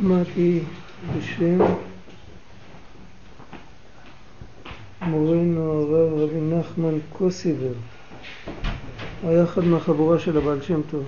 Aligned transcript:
שמעתי 0.00 0.60
בשם 1.16 1.58
מורנו 5.02 5.72
הרב 5.72 6.18
רבי 6.18 6.40
נחמן 6.40 6.98
קוסיבר, 7.12 7.72
היה 9.26 9.44
אחד 9.44 9.64
מהחבורה 9.64 10.18
של 10.18 10.36
הבעל 10.36 10.62
שם 10.62 10.80
טוב. 10.90 11.04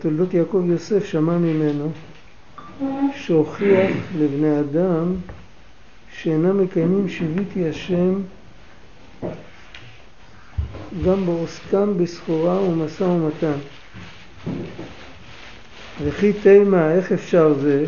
תולדות 0.00 0.34
יעקב 0.34 0.62
יוסף 0.66 1.04
שמע 1.04 1.38
ממנו 1.38 1.90
שהוכיח 3.16 3.90
לבני 4.18 4.60
אדם 4.60 5.14
שאינם 6.18 6.62
מקיימים 6.62 7.08
שיוויתי 7.08 7.68
השם 7.68 8.14
גם 11.04 11.26
בעוסקם 11.26 11.98
בסחורה 11.98 12.60
ומשא 12.62 13.04
ומתן. 13.04 13.58
וכי 16.08 16.32
תימה, 16.32 16.92
איך 16.92 17.12
אפשר 17.12 17.54
זה? 17.54 17.84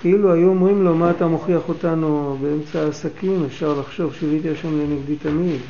כאילו 0.00 0.32
היו 0.32 0.48
אומרים 0.48 0.82
לו, 0.84 0.94
מה 0.94 1.10
אתה 1.10 1.26
מוכיח 1.26 1.68
אותנו 1.68 2.36
באמצע 2.40 2.80
העסקים, 2.80 3.44
אפשר 3.44 3.80
לחשוב 3.80 4.14
שיוויתי 4.14 4.50
השם 4.50 4.80
לנגדי 4.80 5.16
תמיד. 5.16 5.60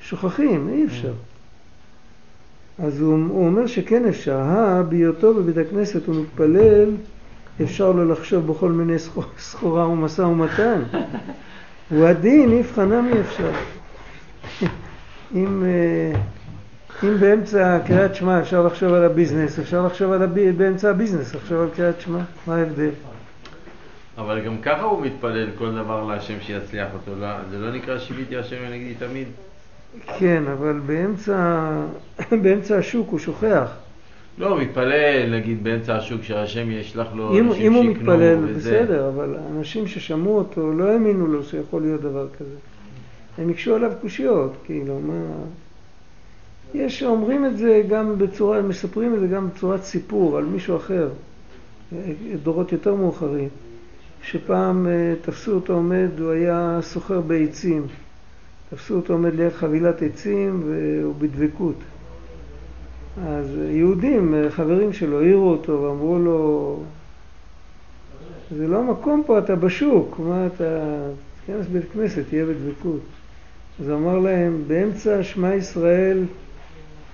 שוכחים, 0.00 0.68
אי 0.68 0.84
אפשר. 0.84 1.12
אז 2.78 3.00
הוא, 3.00 3.18
הוא 3.28 3.46
אומר 3.46 3.66
שכן 3.66 4.04
אפשר. 4.08 4.36
הא, 4.36 4.82
בהיותו 4.82 5.34
בבית 5.34 5.56
הכנסת 5.56 6.06
הוא 6.06 6.16
מתפלל, 6.22 6.90
אפשר 7.62 7.92
לו 7.92 8.12
לחשוב 8.12 8.46
בכל 8.46 8.72
מיני 8.72 8.98
סחורה 9.38 9.88
ומשא 9.88 10.22
ומתן. 10.22 10.82
הוא 11.90 12.06
הדין, 12.06 12.52
איפכא 12.52 12.80
נמי 12.80 13.20
אפשר. 13.20 13.50
אם, 15.34 15.62
אה, 15.64 16.20
אם 17.04 17.16
באמצע 17.20 17.78
קריאת 17.86 18.14
שמע 18.14 18.40
אפשר 18.40 18.66
לחשוב 18.66 18.92
על 18.92 19.04
הביזנס, 19.04 19.58
אפשר 19.58 19.86
לחשוב 19.86 20.12
על 20.12 20.22
הב... 20.22 20.50
באמצע 20.50 20.90
הביזנס, 20.90 21.34
לחשוב 21.34 21.60
על 21.60 21.68
קריאת 21.76 22.00
שמע, 22.00 22.18
מה 22.46 22.56
ההבדל? 22.56 22.90
אבל 24.18 24.40
גם 24.40 24.58
ככה 24.62 24.82
הוא 24.82 25.06
מתפלל 25.06 25.48
כל 25.58 25.72
דבר 25.72 26.04
להשם 26.04 26.34
שיצליח 26.40 26.88
אותו, 26.94 27.20
לא, 27.20 27.26
זה 27.50 27.58
לא 27.58 27.72
נקרא 27.72 27.98
שיביתי 27.98 28.36
השם 28.36 28.56
ונגדי 28.68 28.94
תמיד? 28.94 29.26
כן, 30.18 30.42
אבל 30.52 30.80
באמצע, 30.86 31.70
באמצע 32.42 32.78
השוק 32.78 33.10
הוא 33.10 33.18
שוכח. 33.18 33.70
לא, 34.38 34.48
הוא 34.48 34.60
מתפלל, 34.60 35.34
נגיד, 35.36 35.64
באמצע 35.64 35.96
השוק, 35.96 36.22
שהשם 36.22 36.70
ישלח 36.70 37.06
לו 37.14 37.38
אם, 37.38 37.48
אנשים 37.48 37.66
אם 37.66 37.72
הוא 37.72 37.82
שיקנו 37.82 38.00
מתפלל, 38.00 38.38
וזה. 38.44 38.82
בסדר, 38.82 39.08
אבל 39.08 39.36
אנשים 39.56 39.86
ששמעו 39.86 40.38
אותו 40.38 40.72
לא 40.72 40.84
האמינו 40.84 41.26
לו 41.26 41.44
שיכול 41.44 41.82
להיות 41.82 42.00
דבר 42.00 42.26
כזה. 42.38 42.56
הם 43.38 43.50
הקשו 43.50 43.74
עליו 43.74 43.92
קושיות, 44.00 44.52
כאילו, 44.64 45.00
מה... 45.00 45.14
יש 46.76 46.98
שאומרים 46.98 47.46
את 47.46 47.58
זה 47.58 47.82
גם 47.88 48.18
בצורה, 48.18 48.62
מספרים 48.62 49.14
את 49.14 49.20
זה 49.20 49.26
גם 49.26 49.48
בצורת 49.48 49.82
סיפור 49.82 50.38
על 50.38 50.44
מישהו 50.44 50.76
אחר, 50.76 51.08
דורות 52.42 52.72
יותר 52.72 52.94
מאוחרים, 52.94 53.48
שפעם 54.22 54.86
אה, 54.86 55.14
תפסו 55.22 55.52
אותו 55.52 55.72
עומד, 55.72 56.08
הוא 56.20 56.30
היה 56.30 56.78
סוחר 56.82 57.20
בעצים, 57.20 57.86
תפסו 58.70 58.94
אותו 58.94 59.12
עומד 59.12 59.34
ליד 59.34 59.52
חבילת 59.52 60.02
עצים 60.02 60.62
והוא 60.66 61.14
בדבקות. 61.18 61.76
אז 63.26 63.58
יהודים, 63.70 64.34
אה, 64.34 64.50
חברים 64.50 64.92
שלו, 64.92 65.20
העירו 65.20 65.50
אותו 65.50 65.82
ואמרו 65.82 66.18
לו, 66.18 66.80
זה 68.56 68.66
לא 68.66 68.78
המקום 68.78 69.22
פה, 69.26 69.38
אתה 69.38 69.56
בשוק, 69.56 70.18
מה 70.18 70.46
אתה, 70.46 70.96
תיכנס 71.46 71.66
בית 71.66 71.84
כנסת, 71.92 72.22
תהיה 72.28 72.46
בדבקות. 72.46 73.00
אז 73.80 73.90
אמר 73.90 74.18
להם, 74.18 74.62
באמצע 74.66 75.22
שמע 75.22 75.54
ישראל 75.54 76.24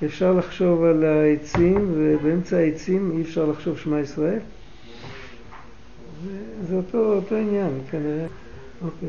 אפשר 0.05 0.33
לחשוב 0.33 0.85
על 0.85 1.05
העצים, 1.05 1.93
ובאמצע 1.95 2.57
העצים 2.57 3.13
אי 3.17 3.23
אפשר 3.23 3.47
לחשוב 3.47 3.79
שמע 3.79 4.01
ישראל? 4.01 4.39
זה, 6.25 6.39
זה 6.69 6.77
אותו, 6.77 7.15
אותו 7.15 7.37
עניין, 7.37 7.71
כנראה. 7.91 8.27
אוקיי. 8.85 9.09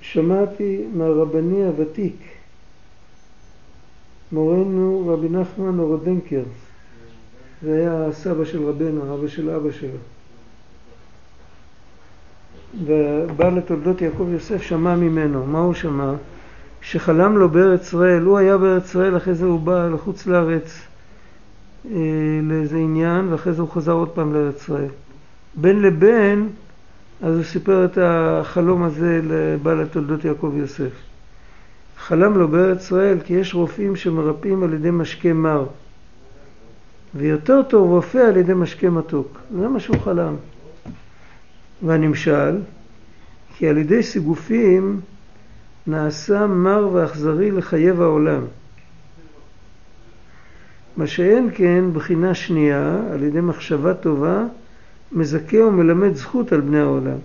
שמעתי 0.00 0.84
מהרבני 0.94 1.64
הוותיק, 1.64 2.16
מורנו 4.32 5.04
רבי 5.08 5.28
נחמן 5.28 5.78
אורדנקר, 5.78 6.42
זה 7.62 7.76
היה 7.76 8.06
הסבא 8.06 8.44
של 8.44 8.68
רבנו, 8.68 9.14
אבא 9.14 9.28
של 9.28 9.50
אבא 9.50 9.70
שלו. 9.72 9.98
ובא 12.84 13.48
לתולדות 13.48 14.00
יעקב 14.00 14.26
יוסף 14.32 14.62
שמע 14.62 14.96
ממנו, 14.96 15.46
מה 15.46 15.58
הוא 15.58 15.74
שמע? 15.74 16.14
שחלם 16.82 17.38
לו 17.38 17.48
בארץ 17.48 17.82
ישראל, 17.86 18.22
הוא 18.22 18.38
היה 18.38 18.58
בארץ 18.58 18.84
ישראל, 18.84 19.16
אחרי 19.16 19.34
זה 19.34 19.46
הוא 19.46 19.60
בא 19.60 19.88
לחוץ 19.88 20.26
לארץ 20.26 20.80
אה, 21.90 22.00
לאיזה 22.42 22.76
עניין, 22.76 23.32
ואחרי 23.32 23.52
זה 23.52 23.62
הוא 23.62 23.70
חזר 23.70 23.92
עוד 23.92 24.08
פעם 24.08 24.34
לארץ 24.34 24.62
ישראל. 24.62 24.88
בין 25.54 25.82
לבין, 25.82 26.48
אז 27.22 27.36
הוא 27.36 27.44
סיפר 27.44 27.84
את 27.84 27.98
החלום 28.02 28.82
הזה 28.82 29.20
לבעל 29.24 29.80
התולדות 29.80 30.24
יעקב 30.24 30.52
יוסף. 30.56 30.92
חלם 31.98 32.38
לו 32.38 32.48
בארץ 32.48 32.80
ישראל 32.80 33.18
כי 33.24 33.34
יש 33.34 33.54
רופאים 33.54 33.96
שמרפאים 33.96 34.62
על 34.62 34.74
ידי 34.74 34.90
משקה 34.90 35.32
מר, 35.32 35.66
ויותר 37.14 37.62
טוב 37.62 37.90
רופא 37.90 38.18
על 38.18 38.36
ידי 38.36 38.54
משקה 38.54 38.90
מתוק. 38.90 39.38
זה 39.60 39.68
מה 39.68 39.80
שהוא 39.80 39.98
חלם. 39.98 40.34
והנמשל, 41.82 42.58
כי 43.56 43.68
על 43.68 43.78
ידי 43.78 44.02
סיגופים 44.02 45.00
נעשה 45.86 46.46
מר 46.46 46.88
ואכזרי 46.92 47.50
לחייב 47.50 48.02
העולם. 48.02 48.42
מה 50.96 51.06
שאין 51.06 51.50
כן, 51.54 51.84
בחינה 51.92 52.34
שנייה, 52.34 53.00
על 53.12 53.22
ידי 53.22 53.40
מחשבה 53.40 53.94
טובה, 53.94 54.44
מזכה 55.12 55.56
ומלמד 55.56 56.14
זכות 56.14 56.52
על 56.52 56.60
בני 56.60 56.80
העולם. 56.80 57.18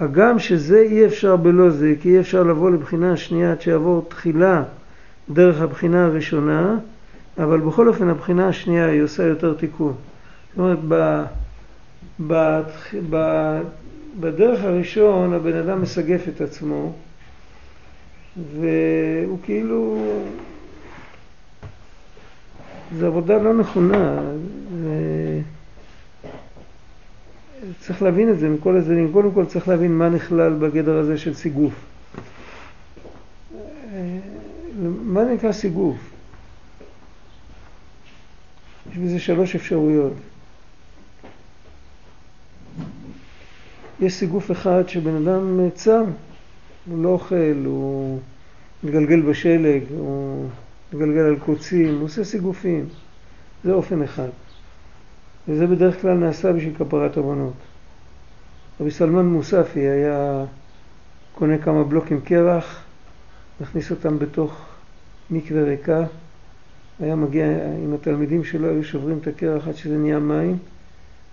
הגם 0.00 0.38
שזה 0.38 0.78
אי 0.78 1.06
אפשר 1.06 1.36
בלא 1.36 1.70
זה, 1.70 1.94
כי 2.02 2.14
אי 2.14 2.20
אפשר 2.20 2.42
לבוא 2.42 2.70
לבחינה 2.70 3.12
השנייה 3.12 3.52
עד 3.52 3.60
שיעבור 3.60 4.06
תחילה 4.08 4.62
דרך 5.30 5.60
הבחינה 5.60 6.04
הראשונה, 6.04 6.78
אבל 7.38 7.60
בכל 7.60 7.88
אופן 7.88 8.08
הבחינה 8.08 8.48
השנייה 8.48 8.86
היא 8.86 9.02
עושה 9.02 9.22
יותר 9.22 9.54
תיקון. 9.54 9.94
זאת 10.50 10.58
אומרת, 10.58 10.78
ב, 10.88 11.22
ב, 12.26 12.60
ב, 13.10 13.16
בדרך 14.20 14.64
הראשון 14.64 15.32
הבן 15.32 15.56
אדם 15.56 15.82
מסגף 15.82 16.28
את 16.28 16.40
עצמו, 16.40 16.92
והוא 18.60 19.38
כאילו... 19.42 20.02
זו 22.98 23.06
עבודה 23.06 23.38
לא 23.38 23.54
נכונה. 23.54 24.20
ו... 24.72 24.88
צריך 27.80 28.02
להבין 28.02 28.30
את 28.30 28.38
זה 28.38 28.48
מכל 28.48 28.76
הצדדים. 28.76 29.12
קודם 29.12 29.32
כל 29.32 29.46
צריך 29.46 29.68
להבין 29.68 29.92
מה 29.92 30.08
נכלל 30.08 30.52
בגדר 30.52 30.98
הזה 30.98 31.18
של 31.18 31.34
סיגוף. 31.34 31.72
מה 34.82 35.24
נקרא 35.24 35.52
סיגוף? 35.52 35.96
יש 38.92 38.98
בזה 38.98 39.18
שלוש 39.18 39.54
אפשרויות. 39.54 40.12
יש 44.00 44.14
סיגוף 44.14 44.50
אחד 44.50 44.88
שבן 44.88 45.16
אדם 45.16 45.70
צם, 45.74 46.04
הוא 46.86 47.04
לא 47.04 47.08
אוכל, 47.08 47.64
הוא 47.64 48.18
מגלגל 48.84 49.20
בשלג, 49.20 49.82
הוא 49.90 50.48
מגלגל 50.92 51.20
על 51.20 51.36
קוצים, 51.38 51.94
הוא 51.94 52.04
עושה 52.04 52.24
סיגופים. 52.24 52.86
זה 53.64 53.72
אופן 53.72 54.02
אחד. 54.02 54.28
וזה 55.48 55.66
בדרך 55.66 56.02
כלל 56.02 56.14
נעשה 56.14 56.52
בשביל 56.52 56.74
כפרת 56.78 57.16
עוונות. 57.16 57.52
רבי 58.80 58.90
סלמן 58.90 59.26
מוספי 59.26 59.80
היה 59.80 60.44
קונה 61.34 61.58
כמה 61.58 61.84
בלוקים 61.84 62.20
קרח, 62.20 62.82
מכניס 63.60 63.90
אותם 63.90 64.18
בתוך 64.18 64.66
מקווה 65.30 65.62
ריקה, 65.62 66.04
היה 67.00 67.16
מגיע 67.16 67.46
עם 67.84 67.94
התלמידים 67.94 68.44
שלו, 68.44 68.68
היו 68.68 68.84
שוברים 68.84 69.18
את 69.18 69.26
הקרח 69.26 69.68
עד 69.68 69.76
שזה 69.76 69.96
נהיה 69.96 70.18
מים, 70.18 70.58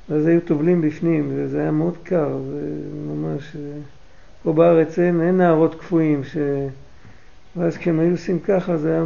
ואז 0.10 0.26
היו 0.26 0.42
טובלים 0.42 0.82
בפנים, 0.82 1.32
וזה 1.36 1.62
היה 1.62 1.72
מאוד 1.72 1.98
קר, 2.04 2.38
זה 2.50 2.62
ממש... 3.08 3.56
פה 4.44 4.54
בארץ 4.54 5.00
אין, 5.00 5.22
אין 5.22 5.38
נערות 5.38 5.76
קפואים, 5.76 6.24
ש... 6.24 6.38
ואז 7.56 7.78
כשהם 7.78 8.00
היו 8.00 8.12
עושים 8.12 8.40
ככה, 8.40 8.78
זה 8.78 8.92
היה 8.92 9.04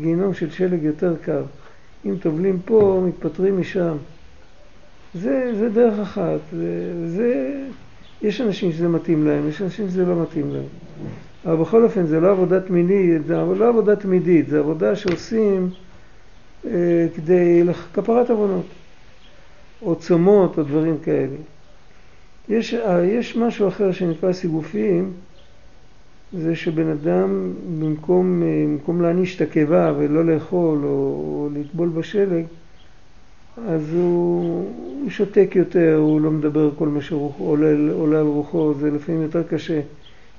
גיהנום 0.00 0.34
של 0.34 0.50
שלג 0.50 0.82
יותר 0.82 1.14
קר. 1.22 1.42
אם 2.04 2.14
טובלים 2.20 2.60
פה, 2.64 3.02
מתפטרים 3.06 3.60
משם. 3.60 3.96
זה, 5.14 5.52
זה 5.58 5.68
דרך 5.68 5.98
אחת. 5.98 6.40
זה, 6.52 6.92
זה, 7.06 7.60
יש 8.22 8.40
אנשים 8.40 8.72
שזה 8.72 8.88
מתאים 8.88 9.26
להם, 9.26 9.48
יש 9.48 9.62
אנשים 9.62 9.88
שזה 9.88 10.04
לא 10.04 10.22
מתאים 10.22 10.52
להם. 10.52 10.64
אבל 11.44 11.56
בכל 11.56 11.84
אופן, 11.84 12.06
זה 12.06 12.20
לא 12.20 12.30
עבודה 12.30 12.60
תמידית, 12.60 13.26
זה 13.26 13.34
לא 13.34 13.68
עבודה 13.68 13.96
תמידית, 13.96 14.48
זה 14.48 14.58
עבודה 14.58 14.96
שעושים 14.96 15.70
אה, 16.66 17.06
כדי 17.16 17.62
כפרת 17.94 18.30
עוונות. 18.30 18.66
או 19.82 19.96
צומות 19.96 20.58
או 20.58 20.62
דברים 20.62 20.96
כאלה. 21.04 21.36
יש, 22.48 22.74
אה, 22.74 23.04
יש 23.04 23.36
משהו 23.36 23.68
אחר 23.68 23.92
שנקרא 23.92 24.32
סיגופים, 24.32 25.12
זה 26.32 26.56
שבן 26.56 26.88
אדם 26.88 27.52
במקום, 27.80 28.42
במקום 28.42 29.02
להעניש 29.02 29.36
את 29.36 29.40
הקיבה 29.40 29.92
ולא 29.98 30.24
לאכול 30.24 30.78
או, 30.84 30.88
או 30.88 31.48
לטבול 31.54 31.88
בשלג, 31.88 32.44
אז 33.68 33.94
הוא, 33.94 34.64
הוא 35.02 35.10
שותק 35.10 35.52
יותר, 35.54 35.96
הוא 35.96 36.20
לא 36.20 36.30
מדבר 36.30 36.70
כל 36.78 36.88
מה 36.88 37.00
שעולה 37.02 38.18
על 38.18 38.26
רוחו, 38.26 38.74
זה 38.74 38.90
לפעמים 38.90 39.22
יותר 39.22 39.42
קשה. 39.42 39.80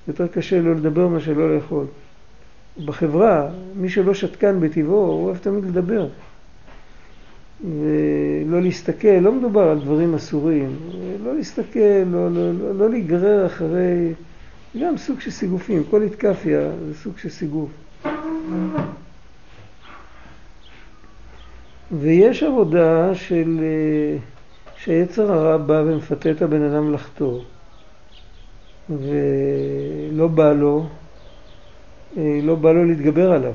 יותר 0.08 0.28
קשה 0.28 0.62
לו 0.62 0.74
לדבר 0.74 1.08
מאשר 1.08 1.34
לא 1.34 1.56
לאכול. 1.56 1.86
בחברה, 2.86 3.50
מי 3.76 3.90
שלא 3.90 4.14
שתקן 4.14 4.60
בטבעו, 4.60 4.96
הוא 4.96 5.26
אוהב 5.26 5.38
תמיד 5.38 5.66
לדבר. 5.66 6.08
ולא 7.64 8.62
להסתכל, 8.62 9.08
לא 9.08 9.32
מדובר 9.32 9.62
על 9.70 9.80
דברים 9.80 10.16
אסורים, 10.16 10.76
לא 11.24 11.36
להסתכל, 11.36 12.04
לא, 12.06 12.32
לא, 12.32 12.54
לא, 12.54 12.76
לא 12.76 12.90
להיגרר 12.90 13.46
אחרי, 13.46 14.14
גם 14.82 14.98
סוג 14.98 15.20
של 15.20 15.32
סיגופים, 15.32 15.84
כל 15.90 16.04
התקפיה 16.04 16.72
זה 16.88 16.96
סוג 16.96 17.18
של 17.18 17.30
סיגוף. 17.30 17.70
ויש 21.92 22.44
עבודה 22.44 23.16
של, 23.16 23.60
שהיצר 24.78 25.32
הרע 25.32 25.58
בא 25.58 25.84
ומפתה 25.86 26.32
את 26.32 26.42
הבן 26.42 26.62
אדם 26.62 26.94
לחתור, 26.94 27.44
ולא 28.90 30.28
בא 30.28 30.54
לו, 30.54 30.86
לא 32.18 32.56
בא 32.56 32.72
לו 32.72 32.86
להתגבר 32.86 33.32
עליו, 33.32 33.54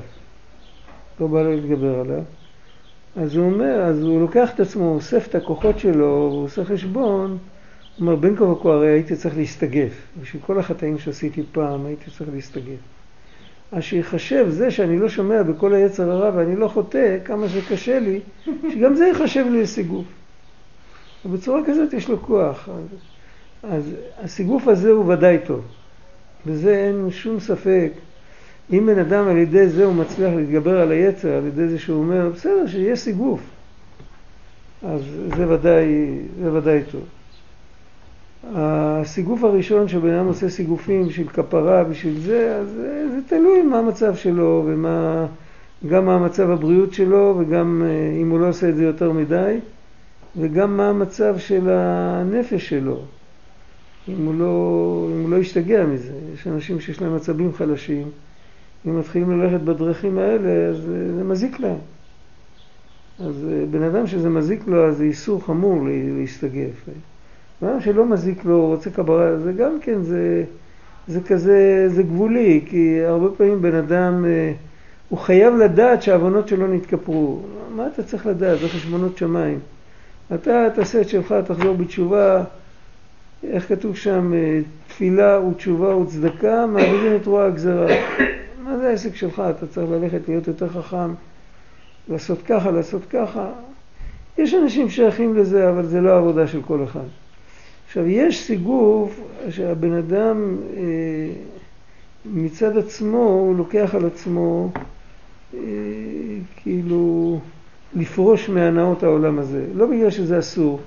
לא 1.19 1.27
בא 1.27 1.41
לו 1.41 1.51
להתגבר 1.51 1.99
עליו. 1.99 2.23
אז 3.17 3.35
הוא 3.35 3.45
אומר, 3.45 3.81
אז 3.81 4.03
הוא 4.03 4.21
לוקח 4.21 4.53
את 4.53 4.59
עצמו, 4.59 4.93
אוסף 4.95 5.27
את 5.27 5.35
הכוחות 5.35 5.79
שלו, 5.79 6.29
הוא 6.31 6.43
עושה 6.43 6.65
חשבון, 6.65 7.29
הוא 7.29 7.37
אומר, 8.01 8.15
בין 8.15 8.35
כה 8.35 8.43
וכה 8.43 8.69
הרי 8.69 8.87
הייתי 8.87 9.15
צריך 9.15 9.37
להסתגף. 9.37 10.07
בשביל 10.21 10.41
כל 10.45 10.59
החטאים 10.59 10.99
שעשיתי 10.99 11.43
פעם 11.51 11.85
הייתי 11.85 12.11
צריך 12.11 12.29
להסתגף. 12.33 12.79
אז 13.71 13.83
שיחשב 13.83 14.45
זה 14.49 14.71
שאני 14.71 14.99
לא 14.99 15.09
שומע 15.09 15.43
בכל 15.43 15.73
היצר 15.73 16.11
הרע 16.11 16.31
ואני 16.35 16.55
לא 16.55 16.67
חוטא, 16.67 17.17
כמה 17.25 17.49
שקשה 17.49 17.99
לי, 17.99 18.19
שגם 18.73 18.95
זה 18.95 19.07
יחשב 19.07 19.45
לי 19.51 19.61
לסיגוף. 19.61 20.05
ובצורה 21.25 21.61
כזאת 21.65 21.93
יש 21.93 22.09
לו 22.09 22.21
כוח. 22.21 22.69
אז, 22.69 22.85
אז 23.63 23.95
הסיגוף 24.17 24.67
הזה 24.67 24.91
הוא 24.91 25.13
ודאי 25.13 25.37
טוב. 25.45 25.61
בזה 26.45 26.75
אין 26.75 27.11
שום 27.11 27.39
ספק. 27.39 27.91
אם 28.73 28.85
בן 28.85 28.99
אדם 28.99 29.27
על 29.27 29.37
ידי 29.37 29.67
זה 29.69 29.85
הוא 29.85 29.95
מצליח 29.95 30.33
להתגבר 30.35 30.81
על 30.81 30.91
היצר, 30.91 31.33
על 31.33 31.45
ידי 31.45 31.67
זה 31.67 31.79
שהוא 31.79 31.99
אומר, 31.99 32.29
בסדר, 32.33 32.67
שיהיה 32.67 32.95
סיגוף. 32.95 33.39
אז 34.83 35.01
זה 35.37 35.49
ודאי, 35.49 36.19
זה 36.43 36.53
ודאי 36.53 36.81
טוב. 36.91 37.01
הסיגוף 38.55 39.43
הראשון 39.43 39.87
שבן 39.87 40.13
אדם 40.13 40.25
עושה 40.25 40.49
סיגופים 40.49 41.07
בשביל 41.07 41.27
כפרה, 41.27 41.83
בשביל 41.83 42.19
זה, 42.19 42.55
אז 42.55 42.67
זה, 42.69 43.09
זה 43.11 43.17
תלוי 43.27 43.61
מה 43.61 43.79
המצב 43.79 44.15
שלו 44.15 44.63
ומה, 44.67 45.25
גם 45.87 46.05
מה 46.05 46.15
המצב 46.15 46.49
הבריאות 46.49 46.93
שלו 46.93 47.35
וגם 47.39 47.83
אה, 47.85 48.21
אם 48.21 48.29
הוא 48.29 48.39
לא 48.39 48.49
עושה 48.49 48.69
את 48.69 48.75
זה 48.75 48.83
יותר 48.83 49.11
מדי 49.11 49.57
וגם 50.35 50.77
מה 50.77 50.89
המצב 50.89 51.37
של 51.37 51.69
הנפש 51.69 52.69
שלו, 52.69 53.01
אם 54.09 54.25
הוא 54.25 54.35
לא, 54.35 55.07
אם 55.15 55.21
הוא 55.21 55.29
לא 55.29 55.35
ישתגע 55.35 55.85
מזה. 55.85 56.13
יש 56.33 56.47
אנשים 56.47 56.79
שיש 56.79 57.01
להם 57.01 57.15
מצבים 57.15 57.53
חלשים 57.53 58.07
אם 58.85 58.99
מתחילים 58.99 59.41
ללכת 59.41 59.61
בדרכים 59.61 60.17
האלה, 60.17 60.69
אז 60.69 60.75
אה, 60.75 61.13
זה 61.17 61.23
מזיק 61.23 61.59
להם. 61.59 61.77
אז 63.19 63.45
אה, 63.51 63.65
בן 63.71 63.83
אדם 63.83 64.07
שזה 64.07 64.29
מזיק 64.29 64.67
לו, 64.67 64.87
אז 64.87 64.97
זה 64.97 65.03
איסור 65.03 65.45
חמור 65.45 65.87
להסתגף. 66.17 66.85
בן 67.61 67.67
אדם 67.67 67.81
שלא 67.81 68.05
מזיק 68.05 68.45
לו, 68.45 68.67
רוצה 68.67 68.89
קברה, 68.89 69.39
זה 69.39 69.53
גם 69.53 69.77
כן, 69.81 70.01
זה, 70.01 70.43
זה 71.07 71.21
כזה, 71.21 71.89
זה 71.89 72.03
גבולי, 72.03 72.61
כי 72.65 72.99
הרבה 73.05 73.29
פעמים 73.37 73.61
בן 73.61 73.75
אדם, 73.75 74.25
אה, 74.25 74.53
הוא 75.09 75.19
חייב 75.19 75.55
לדעת 75.55 76.01
שהעוונות 76.01 76.47
שלו 76.47 76.67
נתכפרו. 76.67 77.39
מה 77.75 77.87
אתה 77.87 78.03
צריך 78.03 78.25
לדעת? 78.25 78.59
זה 78.59 78.69
חשבונות 78.69 79.17
שמיים. 79.17 79.59
אתה 80.33 80.67
תעשה 80.75 81.01
את 81.01 81.09
שלך, 81.09 81.35
תחזור 81.47 81.75
בתשובה, 81.75 82.43
איך 83.43 83.69
כתוב 83.69 83.95
שם, 83.95 84.33
תפילה 84.87 85.39
ותשובה 85.41 85.95
וצדקה, 85.95 86.65
מעבירים 86.65 87.15
את 87.15 87.25
רוע 87.27 87.45
הגזרה. 87.45 87.87
זה 88.87 88.91
העסק 88.91 89.15
שלך? 89.15 89.41
אתה 89.57 89.67
צריך 89.67 89.91
ללכת 89.91 90.27
להיות 90.27 90.47
יותר 90.47 90.69
חכם, 90.69 91.13
לעשות 92.09 92.41
ככה, 92.41 92.71
לעשות 92.71 93.01
ככה. 93.09 93.49
יש 94.37 94.53
אנשים 94.53 94.89
שייכים 94.89 95.35
לזה, 95.35 95.69
אבל 95.69 95.85
זה 95.85 96.01
לא 96.01 96.09
העבודה 96.09 96.47
של 96.47 96.61
כל 96.61 96.83
אחד. 96.83 97.07
עכשיו, 97.87 98.07
יש 98.07 98.43
סיגוף 98.43 99.19
שהבן 99.49 99.93
אדם 99.93 100.57
אה, 100.77 100.81
מצד 102.25 102.77
עצמו, 102.77 103.17
הוא 103.17 103.57
לוקח 103.57 103.95
על 103.95 104.05
עצמו 104.05 104.69
אה, 105.53 105.59
כאילו 106.55 107.39
לפרוש 107.95 108.49
מהנאות 108.49 109.03
העולם 109.03 109.39
הזה. 109.39 109.65
לא 109.75 109.85
בגלל 109.85 110.09
שזה 110.09 110.39
אסור, 110.39 110.79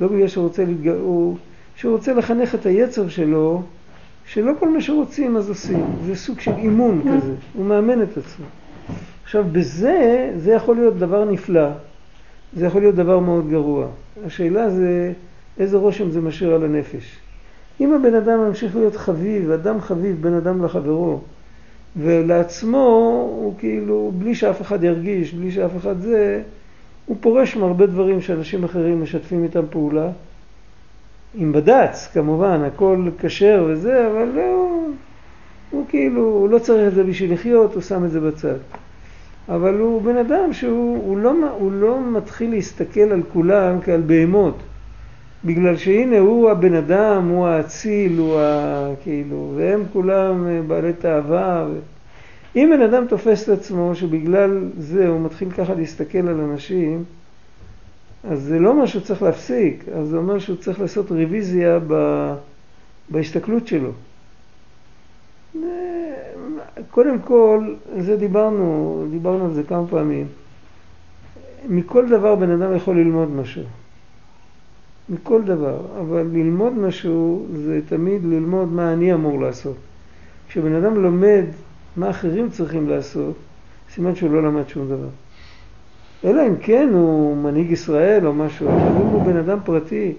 לא 0.00 0.08
בגלל 0.08 0.28
שהוא 0.28 0.44
רוצה, 0.44 0.64
להתג... 0.64 0.88
הוא... 0.88 1.36
שהוא 1.76 1.92
רוצה 1.92 2.14
לחנך 2.14 2.54
את 2.54 2.66
היצר 2.66 3.08
שלו 3.08 3.62
שלא 4.26 4.52
כל 4.58 4.68
מה 4.68 4.80
שרוצים 4.80 5.36
אז 5.36 5.48
עושים, 5.48 5.84
זה 6.06 6.16
סוג 6.16 6.40
של 6.40 6.52
אימון 6.56 7.02
כזה, 7.02 7.32
הוא 7.54 7.66
מאמן 7.66 8.02
את 8.02 8.16
עצמו. 8.16 8.46
עכשיו 9.24 9.44
בזה, 9.52 10.30
זה 10.36 10.52
יכול 10.52 10.76
להיות 10.76 10.98
דבר 10.98 11.24
נפלא, 11.24 11.68
זה 12.56 12.66
יכול 12.66 12.80
להיות 12.80 12.94
דבר 12.94 13.18
מאוד 13.18 13.50
גרוע. 13.50 13.86
השאלה 14.26 14.70
זה 14.70 15.12
איזה 15.58 15.76
רושם 15.76 16.10
זה 16.10 16.20
משאיר 16.20 16.54
על 16.54 16.64
הנפש. 16.64 17.18
אם 17.80 17.92
הבן 17.92 18.14
אדם 18.14 18.38
ממשיך 18.38 18.76
להיות 18.76 18.96
חביב, 18.96 19.50
אדם 19.50 19.80
חביב 19.80 20.22
בין 20.22 20.34
אדם 20.34 20.64
לחברו, 20.64 21.20
ולעצמו 21.96 22.78
הוא 23.40 23.54
כאילו, 23.58 24.12
בלי 24.18 24.34
שאף 24.34 24.62
אחד 24.62 24.84
ירגיש, 24.84 25.34
בלי 25.34 25.50
שאף 25.50 25.70
אחד 25.76 26.00
זה, 26.00 26.42
הוא 27.06 27.16
פורש 27.20 27.56
מהרבה 27.56 27.86
דברים 27.86 28.20
שאנשים 28.20 28.64
אחרים 28.64 29.02
משתפים 29.02 29.44
איתם 29.44 29.64
פעולה, 29.70 30.10
עם 31.36 31.52
בד"ץ, 31.52 32.08
כמובן, 32.12 32.62
הכל 32.66 33.08
כשר 33.18 33.66
וזה, 33.68 34.06
אבל 34.06 34.28
לא, 34.34 34.80
הוא 35.70 35.84
כאילו, 35.88 36.22
הוא 36.22 36.48
לא 36.48 36.58
צריך 36.58 36.88
את 36.88 36.94
זה 36.94 37.04
בשביל 37.04 37.32
לחיות, 37.32 37.74
הוא 37.74 37.82
שם 37.82 38.04
את 38.04 38.10
זה 38.10 38.20
בצד. 38.20 38.56
אבל 39.48 39.78
הוא 39.78 40.02
בן 40.02 40.16
אדם 40.16 40.52
שהוא 40.52 41.02
הוא 41.06 41.18
לא, 41.18 41.32
הוא 41.58 41.72
לא 41.72 42.00
מתחיל 42.12 42.50
להסתכל 42.50 43.00
על 43.00 43.22
כולם 43.32 43.80
כעל 43.80 44.00
בהמות, 44.00 44.58
בגלל 45.44 45.76
שהנה 45.76 46.18
הוא 46.18 46.50
הבן 46.50 46.74
אדם, 46.74 47.28
הוא 47.28 47.46
האציל, 47.46 48.18
הוא 48.18 48.40
ה... 48.40 48.88
כאילו, 49.02 49.52
והם 49.56 49.82
כולם 49.92 50.46
בעלי 50.66 50.92
תאווה. 50.92 51.66
ו... 51.70 51.78
אם 52.56 52.70
בן 52.76 52.82
אדם 52.82 53.06
תופס 53.06 53.44
את 53.44 53.58
עצמו 53.58 53.94
שבגלל 53.94 54.68
זה 54.78 55.08
הוא 55.08 55.20
מתחיל 55.20 55.50
ככה 55.50 55.74
להסתכל 55.74 56.18
על 56.18 56.40
אנשים, 56.40 57.04
אז 58.30 58.42
זה 58.42 58.58
לא 58.58 58.68
אומר 58.68 58.86
שהוא 58.86 59.02
צריך 59.02 59.22
להפסיק, 59.22 59.84
אז 59.88 60.08
זה 60.08 60.16
אומר 60.16 60.38
שהוא 60.38 60.56
צריך 60.56 60.80
לעשות 60.80 61.10
רוויזיה 61.10 61.78
ב... 61.86 61.94
בהסתכלות 63.08 63.66
שלו. 63.66 63.90
קודם 66.90 67.18
כל, 67.18 67.74
זה 67.98 68.16
דיברנו, 68.16 69.04
דיברנו 69.10 69.44
על 69.44 69.54
זה 69.54 69.62
כמה 69.62 69.86
פעמים. 69.86 70.26
מכל 71.68 72.08
דבר 72.08 72.34
בן 72.34 72.50
אדם 72.50 72.76
יכול 72.76 72.96
ללמוד 72.96 73.30
משהו. 73.30 73.62
מכל 75.08 75.42
דבר, 75.42 75.80
אבל 76.00 76.26
ללמוד 76.32 76.72
משהו 76.72 77.46
זה 77.52 77.80
תמיד 77.88 78.24
ללמוד 78.24 78.72
מה 78.72 78.92
אני 78.92 79.14
אמור 79.14 79.40
לעשות. 79.40 79.76
כשבן 80.48 80.74
אדם 80.74 81.02
לומד 81.02 81.44
מה 81.96 82.10
אחרים 82.10 82.50
צריכים 82.50 82.88
לעשות, 82.88 83.34
סימן 83.94 84.14
שהוא 84.14 84.30
לא 84.30 84.42
למד 84.42 84.68
שום 84.68 84.86
דבר. 84.86 85.08
אלא 86.24 86.46
אם 86.46 86.56
כן 86.56 86.88
הוא 86.92 87.36
מנהיג 87.36 87.70
ישראל 87.70 88.26
או 88.26 88.32
משהו, 88.32 88.68
אבל 88.68 88.88
אם 88.88 89.06
הוא 89.06 89.22
בן 89.22 89.36
אדם 89.36 89.58
פרטי, 89.64 90.12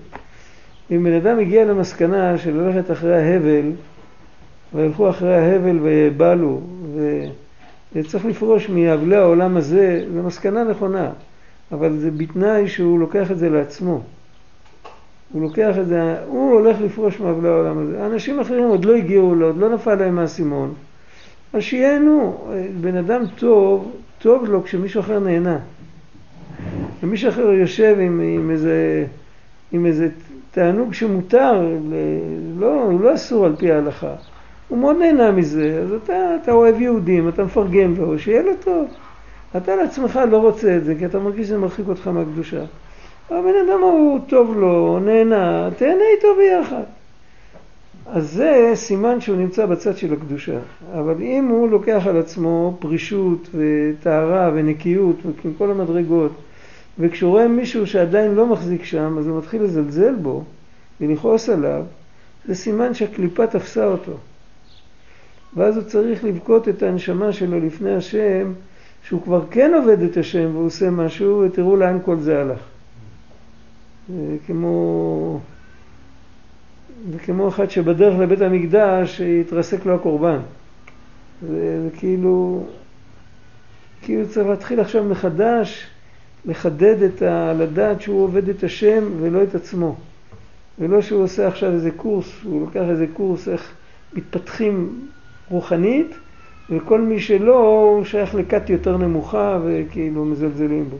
אם 0.91 1.03
בן 1.03 1.13
אדם 1.13 1.39
הגיע 1.39 1.65
למסקנה 1.65 2.37
של 2.37 2.61
ללכת 2.61 2.91
אחרי 2.91 3.15
ההבל, 3.15 3.71
וילכו 4.75 5.09
אחרי 5.09 5.35
ההבל 5.35 5.79
ויבלו, 5.79 6.61
וצריך 7.95 8.25
לפרוש 8.25 8.69
מאבלי 8.69 9.15
העולם 9.15 9.57
הזה, 9.57 10.05
זו 10.13 10.23
מסקנה 10.23 10.63
נכונה, 10.63 11.09
אבל 11.71 11.97
זה 11.97 12.11
בתנאי 12.11 12.67
שהוא 12.67 12.99
לוקח 12.99 13.31
את 13.31 13.37
זה 13.37 13.49
לעצמו. 13.49 14.01
הוא 15.31 15.41
לוקח 15.41 15.77
את 15.81 15.87
זה, 15.87 16.15
הוא 16.27 16.53
הולך 16.53 16.77
לפרוש 16.81 17.19
מאבלי 17.19 17.47
העולם 17.47 17.77
הזה. 17.77 18.05
אנשים 18.05 18.39
אחרים 18.39 18.63
עוד 18.63 18.85
לא 18.85 18.95
הגיעו 18.95 19.43
עוד 19.43 19.57
לא 19.57 19.69
נפל 19.69 19.95
להם 19.95 20.15
מהאסימון. 20.15 20.73
אז 21.53 21.61
שיהנו, 21.61 22.37
בן 22.81 22.95
אדם 22.95 23.21
טוב, 23.35 23.91
טוב 24.19 24.45
לו 24.45 24.63
כשמישהו 24.63 24.99
אחר 24.99 25.19
נהנה. 25.19 25.59
ומישהו 27.03 27.29
אחר 27.29 27.51
יושב 27.51 27.95
עם, 27.99 28.21
עם, 28.23 28.51
איזה, 28.51 29.05
עם 29.71 29.85
איזה 29.85 30.09
תענוג 30.51 30.93
שמותר, 30.93 31.67
לא, 32.59 32.83
הוא 32.83 33.01
לא 33.01 33.15
אסור 33.15 33.45
על 33.45 33.55
פי 33.55 33.71
ההלכה. 33.71 34.15
הוא 34.67 34.77
מאוד 34.77 34.97
נהנה 34.97 35.31
מזה, 35.31 35.79
אז 35.83 35.93
אתה, 36.03 36.35
אתה 36.43 36.51
אוהב 36.51 36.81
יהודים, 36.81 37.29
אתה 37.29 37.43
מפרגן 37.43 37.93
לו, 37.97 38.19
שיהיה 38.19 38.41
לו 38.41 38.51
טוב. 38.63 38.87
אתה 39.57 39.75
לעצמך 39.75 40.19
לא 40.31 40.37
רוצה 40.37 40.77
את 40.77 40.83
זה, 40.83 40.95
כי 40.95 41.05
אתה 41.05 41.19
מרגיש 41.19 41.47
שזה 41.47 41.57
מרחיק 41.57 41.87
אותך 41.87 42.07
מהקדושה. 42.07 42.63
הבן 43.29 43.53
אדם 43.67 43.83
ההוא 43.83 44.19
טוב 44.27 44.57
לו, 44.57 44.99
נהנה, 44.99 45.69
תהנה 45.77 46.03
איתו 46.15 46.27
ביחד. 46.37 46.83
אז 48.05 48.31
זה 48.31 48.71
סימן 48.75 49.21
שהוא 49.21 49.37
נמצא 49.37 49.65
בצד 49.65 49.97
של 49.97 50.13
הקדושה. 50.13 50.57
אבל 50.93 51.15
אם 51.21 51.47
הוא 51.47 51.69
לוקח 51.69 52.03
על 52.07 52.17
עצמו 52.17 52.77
פרישות 52.79 53.49
וטהרה 53.53 54.51
ונקיות 54.53 55.15
ועם 55.25 55.53
כל 55.57 55.71
המדרגות, 55.71 56.31
וכשהוא 56.99 57.31
רואה 57.31 57.47
מישהו 57.47 57.87
שעדיין 57.87 58.35
לא 58.35 58.47
מחזיק 58.47 58.83
שם, 58.83 59.17
אז 59.19 59.27
הוא 59.27 59.37
מתחיל 59.37 59.61
לזלזל 59.61 60.15
בו 60.15 60.43
ולכעוס 61.01 61.49
עליו, 61.49 61.83
זה 62.45 62.55
סימן 62.55 62.93
שהקליפה 62.93 63.47
תפסה 63.47 63.85
אותו. 63.85 64.17
ואז 65.55 65.77
הוא 65.77 65.83
צריך 65.83 66.23
לבכות 66.23 66.69
את 66.69 66.83
הנשמה 66.83 67.31
שלו 67.31 67.59
לפני 67.59 67.95
השם, 67.95 68.53
שהוא 69.03 69.21
כבר 69.21 69.43
כן 69.51 69.71
עובד 69.73 70.01
את 70.01 70.17
השם 70.17 70.49
והוא 70.53 70.65
עושה 70.65 70.89
משהו, 70.89 71.43
ותראו 71.45 71.75
לאן 71.75 71.99
כל 72.05 72.19
זה 72.19 72.41
הלך. 72.41 72.59
זה 77.11 77.19
כמו 77.25 77.47
אחד 77.47 77.69
שבדרך 77.69 78.19
לבית 78.19 78.41
המקדש 78.41 79.21
התרסק 79.21 79.85
לו 79.85 79.95
הקורבן. 79.95 80.39
זה, 81.41 81.87
כאילו, 81.97 82.63
כאילו 84.01 84.29
צריך 84.29 84.47
להתחיל 84.47 84.79
עכשיו 84.79 85.03
מחדש, 85.03 85.87
לחדד 86.47 87.03
את 87.03 87.21
ה... 87.21 87.53
לדעת 87.53 88.01
שהוא 88.01 88.23
עובד 88.23 88.49
את 88.49 88.63
השם 88.63 89.03
ולא 89.21 89.43
את 89.43 89.55
עצמו. 89.55 89.95
ולא 90.79 91.01
שהוא 91.01 91.23
עושה 91.23 91.47
עכשיו 91.47 91.71
איזה 91.71 91.91
קורס, 91.91 92.31
הוא 92.43 92.61
לוקח 92.61 92.83
איזה 92.89 93.05
קורס 93.13 93.47
איך 93.47 93.73
מתפתחים 94.13 94.89
רוחנית, 95.49 96.15
וכל 96.69 97.01
מי 97.01 97.19
שלא, 97.19 97.89
הוא 97.95 98.05
שייך 98.05 98.35
לכת 98.35 98.69
יותר 98.69 98.97
נמוכה 98.97 99.59
וכאילו 99.65 100.25
מזלזלים 100.25 100.83
בו. 100.89 100.97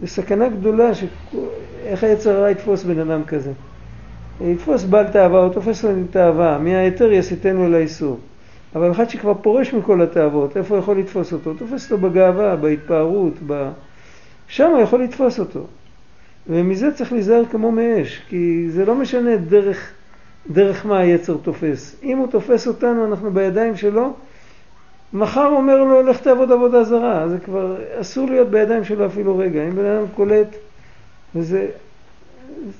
זו 0.00 0.06
סכנה 0.06 0.48
גדולה, 0.48 0.94
ש... 0.94 1.04
איך 1.84 2.04
היצר 2.04 2.36
הרע 2.36 2.50
יתפוס 2.50 2.84
בן 2.84 2.98
אדם 2.98 3.24
כזה. 3.24 3.52
יתפוס 4.40 4.84
בעל 4.84 5.06
תאווה, 5.08 5.40
הוא 5.40 5.52
תופס 5.52 5.84
לו 5.84 5.90
תאווה, 6.10 6.58
מההיתר 6.58 7.12
יסיתנו 7.12 7.66
אל 7.66 7.74
האיסור. 7.74 8.18
אבל 8.74 8.90
אחד 8.90 9.08
שכבר 9.08 9.34
פורש 9.34 9.74
מכל 9.74 10.02
התאוות, 10.02 10.56
איפה 10.56 10.76
יכול 10.76 10.98
לתפוס 10.98 11.32
אותו? 11.32 11.54
תופס 11.54 11.92
אותו 11.92 12.08
בגאווה, 12.08 12.56
בהתפארות, 12.56 13.32
ב... 13.46 13.70
שם 14.48 14.70
הוא 14.70 14.80
יכול 14.80 15.02
לתפוס 15.02 15.40
אותו. 15.40 15.66
ומזה 16.48 16.92
צריך 16.92 17.12
להיזהר 17.12 17.42
כמו 17.50 17.72
מאש, 17.72 18.22
כי 18.28 18.66
זה 18.70 18.84
לא 18.84 18.94
משנה 18.94 19.36
דרך, 19.36 19.92
דרך 20.50 20.86
מה 20.86 20.98
היצר 20.98 21.36
תופס. 21.42 21.96
אם 22.02 22.18
הוא 22.18 22.26
תופס 22.26 22.66
אותנו, 22.66 23.06
אנחנו 23.06 23.30
בידיים 23.30 23.76
שלו, 23.76 24.12
מחר 25.12 25.46
אומר 25.46 25.84
לו, 25.84 26.02
לך 26.02 26.20
תעבוד 26.20 26.52
עבודה 26.52 26.84
זרה. 26.84 27.28
זה 27.28 27.38
כבר 27.38 27.76
אסור 28.00 28.28
להיות 28.28 28.48
בידיים 28.48 28.84
שלו 28.84 29.06
אפילו 29.06 29.38
רגע. 29.38 29.68
אם 29.68 29.70
בן 29.70 29.84
אדם 29.84 30.04
קולט, 30.14 30.56
וזה 31.34 31.68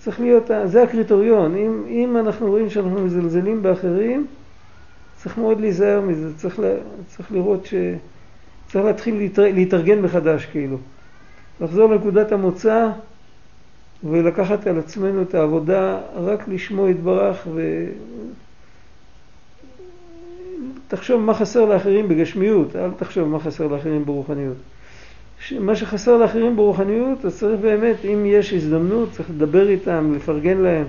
צריך 0.00 0.21
להיות, 0.21 0.50
זה 0.64 0.83
הקריטריון. 0.83 1.56
אם, 1.56 1.83
אם 1.88 2.16
אנחנו 2.16 2.47
רואים 2.47 2.71
שאנחנו 2.71 3.00
מזלזלים 3.00 3.62
באחרים, 3.62 4.26
צריך 5.16 5.38
מאוד 5.38 5.61
להיזהר 5.61 6.00
מזה. 6.00 6.37
צריך, 6.37 6.59
לה, 6.59 6.68
צריך 7.06 7.33
לראות 7.33 7.66
ש... 7.66 7.75
צריך 8.66 8.85
להתחיל. 8.85 9.28
להתארגן 9.38 10.00
מחדש, 10.00 10.47
כאילו. 10.47 10.76
לחזור 11.64 11.90
לנקודת 11.90 12.33
המוצא 12.33 12.88
ולקחת 14.04 14.66
על 14.66 14.78
עצמנו 14.78 15.23
את 15.23 15.35
העבודה 15.35 16.00
רק 16.16 16.49
לשמו 16.49 16.88
יתברך 16.88 17.47
ו... 17.54 17.87
תחשוב 20.88 21.21
מה 21.21 21.35
חסר 21.35 21.64
לאחרים 21.64 22.09
בגשמיות, 22.09 22.76
אל 22.76 22.90
תחשוב 22.97 23.28
מה 23.28 23.40
חסר 23.40 23.66
לאחרים 23.66 24.04
ברוחניות. 24.04 24.56
מה 25.61 25.76
שחסר 25.76 26.16
לאחרים 26.16 26.56
ברוחניות, 26.56 27.25
אז 27.25 27.38
צריך 27.38 27.61
באמת, 27.61 27.97
אם 28.04 28.26
יש 28.26 28.52
הזדמנות, 28.52 29.09
צריך 29.12 29.30
לדבר 29.30 29.68
איתם, 29.68 30.12
לפרגן 30.16 30.59
להם, 30.59 30.87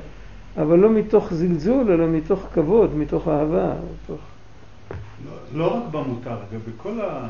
אבל 0.58 0.80
לא 0.80 0.90
מתוך 0.90 1.34
זלזול, 1.34 1.92
אלא 1.92 2.08
מתוך 2.08 2.48
כבוד, 2.54 2.96
מתוך 2.96 3.28
אהבה. 3.28 3.74
מתוך... 4.04 4.20
לא, 5.26 5.32
לא 5.54 5.78
רק 5.78 5.84
במותר, 5.92 6.32
אגב, 6.32 6.62
בכל 6.78 7.02
ה... 7.02 7.30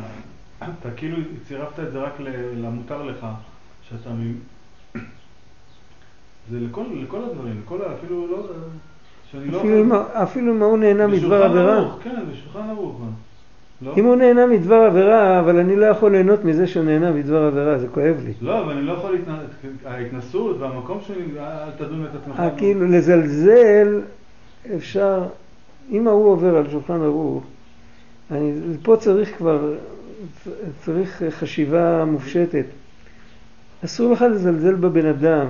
אתה 0.63 0.91
כאילו 0.95 1.17
צירפת 1.47 1.79
את 1.79 1.91
זה 1.91 1.99
רק 1.99 2.13
למותר 2.57 3.03
לך, 3.03 3.27
שאתה... 3.89 4.09
זה 6.49 6.59
לכל, 6.59 6.83
לכל 6.93 7.23
הדברים, 7.23 7.61
לכל. 7.65 7.79
אפילו 7.99 8.27
לא... 8.27 8.47
לא 9.45 10.23
אפילו 10.23 10.53
אם 10.53 10.61
הוא 10.61 10.77
נהנה 10.77 11.07
מדבר 11.07 11.43
עבירה. 11.43 11.97
כן, 12.03 12.15
בשולחן 12.31 12.69
ערוך. 12.69 13.01
לא? 13.81 13.93
אם 13.97 14.05
הוא 14.05 14.15
נהנה 14.15 14.45
מדבר 14.45 14.75
עבירה, 14.75 15.39
אבל 15.39 15.59
אני 15.59 15.75
לא 15.75 15.85
יכול 15.85 16.11
ליהנות 16.11 16.45
מזה 16.45 16.67
שהוא 16.67 16.83
נהנה 16.83 17.11
מדבר 17.11 17.43
עבירה, 17.43 17.77
זה 17.77 17.87
כואב 17.87 18.15
לי. 18.25 18.33
לא, 18.41 18.59
אבל 18.59 18.71
אני 18.71 18.81
לא 18.85 18.93
יכול, 18.93 19.17
ההתנסות 19.85 20.57
והמקום 20.59 20.99
שלי, 21.07 21.39
אל 21.39 21.71
תדון 21.77 22.05
את 22.05 22.21
עצמך. 22.21 22.39
אה, 22.39 22.49
כאילו 22.57 22.85
לזלזל, 22.85 24.01
אפשר, 24.75 25.23
אם 25.91 26.07
ההוא 26.07 26.31
עובר 26.31 26.57
על 26.57 26.69
שולחן 26.69 27.01
ערוך, 27.01 27.43
אני, 28.31 28.53
פה 28.83 28.95
צריך 28.97 29.37
כבר, 29.37 29.73
צריך 30.85 31.23
חשיבה 31.29 32.05
מופשטת. 32.05 32.65
אסור 33.85 34.13
לך 34.13 34.21
לזלזל 34.21 34.75
בבן 34.75 35.05
אדם. 35.05 35.47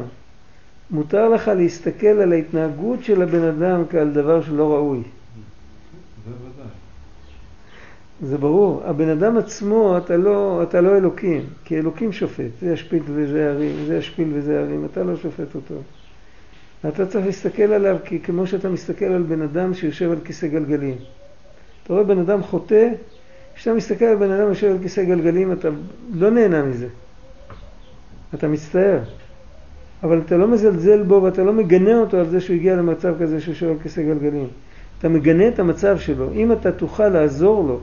מותר 0.91 1.29
לך 1.29 1.47
להסתכל 1.47 2.07
על 2.07 2.31
ההתנהגות 2.31 3.03
של 3.03 3.21
הבן 3.21 3.43
אדם 3.43 3.83
כעל 3.89 4.11
דבר 4.11 4.41
שלא 4.41 4.73
ראוי. 4.73 5.03
זה 8.21 8.37
ברור. 8.37 8.81
הבן 8.85 9.09
אדם 9.09 9.37
עצמו, 9.37 9.97
אתה 9.97 10.17
לא, 10.17 10.63
אתה 10.63 10.81
לא 10.81 10.97
אלוקים, 10.97 11.41
כי 11.65 11.77
אלוקים 11.77 12.11
שופט. 12.11 12.51
זה 12.61 12.73
ישפיל 12.73 13.03
וזה 13.05 13.39
ירים, 13.39 13.85
זה 13.85 13.97
ישפיל 13.97 14.31
וזה 14.33 14.53
ירים, 14.53 14.85
אתה 14.85 15.03
לא 15.03 15.15
שופט 15.15 15.55
אותו. 15.55 15.75
אתה 16.87 17.05
צריך 17.05 17.25
להסתכל 17.25 17.63
עליו 17.63 17.97
כי 18.05 18.19
כמו 18.19 18.47
שאתה 18.47 18.69
מסתכל 18.69 19.05
על 19.05 19.23
בן 19.23 19.41
אדם 19.41 19.73
שיושב 19.73 20.11
על 20.11 20.17
כיסא 20.23 20.47
גלגלים. 20.47 20.95
אתה 21.83 21.93
רואה 21.93 22.03
בן 22.03 22.19
אדם 22.19 22.43
חוטא, 22.43 22.89
כשאתה 23.55 23.75
מסתכל 23.75 24.05
על 24.05 24.15
בן 24.15 24.31
אדם 24.31 24.53
שיושב 24.53 24.75
על 24.75 24.83
כיסא 24.83 25.03
גלגלים, 25.03 25.51
אתה 25.51 25.69
לא 26.13 26.31
נהנה 26.31 26.63
מזה. 26.63 26.87
אתה 28.33 28.47
מצטער. 28.47 28.99
אבל 30.03 30.21
אתה 30.25 30.37
לא 30.37 30.47
מזלזל 30.47 31.03
בו 31.03 31.23
ואתה 31.23 31.43
לא 31.43 31.53
מגנה 31.53 31.99
אותו 31.99 32.17
על 32.17 32.29
זה 32.29 32.41
שהוא 32.41 32.55
הגיע 32.55 32.75
למצב 32.75 33.13
כזה 33.19 33.41
שהוא 33.41 33.55
שואל 33.55 33.75
כיסא 33.83 34.01
גלגלים. 34.01 34.47
אתה 34.99 35.09
מגנה 35.09 35.47
את 35.47 35.59
המצב 35.59 35.99
שלו. 35.99 36.31
אם 36.33 36.51
אתה 36.51 36.71
תוכל 36.71 37.09
לעזור 37.09 37.67
לו, 37.67 37.79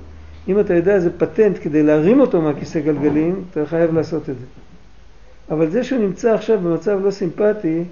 אם 0.48 0.60
אתה 0.60 0.74
יודע 0.74 0.94
איזה 0.94 1.10
פטנט 1.18 1.58
כדי 1.62 1.82
להרים 1.82 2.20
אותו 2.20 2.42
מהכיסא 2.42 2.80
גלגלים, 2.80 3.44
אתה 3.50 3.66
חייב 3.66 3.94
לעשות 3.94 4.30
את 4.30 4.38
זה. 4.38 4.46
אבל 5.50 5.70
זה 5.70 5.84
שהוא 5.84 6.00
נמצא 6.00 6.34
עכשיו 6.34 6.58
במצב 6.58 6.98
לא 7.04 7.10
סימפטי, 7.10 7.84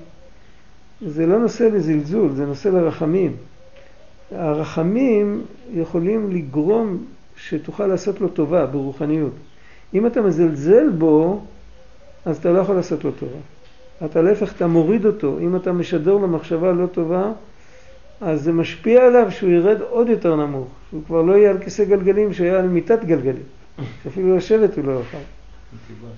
זה 1.06 1.26
לא 1.26 1.38
נושא 1.38 1.62
לזלזול, 1.62 2.32
זה 2.32 2.46
נושא 2.46 2.68
לרחמים. 2.68 3.32
הרחמים 4.30 5.42
יכולים 5.74 6.30
לגרום 6.30 7.04
שתוכל 7.48 7.86
לעשות 7.86 8.20
לו 8.20 8.28
טובה 8.28 8.66
ברוחניות. 8.66 9.32
אם 9.94 10.06
אתה 10.06 10.22
מזלזל 10.22 10.88
בו, 10.88 11.44
אז 12.24 12.36
אתה 12.36 12.52
לא 12.52 12.58
יכול 12.58 12.74
לעשות 12.74 13.04
לו 13.04 13.10
טובה. 13.12 13.38
אתה 14.04 14.22
להפך, 14.22 14.52
אתה 14.56 14.66
מוריד 14.66 15.06
אותו. 15.06 15.38
אם 15.40 15.56
אתה 15.56 15.72
משדר 15.72 16.12
לו 16.12 16.28
מחשבה 16.28 16.72
לא 16.72 16.86
טובה, 16.86 17.32
אז 18.20 18.42
זה 18.42 18.52
משפיע 18.52 19.06
עליו 19.06 19.30
שהוא 19.30 19.50
ירד 19.50 19.80
עוד 19.80 20.08
יותר 20.08 20.36
נמוך. 20.36 20.68
שהוא 20.90 21.02
כבר 21.06 21.22
לא 21.22 21.32
יהיה 21.32 21.50
על 21.50 21.58
כיסא 21.58 21.84
גלגלים, 21.84 22.32
שהוא 22.32 22.46
יהיה 22.46 22.58
על 22.58 22.68
מיטת 22.68 23.04
גלגלים. 23.04 23.42
אפילו 24.06 24.36
לשבת 24.36 24.76
הוא 24.76 24.84
לא 24.84 24.92
יוכל. 24.92 25.18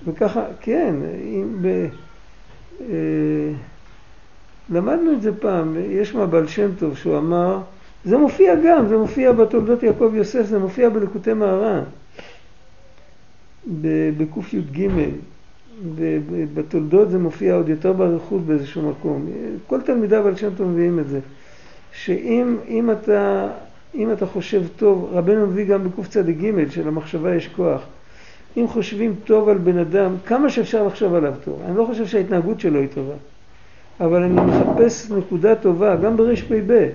וככה, 0.05 0.45
כן, 0.61 0.95
אם 1.23 1.47
ב... 1.61 1.87
אה, 2.81 3.51
למדנו 4.69 5.13
את 5.13 5.21
זה 5.21 5.39
פעם, 5.39 5.75
יש 5.89 6.15
מהבעל 6.15 6.47
שם 6.47 6.69
טוב 6.79 6.97
שהוא 6.97 7.17
אמר, 7.17 7.59
זה 8.05 8.17
מופיע 8.17 8.55
גם, 8.65 8.87
זה 8.87 8.97
מופיע 8.97 9.31
בתולדות 9.31 9.83
יעקב 9.83 10.11
יוסף, 10.13 10.45
זה 10.45 10.59
מופיע 10.59 10.89
בלקוטי 10.89 11.33
מהר"ן, 11.33 11.83
בקי"ג, 14.17 14.87
בתולדות 16.53 17.09
זה 17.09 17.19
מופיע 17.19 17.55
עוד 17.55 17.69
יותר 17.69 17.93
באריכות 17.93 18.41
באיזשהו 18.41 18.89
מקום. 18.89 19.25
כל 19.67 19.81
תלמידיו 19.81 20.27
על 20.27 20.35
שם 20.35 20.49
טוב 20.57 20.67
מביאים 20.67 20.99
את 20.99 21.07
זה. 21.07 21.19
שאם 21.91 22.89
אתה, 22.91 23.47
אם 23.95 24.11
אתה 24.11 24.25
חושב 24.25 24.63
טוב, 24.75 25.09
רבנו 25.13 25.47
מביא 25.47 25.65
גם 25.65 25.83
בקצ"ג 25.83 26.69
שלמחשבה 26.69 27.35
יש 27.35 27.47
כוח. 27.47 27.81
אם 28.57 28.67
חושבים 28.67 29.15
טוב 29.25 29.49
על 29.49 29.57
בן 29.57 29.77
אדם, 29.77 30.15
כמה 30.25 30.49
שאפשר 30.49 30.87
לחשוב 30.87 31.13
עליו 31.13 31.33
טוב. 31.43 31.61
אני 31.67 31.77
לא 31.77 31.85
חושב 31.85 32.05
שההתנהגות 32.05 32.59
שלו 32.59 32.79
היא 32.79 32.87
טובה. 32.93 33.13
אבל 33.99 34.23
אני 34.23 34.41
מחפש 34.41 35.11
נקודה 35.11 35.55
טובה, 35.55 35.95
גם 35.95 36.17
ברפ"ב. 36.17 36.89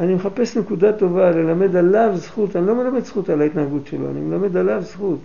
אני 0.00 0.14
מחפש 0.14 0.56
נקודה 0.56 0.92
טובה, 0.92 1.30
ללמד 1.30 1.76
עליו 1.76 2.10
זכות, 2.14 2.56
אני 2.56 2.66
לא 2.66 2.74
מלמד 2.74 3.04
זכות 3.04 3.28
על 3.28 3.40
ההתנהגות 3.40 3.86
שלו, 3.86 4.10
אני 4.10 4.20
מלמד 4.20 4.56
עליו 4.56 4.82
זכות. 4.82 5.18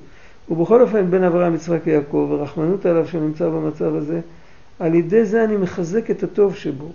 ובכל 0.50 0.82
אופן 0.82 1.12
בין 1.12 1.24
אברהם, 1.24 1.56
יצחק 1.56 1.80
ויעקב, 1.86 2.28
ורחמנות 2.32 2.86
עליו 2.86 3.08
שהוא 3.08 3.22
נמצא 3.22 3.50
במצב 3.50 3.96
הזה, 3.96 4.22
על 4.80 4.96
ידי 4.96 5.26
זה 5.26 5.44
אני 5.44 5.58
מחזק 5.58 6.12
את 6.12 6.24
הטוב 6.24 6.56
שבו. 6.56 6.92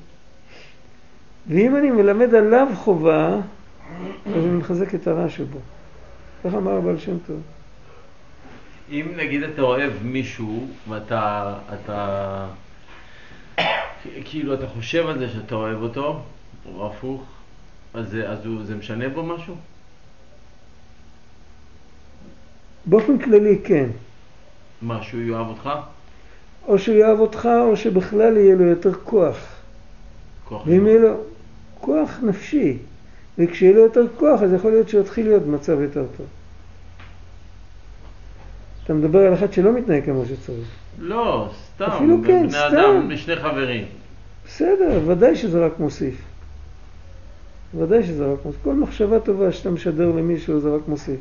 ואם 1.48 1.76
אני 1.76 1.90
מלמד 1.90 2.34
עליו 2.34 2.66
חובה, 2.74 3.36
אז 4.26 4.44
אני 4.44 4.56
מחזק 4.56 4.94
את 4.94 5.06
הרע 5.06 5.28
שבו. 5.28 5.58
איך 6.44 6.54
אמר 6.54 6.72
הבעל 6.72 6.98
שם 6.98 7.16
טוב? 7.26 7.40
אם 8.90 9.06
נגיד 9.16 9.42
אתה 9.42 9.62
אוהב 9.62 9.92
מישהו 10.02 10.66
ואתה, 10.88 11.54
אתה, 11.74 12.46
כאילו 14.24 14.54
אתה 14.54 14.66
חושב 14.66 15.06
על 15.06 15.18
זה 15.18 15.28
שאתה 15.28 15.54
אוהב 15.54 15.82
אותו, 15.82 16.22
או 16.74 16.86
הפוך, 16.86 17.37
אז 17.94 18.16
אז 18.26 18.46
הוא- 18.46 18.64
זה 18.64 18.74
משנה 18.76 19.08
בו 19.08 19.22
משהו? 19.22 19.54
באופן 22.86 23.18
כללי 23.18 23.58
כן. 23.64 23.86
מה, 24.82 25.02
שהוא 25.02 25.20
יאהב 25.22 25.46
אותך? 25.48 25.70
או 26.66 26.78
שהוא 26.78 26.96
יאהב 26.96 27.20
אותך, 27.20 27.48
או 27.62 27.76
שבכלל 27.76 28.36
יהיה 28.36 28.54
לו 28.54 28.64
יותר 28.64 28.94
כוח. 28.94 29.36
כוח 30.44 30.66
ואם 30.66 30.86
יהיה 30.86 30.98
לו 30.98 31.14
כוח 31.80 32.18
נפשי, 32.22 32.76
וכשיהיה 33.38 33.72
לו 33.72 33.80
יותר 33.80 34.02
כוח, 34.18 34.42
אז 34.42 34.52
יכול 34.52 34.70
להיות 34.70 34.88
שהוא 34.88 35.00
יתחיל 35.00 35.26
להיות 35.28 35.42
במצב 35.42 35.80
יותר 35.80 36.04
טוב. 36.16 36.26
אתה 38.84 38.94
מדבר 38.94 39.18
על 39.26 39.34
אחד 39.34 39.52
שלא 39.52 39.72
מתנהג 39.72 40.04
כמו 40.04 40.22
שצריך. 40.26 40.68
לא, 40.98 41.50
סתם. 41.74 41.84
אפילו 41.84 42.16
כן, 42.26 42.42
בני 42.42 42.50
סתם. 42.50 42.76
אדם, 42.78 43.16
שני 43.16 43.36
חברים. 43.36 43.84
בסדר, 44.46 45.00
ודאי 45.06 45.36
שזה 45.36 45.66
רק 45.66 45.72
מוסיף. 45.78 46.22
ודאי 47.74 48.02
שזה 48.02 48.32
רק 48.32 48.38
מוסיף. 48.44 48.60
כל 48.64 48.74
מחשבה 48.74 49.20
טובה 49.20 49.52
שאתה 49.52 49.70
משדר 49.70 50.08
למישהו 50.08 50.60
זה 50.60 50.74
רק 50.74 50.88
מוסיף. 50.88 51.20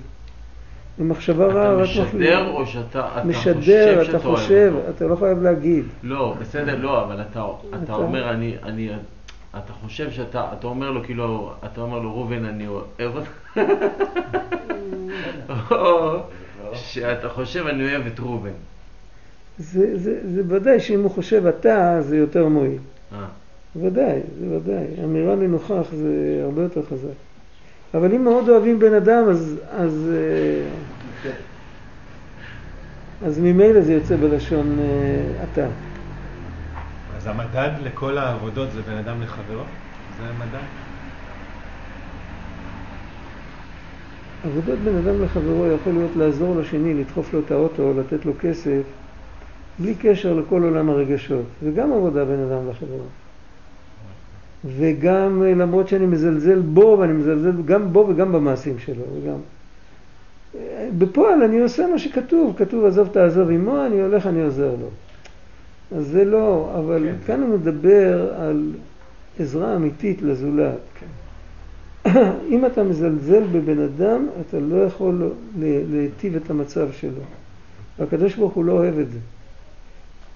ומחשבה 1.00 1.46
רעה 1.48 1.74
אתה 1.74 1.82
רק 1.82 1.89
משדר 1.89 2.50
או 2.50 2.66
שאתה 2.66 3.08
אתה 3.18 3.27
משדר, 3.27 3.54
חושב 3.60 3.96
אתה 4.01 4.06
שאתה 4.06 4.20
חושב, 4.20 4.72
אותו? 4.75 4.89
אתה 4.89 5.08
לא 5.08 5.16
חייב 5.16 5.44
להגיד. 5.44 5.86
לא, 6.04 6.36
בסדר, 6.42 6.75
לא, 6.82 7.04
אבל 7.04 7.22
אתה, 7.22 7.25
אתה- 7.70 7.77
אתה 7.84 7.94
אומר, 7.94 8.30
אני, 8.30 8.56
אני, 8.63 8.89
אתה 9.51 9.74
חושב 9.74 10.12
שאתה, 10.12 10.46
אתה 10.60 10.68
אומר 10.68 10.92
לו 10.92 11.04
כאילו, 11.04 11.51
אתה 11.66 11.82
אומר 11.82 12.00
לו, 12.00 12.13
ראובן, 12.16 12.46
אני 12.46 12.68
אוהב 12.68 13.16
אותך, 13.16 13.58
או 15.72 16.18
שאתה 16.74 17.30
חושב, 17.30 17.68
אני 17.68 17.84
אוהב 17.92 18.08
את 18.08 18.20
ראובן. 18.20 18.50
זה, 19.60 19.98
זה, 19.98 20.20
זה 20.36 20.42
ודאי 20.48 20.80
שאם 20.80 21.04
הוא 21.04 21.12
חושב 21.12 21.46
אתה, 21.46 21.98
זה 22.01 22.18
יותר 22.18 22.48
מועיל. 22.48 22.77
ודאי, 23.81 24.19
זה 24.39 24.57
ודאי. 24.57 24.86
אמירה 25.03 25.36
לנוכח 25.36 25.88
זה 25.91 26.41
הרבה 26.43 26.62
יותר 26.62 26.81
חזק. 26.81 27.17
אבל 27.93 28.13
אם 28.13 28.24
מאוד 28.24 28.50
אוהבים 28.50 28.79
בן 28.79 28.93
אדם, 28.93 29.29
אז, 29.29 29.55
אז, 29.72 30.10
אה, 30.13 31.29
אז 33.27 33.39
ממילא 33.39 33.81
זה 33.81 33.93
יוצא 33.93 34.15
בלשון 34.17 34.79
אה, 34.79 35.43
אתה. 35.43 35.67
אז 37.17 37.27
המדד 37.27 37.72
לכל 37.84 38.17
העבודות 38.17 38.72
זה 38.72 38.81
בין 38.81 38.98
אדם 38.98 39.22
לחברו? 39.22 39.63
זה 40.17 40.24
המדד? 40.24 40.67
עבודת 44.43 44.77
בן 44.86 44.96
אדם 44.96 45.24
לחברו 45.24 45.65
יכול 45.67 45.93
להיות 45.93 46.12
לעזור 46.15 46.55
לשני, 46.55 46.93
לדחוף 46.93 47.34
לו 47.34 47.39
את 47.46 47.51
האוטו, 47.51 47.93
לתת 48.00 48.25
לו 48.25 48.34
כסף, 48.41 48.81
בלי 49.79 49.96
קשר 49.96 50.34
לכל 50.34 50.63
עולם 50.63 50.89
הרגשות. 50.89 51.46
זה 51.63 51.72
גם 51.72 51.93
עבודה 51.93 52.25
בין 52.25 52.39
אדם 52.51 52.69
לחברו. 52.69 53.26
וגם 54.66 55.44
אה, 55.44 55.54
למרות 55.54 55.88
שאני 55.88 56.06
מזלזל 56.06 56.60
בו, 56.60 56.98
ואני 57.00 57.14
מזלזל 57.14 57.52
גם 57.66 57.94
בו 57.94 58.06
וגם 58.10 58.32
במעשים 58.32 58.80
שלו. 58.80 59.04
וגם... 59.14 59.38
אה, 60.56 60.90
בפועל 60.98 61.44
אני 61.44 61.60
עושה 61.60 61.88
מה 61.88 62.00
שכתוב, 62.00 62.54
כתוב 62.58 62.86
עזוב 62.86 63.08
תעזוב 63.08 63.50
עמו, 63.50 63.86
אני 63.86 64.02
הולך, 64.02 64.28
אני 64.28 64.42
עוזר 64.42 64.72
לו. 64.82 64.88
אז 65.98 66.08
זה 66.08 66.26
לא, 66.26 66.72
אבל 66.80 67.04
כן, 67.06 67.16
כאן 67.28 67.42
הוא 67.42 67.50
מדבר 67.50 68.34
על 68.34 68.72
עזרה 69.40 69.76
אמיתית 69.76 70.22
לזולת. 70.22 70.80
אם 72.52 72.66
אתה 72.66 72.84
מזלזל 72.84 73.44
בבן 73.52 73.80
אדם, 73.80 74.28
אתה 74.42 74.60
לא 74.60 74.76
יכול 74.76 75.32
להיטיב 75.92 76.36
את 76.36 76.50
המצב 76.50 76.88
שלו. 76.92 77.22
והקדוש 78.00 78.36
ברוך 78.36 78.54
הוא 78.54 78.66
לא 78.66 78.72
אוהב 78.72 79.00
את 79.00 79.08
זה. 79.12 79.20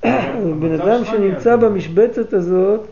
בן 0.62 0.72
אדם 0.72 1.06
שנמצא. 1.06 1.56
במשבצת 1.56 2.34
הזאת, 2.34 2.88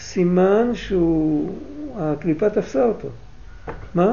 סימן 0.00 0.70
שהוא, 0.74 1.58
הקליפה 1.98 2.50
תפסה 2.50 2.84
אותו. 2.84 3.08
מה? 3.94 4.12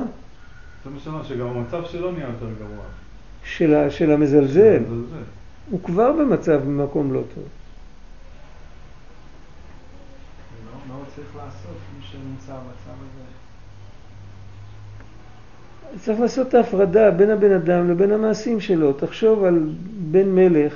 זה 0.83 0.89
מה 0.89 0.99
שאמר, 0.99 1.23
שגם 1.23 1.47
המצב 1.47 1.85
שלו 1.85 2.11
נהיה 2.11 2.27
יותר 2.27 2.45
גרוע. 2.59 2.83
של, 3.43 3.75
ה- 3.75 3.91
של 3.91 4.11
המזלזל. 4.11 4.79
מזלזל. 4.79 5.23
הוא 5.69 5.79
כבר 5.83 6.11
במצב, 6.11 6.61
במקום 6.61 7.13
לא 7.13 7.21
טוב. 7.35 7.43
מה 10.89 10.95
הוא 10.95 11.03
צריך 11.15 11.27
לעשות, 11.35 11.77
מי 11.99 12.05
שנמצא 12.11 12.53
במצב 12.53 12.97
הזה? 13.01 13.23
צריך 16.05 16.19
לעשות 16.19 16.47
את 16.47 16.53
ההפרדה 16.53 17.11
בין 17.11 17.29
הבן 17.29 17.51
אדם 17.51 17.89
לבין 17.89 18.11
המעשים 18.11 18.59
שלו. 18.59 18.93
תחשוב 18.93 19.43
על 19.43 19.69
בן 20.11 20.29
מלך 20.29 20.73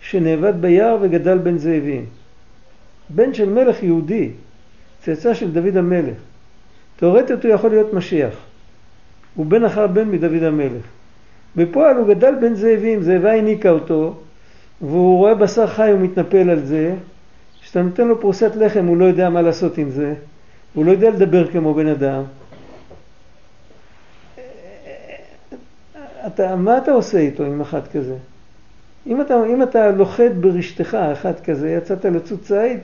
שנאבד 0.00 0.54
ביער 0.60 0.96
וגדל 1.02 1.38
בין 1.38 1.58
זאבים. 1.58 2.06
בן 3.10 3.34
של 3.34 3.48
מלך 3.48 3.82
יהודי, 3.82 4.30
צאצא 5.02 5.34
של 5.34 5.52
דוד 5.52 5.76
המלך. 5.76 6.16
תאורטית 6.96 7.44
הוא 7.44 7.52
יכול 7.52 7.70
להיות 7.70 7.94
משיח. 7.94 8.34
הוא 9.34 9.46
בן 9.46 9.64
אחר 9.64 9.86
בן 9.86 10.08
מדוד 10.08 10.42
המלך. 10.42 10.82
בפועל 11.56 11.96
הוא 11.96 12.08
גדל 12.08 12.34
בין 12.40 12.54
זאבים, 12.54 13.02
זאבה 13.02 13.32
הניקה 13.32 13.70
אותו, 13.70 14.14
והוא 14.80 15.18
רואה 15.18 15.34
בשר 15.34 15.66
חי 15.66 15.90
ומתנפל 15.94 16.50
על 16.50 16.64
זה. 16.64 16.94
כשאתה 17.62 17.82
נותן 17.82 18.08
לו 18.08 18.20
פרוסת 18.20 18.56
לחם 18.56 18.86
הוא 18.86 18.96
לא 18.96 19.04
יודע 19.04 19.30
מה 19.30 19.42
לעשות 19.42 19.78
עם 19.78 19.90
זה, 19.90 20.14
הוא 20.74 20.84
לא 20.84 20.90
יודע 20.90 21.10
לדבר 21.10 21.50
כמו 21.50 21.74
בן 21.74 21.86
אדם. 21.86 22.22
אתה, 26.26 26.56
מה 26.56 26.78
אתה 26.78 26.92
עושה 26.92 27.18
איתו 27.18 27.44
עם 27.44 27.60
אחד 27.60 27.86
כזה? 27.86 28.14
אם 29.06 29.20
אתה, 29.20 29.34
אם 29.46 29.62
אתה 29.62 29.90
לוכד 29.90 30.30
ברשתך 30.40 30.94
אחד 30.94 31.40
כזה, 31.40 31.70
יצאת 31.70 32.04
לצוד 32.04 32.40
ציד, 32.42 32.78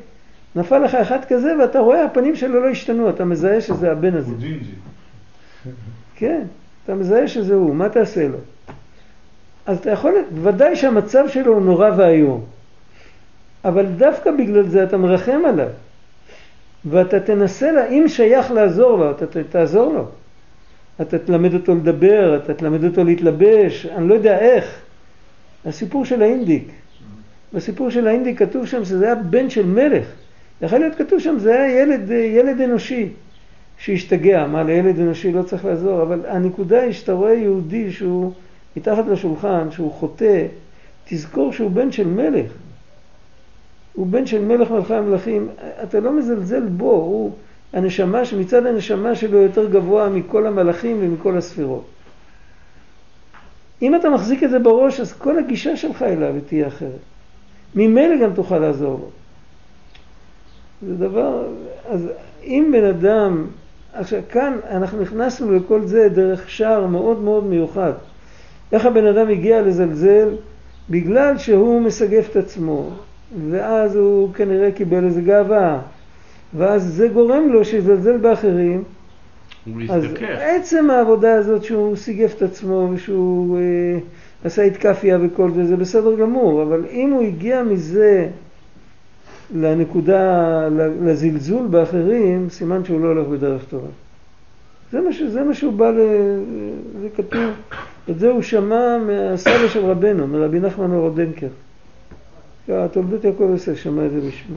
נפל 0.56 0.78
לך 0.78 0.94
אחד 0.94 1.24
כזה 1.28 1.52
ואתה 1.60 1.78
רואה 1.78 2.04
הפנים 2.04 2.36
שלו 2.36 2.60
לא 2.64 2.68
השתנו, 2.68 3.10
אתה 3.10 3.24
מזהה 3.24 3.60
שזה 3.60 3.92
הבן 3.92 4.14
הזה. 4.16 4.34
כן, 6.16 6.42
אתה 6.84 6.94
מזהה 6.94 7.28
שזה 7.28 7.54
הוא, 7.54 7.74
מה 7.74 7.88
תעשה 7.88 8.28
לו? 8.28 8.38
אז 9.66 9.78
אתה 9.78 9.90
יכול, 9.90 10.14
ודאי 10.42 10.76
שהמצב 10.76 11.24
שלו 11.28 11.52
הוא 11.54 11.62
נורא 11.62 11.90
ואיום, 11.96 12.44
אבל 13.64 13.86
דווקא 13.86 14.30
בגלל 14.30 14.68
זה 14.68 14.84
אתה 14.84 14.96
מרחם 14.96 15.40
עליו, 15.48 15.68
ואתה 16.84 17.20
תנסה, 17.20 17.72
לה, 17.72 17.88
אם 17.88 18.04
שייך 18.08 18.50
לעזור 18.50 18.98
לו, 18.98 19.10
אתה 19.10 19.26
ת- 19.26 19.36
תעזור 19.36 19.92
לו. 19.92 20.06
אתה 21.00 21.18
תלמד 21.18 21.54
אותו 21.54 21.74
לדבר, 21.74 22.36
אתה 22.44 22.54
תלמד 22.54 22.84
אותו 22.84 23.04
להתלבש, 23.04 23.86
אני 23.86 24.08
לא 24.08 24.14
יודע 24.14 24.38
איך. 24.38 24.80
הסיפור 25.66 26.04
של 26.04 26.22
האינדיק, 26.22 26.68
בסיפור 27.54 27.90
של 27.90 28.06
האינדיק 28.08 28.38
כתוב 28.38 28.66
שם 28.66 28.84
שזה 28.84 29.04
היה 29.06 29.14
בן 29.14 29.50
של 29.50 29.66
מלך. 29.66 30.04
יכול 30.62 30.78
להיות 30.78 30.94
כתוב 30.94 31.18
שם 31.18 31.38
זה 31.38 31.60
היה 31.60 31.82
ילד, 31.82 32.10
ילד 32.10 32.60
אנושי 32.60 33.08
שהשתגע, 33.78 34.46
מה 34.46 34.62
לילד 34.62 35.00
אנושי 35.00 35.32
לא 35.32 35.42
צריך 35.42 35.64
לעזור, 35.64 36.02
אבל 36.02 36.20
הנקודה 36.28 36.82
היא 36.82 36.92
שאתה 36.92 37.12
רואה 37.12 37.34
יהודי 37.34 37.92
שהוא 37.92 38.32
מתחת 38.76 39.06
לשולחן, 39.06 39.70
שהוא 39.70 39.92
חוטא, 39.92 40.46
תזכור 41.04 41.52
שהוא 41.52 41.70
בן 41.70 41.92
של 41.92 42.06
מלך. 42.06 42.52
הוא 43.92 44.06
בן 44.06 44.26
של 44.26 44.44
מלך 44.44 44.70
מלכי 44.70 44.94
המלכים, 44.94 45.48
אתה 45.82 46.00
לא 46.00 46.12
מזלזל 46.12 46.66
בו, 46.66 46.90
הוא 46.90 47.32
הנשמה, 47.72 48.22
מצד 48.38 48.66
הנשמה 48.66 49.14
שלו 49.14 49.38
יותר 49.38 49.70
גבוה 49.70 50.08
מכל 50.08 50.46
המלאכים 50.46 50.98
ומכל 51.00 51.36
הספירות. 51.36 51.84
אם 53.82 53.94
אתה 53.94 54.10
מחזיק 54.10 54.42
את 54.42 54.50
זה 54.50 54.58
בראש, 54.58 55.00
אז 55.00 55.12
כל 55.12 55.38
הגישה 55.38 55.76
שלך 55.76 56.02
אליו 56.02 56.34
תהיה 56.46 56.66
אחרת. 56.66 57.00
ממילא 57.74 58.16
גם 58.22 58.34
תוכל 58.34 58.58
לעזור 58.58 58.98
לו. 59.00 59.21
זה 60.86 60.94
דבר, 60.94 61.44
אז 61.88 62.08
אם 62.44 62.70
בן 62.72 62.84
אדם, 62.84 63.46
עכשיו 63.94 64.20
כאן 64.28 64.58
אנחנו 64.70 65.02
נכנסנו 65.02 65.56
לכל 65.56 65.82
זה 65.82 66.08
דרך 66.08 66.50
שער 66.50 66.86
מאוד 66.86 67.22
מאוד 67.22 67.44
מיוחד. 67.44 67.92
איך 68.72 68.86
הבן 68.86 69.06
אדם 69.06 69.28
הגיע 69.28 69.62
לזלזל? 69.62 70.28
בגלל 70.90 71.38
שהוא 71.38 71.80
מסגף 71.80 72.30
את 72.30 72.36
עצמו, 72.36 72.90
ואז 73.50 73.96
הוא 73.96 74.34
כנראה 74.34 74.72
קיבל 74.72 75.04
איזה 75.04 75.20
גאווה, 75.20 75.80
ואז 76.54 76.84
זה 76.84 77.08
גורם 77.08 77.48
לו 77.48 77.64
שיזלזל 77.64 78.16
באחרים. 78.16 78.82
הוא 79.66 79.82
אז. 79.90 80.04
עצם 80.40 80.90
העבודה 80.90 81.34
הזאת 81.34 81.64
שהוא 81.64 81.96
סיגף 81.96 82.34
את 82.36 82.42
עצמו 82.42 82.88
ושהוא 82.92 83.58
אה, 83.58 83.98
עשה 84.44 84.62
התקפיה 84.62 85.18
וכל 85.22 85.50
זה, 85.50 85.66
זה 85.66 85.76
בסדר 85.76 86.14
גמור, 86.16 86.62
אבל 86.62 86.84
אם 86.90 87.10
הוא 87.10 87.22
הגיע 87.22 87.62
מזה 87.62 88.28
לנקודה, 89.54 90.68
לזלזול 91.02 91.66
באחרים, 91.66 92.50
סימן 92.50 92.84
שהוא 92.84 93.00
לא 93.00 93.08
הולך 93.08 93.26
בדרך 93.28 93.62
טובה. 93.70 93.88
זה 94.92 95.00
מה, 95.00 95.12
ש, 95.12 95.22
זה 95.22 95.42
מה 95.42 95.54
שהוא 95.54 95.72
בא 95.72 95.90
ל... 95.90 95.96
זה 97.02 97.08
כתוב, 97.16 97.50
את 98.10 98.18
זה 98.18 98.30
הוא 98.30 98.42
שמע 98.42 98.98
מהסבא 99.06 99.68
של 99.68 99.84
רבנו, 99.86 100.26
מרבי 100.26 100.60
נחמן 100.60 100.92
אורודנקר. 100.92 101.46
תולדות 102.66 103.24
יעקב 103.24 103.48
יוסף 103.52 103.76
שמע 103.76 104.06
את 104.06 104.10
זה 104.10 104.20
בשמו. 104.20 104.56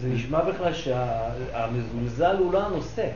זה 0.00 0.08
נשמע 0.08 0.44
בכלל 0.44 0.72
שהמזולזל 0.72 2.36
הוא 2.38 2.52
לא 2.52 2.66
הנושא. 2.66 3.06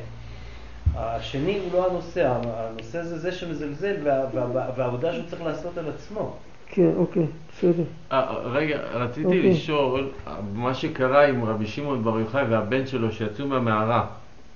השני 0.96 1.58
הוא 1.64 1.72
לא 1.72 1.90
הנושא, 1.90 2.32
הנושא 2.44 3.02
זה 3.02 3.18
זה 3.18 3.32
שמזלזל 3.32 3.94
וה- 4.04 4.24
וה- 4.34 4.70
והעבודה 4.76 5.12
שהוא 5.12 5.24
צריך 5.30 5.42
לעשות 5.42 5.78
על 5.78 5.84
עצמו. 5.88 6.36
כן, 6.70 6.90
אוקיי, 6.96 7.26
בסדר. 7.52 7.82
אה, 8.12 8.22
רגע, 8.44 8.78
רציתי 8.94 9.24
אוקיי. 9.24 9.50
לשאול, 9.50 10.08
מה 10.54 10.74
שקרה 10.74 11.26
עם 11.26 11.44
רבי 11.44 11.66
שמעון 11.66 12.04
בר 12.04 12.18
יוחאי 12.20 12.42
והבן 12.50 12.86
שלו 12.86 13.12
שיצאו 13.12 13.46
מהמערה, 13.46 14.04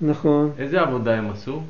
נכון. 0.00 0.50
איזה 0.58 0.80
עבודה 0.80 1.14
הם 1.14 1.30
עשו? 1.30 1.60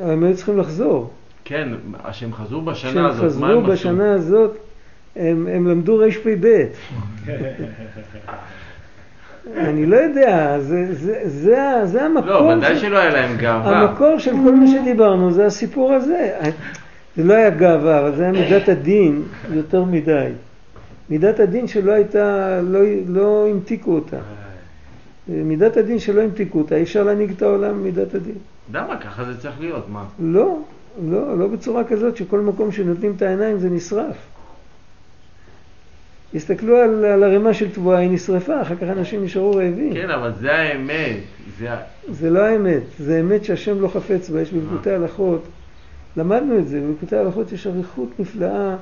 הם 0.00 0.24
היו 0.24 0.36
צריכים 0.36 0.58
לחזור. 0.58 1.10
כן, 1.44 1.68
שהם 2.12 2.32
חזרו 2.32 2.60
בשנה 2.60 2.90
כשהם 2.90 3.06
הזאת, 3.06 3.22
מה 3.22 3.28
חזרו 3.28 3.46
הם 3.46 3.58
עשו? 3.64 3.72
בשנה 3.72 4.12
הזאת, 4.14 4.56
הם, 5.16 5.48
הם 5.52 5.68
למדו 5.68 5.98
רפ"ב. 5.98 6.64
אני 9.56 9.86
לא 9.86 9.96
יודע, 9.96 10.60
זה, 10.60 10.94
זה, 10.94 11.20
זה, 11.24 11.80
זה 11.84 12.02
המקור. 12.04 12.30
לא, 12.30 12.54
ודאי 12.58 12.74
של- 12.74 12.80
שלא 12.80 12.98
היה 12.98 13.10
להם 13.10 13.36
גאווה. 13.36 13.78
המקור 13.80 14.18
של 14.18 14.30
כל 14.44 14.54
מה 14.54 14.66
שדיברנו 14.66 15.30
זה 15.30 15.46
הסיפור 15.46 15.92
הזה. 15.92 16.30
זה 17.16 17.24
לא 17.24 17.34
היה 17.34 17.50
גאווה, 17.50 18.00
אבל 18.00 18.16
זה 18.16 18.22
היה 18.22 18.32
מידת 18.32 18.68
הדין 18.68 19.22
יותר 19.50 19.84
מדי. 19.84 20.28
מידת 21.10 21.40
הדין 21.40 21.68
שלא 21.68 21.92
הייתה, 21.92 22.60
לא, 22.62 22.80
לא 23.08 23.46
המתיקו 23.50 23.94
אותה. 23.94 24.16
מידת 25.28 25.76
הדין 25.76 25.98
שלא 25.98 26.20
המתיקו 26.22 26.58
אותה, 26.58 26.76
אי 26.76 26.82
אפשר 26.82 27.02
להנהיג 27.02 27.30
את 27.30 27.42
העולם 27.42 27.70
במידת 27.70 28.14
הדין. 28.14 28.34
למה? 28.72 28.96
ככה 28.96 29.24
זה 29.24 29.40
צריך 29.40 29.60
להיות, 29.60 29.88
מה? 29.88 30.04
לא, 30.20 30.58
לא, 31.10 31.38
לא 31.38 31.46
בצורה 31.46 31.84
כזאת 31.84 32.16
שכל 32.16 32.40
מקום 32.40 32.72
שנותנים 32.72 33.12
את 33.16 33.22
העיניים 33.22 33.58
זה 33.58 33.70
נשרף. 33.70 34.16
הסתכלו 36.34 36.76
על, 36.76 37.04
על 37.04 37.24
ערימה 37.24 37.54
של 37.54 37.70
תבואה, 37.70 37.98
היא 37.98 38.10
נשרפה, 38.10 38.62
אחר 38.62 38.76
כך 38.76 38.82
אנשים 38.82 39.24
נשארו 39.24 39.50
רעבים. 39.54 39.94
כן, 39.94 40.10
אבל 40.10 40.32
זה 40.40 40.52
האמת. 40.52 41.16
זה 41.58 41.68
זה 42.10 42.30
לא 42.30 42.40
האמת, 42.40 42.82
זה 42.98 43.20
אמת 43.20 43.44
שהשם 43.44 43.80
לא 43.80 43.88
חפץ 43.88 44.30
בה, 44.30 44.40
יש 44.40 44.52
בליקוטי 44.52 44.90
הלכות, 44.90 45.42
למדנו 46.16 46.58
את 46.58 46.68
זה, 46.68 46.80
בליקוטי 46.80 47.16
הלכות 47.16 47.52
יש 47.52 47.66
אריכות 47.66 48.20
נפלאה, 48.20 48.76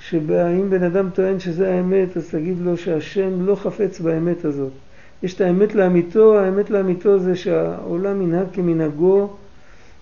שבה 0.00 0.48
אם 0.48 0.70
בן 0.70 0.82
אדם 0.82 1.10
טוען 1.10 1.40
שזה 1.40 1.74
האמת, 1.74 2.16
אז 2.16 2.30
תגיד 2.30 2.58
לו 2.60 2.76
שהשם 2.76 3.46
לא 3.46 3.54
חפץ 3.54 4.00
באמת 4.00 4.44
הזאת. 4.44 4.72
יש 5.22 5.34
את 5.34 5.40
האמת 5.40 5.74
לאמיתו, 5.74 6.38
האמת 6.38 6.70
לאמיתו 6.70 7.18
זה 7.18 7.36
שהעולם 7.36 8.22
ינהג 8.22 8.46
כמנהגו, 8.52 9.28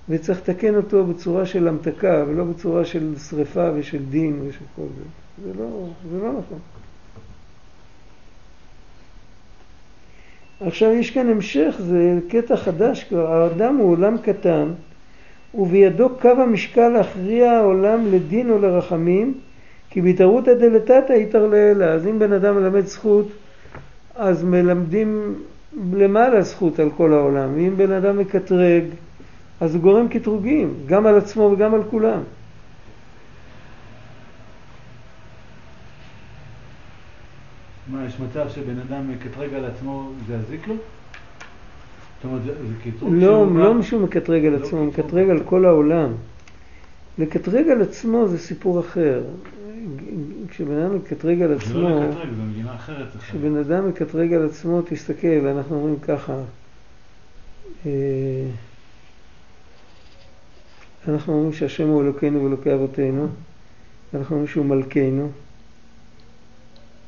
וצריך 0.08 0.38
לתקן 0.38 0.74
אותו 0.74 1.04
בצורה 1.04 1.46
של 1.46 1.68
המתקה, 1.68 2.24
ולא 2.28 2.44
בצורה 2.44 2.84
של 2.84 3.14
שריפה 3.28 3.70
ושל 3.74 4.02
דין 4.10 4.40
ושל 4.46 4.64
כל 4.76 4.86
זה. 4.96 5.04
זה 5.44 5.58
לא, 5.58 5.88
זה 6.10 6.18
לא 6.18 6.28
נכון. 6.28 6.58
עכשיו 10.60 10.92
יש 10.92 11.10
כאן 11.10 11.28
המשך, 11.28 11.74
זה 11.78 12.18
קטע 12.28 12.56
חדש 12.56 13.04
כבר, 13.04 13.32
האדם 13.32 13.76
הוא 13.76 13.90
עולם 13.90 14.18
קטן 14.18 14.68
ובידו 15.54 16.08
קו 16.20 16.28
המשקל 16.28 16.88
להכריע 16.88 17.52
העולם 17.52 18.06
לדין 18.12 18.50
או 18.50 18.58
לרחמים 18.58 19.34
כי 19.90 20.00
בהתערותא 20.00 20.54
דלתתא 20.54 21.12
איתר 21.12 21.46
לאלה. 21.46 21.86
אז 21.86 22.06
אם 22.06 22.18
בן 22.18 22.32
אדם 22.32 22.56
מלמד 22.56 22.86
זכות 22.86 23.28
אז 24.14 24.44
מלמדים 24.44 25.34
למעלה 25.92 26.42
זכות 26.42 26.78
על 26.78 26.90
כל 26.96 27.12
העולם 27.12 27.54
ואם 27.54 27.76
בן 27.76 27.92
אדם 27.92 28.18
מקטרג 28.18 28.84
אז 29.60 29.74
הוא 29.74 29.82
גורם 29.82 30.08
קטרוגים 30.08 30.74
גם 30.86 31.06
על 31.06 31.16
עצמו 31.16 31.42
וגם 31.42 31.74
על 31.74 31.82
כולם. 31.90 32.22
מה, 37.90 38.04
יש 38.06 38.20
מצב 38.20 38.48
שבן 38.48 38.78
אדם 38.78 39.10
מקטרג 39.10 39.54
על 39.54 39.64
עצמו, 39.64 40.10
זה 40.26 40.34
יזיק 40.34 40.68
לו? 40.68 40.74
זאת 40.74 40.74
אומרת, 40.74 40.80
זה 40.80 40.90
זה 40.90 40.90
קטרוג 40.90 42.11
לא, 43.02 43.46
לא 43.54 43.82
שהוא 43.82 44.00
מקטרג 44.00 44.44
על 44.44 44.52
לא 44.52 44.56
עצמו, 44.56 44.78
הוא. 44.78 44.86
מקטרג 44.86 45.30
על 45.30 45.42
כל 45.44 45.64
העולם. 45.64 46.12
לקטרג 47.18 47.68
על 47.68 47.82
עצמו 47.82 48.28
זה 48.28 48.38
סיפור 48.38 48.80
אחר. 48.80 49.22
כשבן 50.48 50.76
אדם 50.76 50.96
מקטרג 50.96 51.42
על 51.42 51.48
זה 51.48 51.56
עצמו, 51.56 51.80
לא 51.80 52.04
לקטרג, 52.04 52.28
זה 52.36 52.42
מדינה 52.42 52.74
אחרת. 52.74 53.12
זה. 53.12 53.18
כשבן 53.18 53.56
אדם 53.56 53.88
מקטרג 53.88 54.32
על 54.32 54.46
עצמו, 54.46 54.82
תסתכל, 54.82 55.46
אנחנו 55.46 55.76
אומרים 55.76 55.98
ככה, 55.98 56.36
אה, 57.86 57.90
אנחנו 61.08 61.32
אומרים 61.32 61.52
שהשם 61.52 61.88
הוא 61.88 62.02
אלוקינו 62.02 62.44
ואלוקי 62.44 62.74
אבותינו, 62.74 63.26
אנחנו 64.14 64.36
אומרים 64.36 64.48
שהוא 64.48 64.66
מלכנו, 64.66 65.30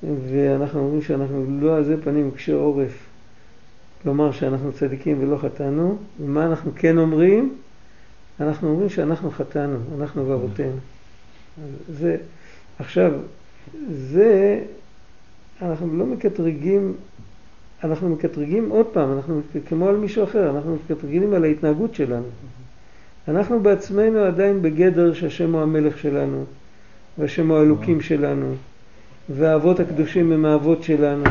ואנחנו 0.03 0.81
אומרים 0.81 1.03
שאנחנו 1.03 1.47
לא 1.61 1.79
עזי 1.79 1.97
פנים 1.97 2.31
קשי 2.31 2.53
עורף 2.53 3.04
לומר 4.05 4.33
שאנחנו 4.33 4.73
צדיקים 4.73 5.17
ולא 5.21 5.37
חטאנו, 5.37 5.97
ומה 6.21 6.47
אנחנו 6.47 6.71
כן 6.77 6.99
אומרים? 6.99 7.55
אנחנו 8.41 8.71
אומרים 8.71 8.89
שאנחנו 8.89 9.31
חטאנו, 9.31 9.77
אנחנו 9.99 10.29
ואבותינו. 10.29 10.77
זה, 11.89 12.17
עכשיו, 12.79 13.13
זה, 13.89 14.61
אנחנו 15.63 15.99
לא 15.99 16.07
מקטרגים, 16.07 16.93
אנחנו 17.85 18.09
מקטרגים 18.09 18.71
עוד 18.71 18.87
פעם, 18.87 19.13
אנחנו 19.13 19.41
כמו 19.69 19.89
על 19.89 19.97
מישהו 19.97 20.25
אחר, 20.25 20.51
אנחנו 20.51 20.77
מקטרגים 20.85 21.35
על 21.35 21.45
ההתנהגות 21.45 21.95
שלנו. 21.95 22.27
אנחנו 23.29 23.61
בעצמנו 23.61 24.19
עדיין 24.19 24.63
בגדר 24.63 25.15
שהשם 25.15 25.55
הוא 25.55 25.63
המלך 25.63 25.99
שלנו, 25.99 26.45
והשם 27.19 27.51
הוא 27.51 27.59
האלוקים 27.59 28.01
שלנו, 28.01 28.55
והאבות 29.29 29.81
הקדושים 29.81 30.33
הם 30.33 30.45
האבות 30.45 30.83
שלנו, 30.83 31.25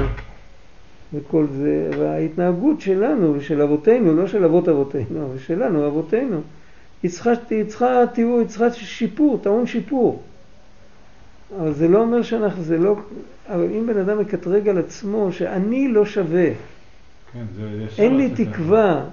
וכל 1.13 1.45
זה, 1.57 1.89
וההתנהגות 1.99 2.81
שלנו 2.81 3.33
ושל 3.37 3.61
אבותינו, 3.61 4.15
לא 4.15 4.27
של 4.27 4.43
אבות 4.43 4.69
אבותינו, 4.69 5.25
אבל 5.25 5.37
שלנו, 5.37 5.87
אבותינו, 5.87 6.41
היא 7.03 7.11
צריכה, 7.11 7.31
היא 7.49 7.63
צריכה 7.63 8.03
תיאור, 8.13 8.39
היא 8.39 8.47
צריכה 8.47 8.71
שיפור, 8.71 9.39
טעון 9.43 9.67
שיפור. 9.67 10.21
אבל 11.61 11.73
זה 11.73 11.87
לא 11.87 12.01
אומר 12.01 12.21
שאנחנו, 12.21 12.63
זה 12.63 12.77
לא, 12.77 12.95
אבל 13.49 13.67
אם 13.79 13.87
בן 13.87 13.97
אדם 13.97 14.19
מקטרג 14.19 14.69
על 14.69 14.77
עצמו 14.77 15.31
שאני 15.31 15.87
לא 15.87 16.05
שווה, 16.05 16.49
כן, 17.33 17.43
זה 17.55 17.85
אין 17.97 18.17
לי 18.17 18.29
תקווה, 18.35 19.05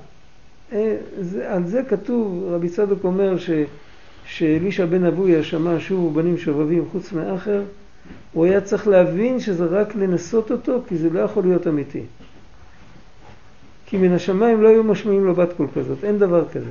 אה, 0.72 0.96
זה, 1.20 1.52
על 1.52 1.66
זה 1.66 1.82
כתוב, 1.88 2.44
רבי 2.48 2.68
צדוק 2.68 3.04
אומר 3.04 3.38
ש, 3.38 3.50
שאלישע 4.24 4.86
בן 4.86 5.04
אבויה 5.04 5.42
שמע 5.42 5.76
שובו 5.78 6.10
בנים 6.10 6.38
שובבים 6.38 6.84
חוץ 6.92 7.12
מאחר, 7.12 7.62
הוא 8.32 8.44
היה 8.44 8.60
צריך 8.60 8.88
להבין 8.88 9.40
שזה 9.40 9.64
רק 9.64 9.94
לנסות 9.94 10.50
אותו, 10.50 10.82
כי 10.88 10.98
זה 10.98 11.10
לא 11.10 11.20
יכול 11.20 11.42
להיות 11.42 11.66
אמיתי. 11.66 12.02
כי 13.86 13.96
מן 13.96 14.12
השמיים 14.12 14.62
לא 14.62 14.68
היו 14.68 14.84
משמיעים 14.84 15.24
לו 15.24 15.34
בת 15.34 15.52
קול 15.56 15.66
כזאת, 15.74 16.04
אין 16.04 16.18
דבר 16.18 16.48
כזה. 16.48 16.70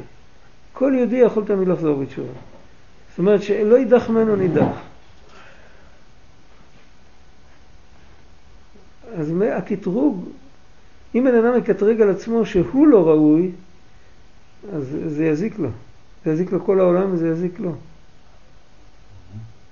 כל 0.74 0.94
יהודי 0.96 1.16
יכול 1.16 1.44
תמיד 1.46 1.68
לחזור 1.68 2.04
בתשובה. 2.04 2.34
זאת 3.10 3.20
אומרת 3.20 3.44
שלא 3.44 3.76
יידח 3.76 4.10
ממנו 4.10 4.36
נידח. 4.36 4.78
אז 9.18 9.34
הקטרוג, 9.52 10.26
אם 11.16 11.24
בן 11.24 11.36
אדם 11.36 11.58
מקטרג 11.58 12.02
על 12.02 12.10
עצמו 12.10 12.46
שהוא 12.46 12.88
לא 12.88 13.08
ראוי, 13.08 13.52
אז 14.74 14.98
זה 15.08 15.26
יזיק 15.26 15.60
לו. 15.60 15.70
זה 16.26 16.32
יזיק 16.32 16.52
לכל 16.52 16.80
העולם 16.80 17.14
וזה 17.14 17.28
יזיק 17.28 17.60
לו. 17.60 17.76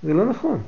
זה 0.03 0.13
לא 0.13 0.25
נכון. 0.25 0.61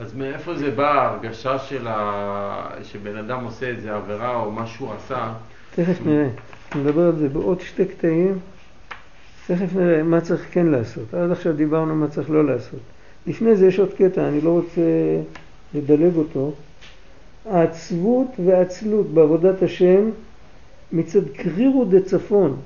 אז 0.00 0.14
מאיפה 0.14 0.54
זה 0.54 0.70
בא 0.70 0.92
ההרגשה 0.92 1.58
של 1.58 1.86
ה... 1.88 2.70
שבן 2.82 3.16
אדם 3.16 3.44
עושה 3.44 3.66
איזה 3.66 3.94
עבירה 3.94 4.36
או 4.36 4.50
מה 4.50 4.66
שהוא 4.66 4.92
עשה? 4.92 5.32
תכף 5.74 5.98
נראה. 6.06 6.28
נדבר 6.76 7.06
על 7.06 7.16
זה 7.16 7.28
בעוד 7.28 7.60
שתי 7.60 7.84
קטעים. 7.84 8.38
תכף 9.46 9.74
נראה 9.76 10.02
מה 10.02 10.20
צריך 10.20 10.46
כן 10.50 10.66
לעשות. 10.66 11.14
עד 11.14 11.30
עכשיו 11.30 11.52
דיברנו 11.52 11.94
מה 11.94 12.08
צריך 12.08 12.30
לא 12.30 12.44
לעשות. 12.46 12.80
לפני 13.26 13.56
זה 13.56 13.66
יש 13.66 13.78
עוד 13.78 13.94
קטע, 13.94 14.28
אני 14.28 14.40
לא 14.40 14.50
רוצה 14.50 14.80
לדלג 15.74 16.16
אותו. 16.16 16.52
העצבות 17.50 18.28
והעצלות 18.44 19.06
בעבודת 19.06 19.62
השם 19.62 20.10
מצד 20.92 21.28
קרירו 21.36 21.84
דצפון. 21.84 22.56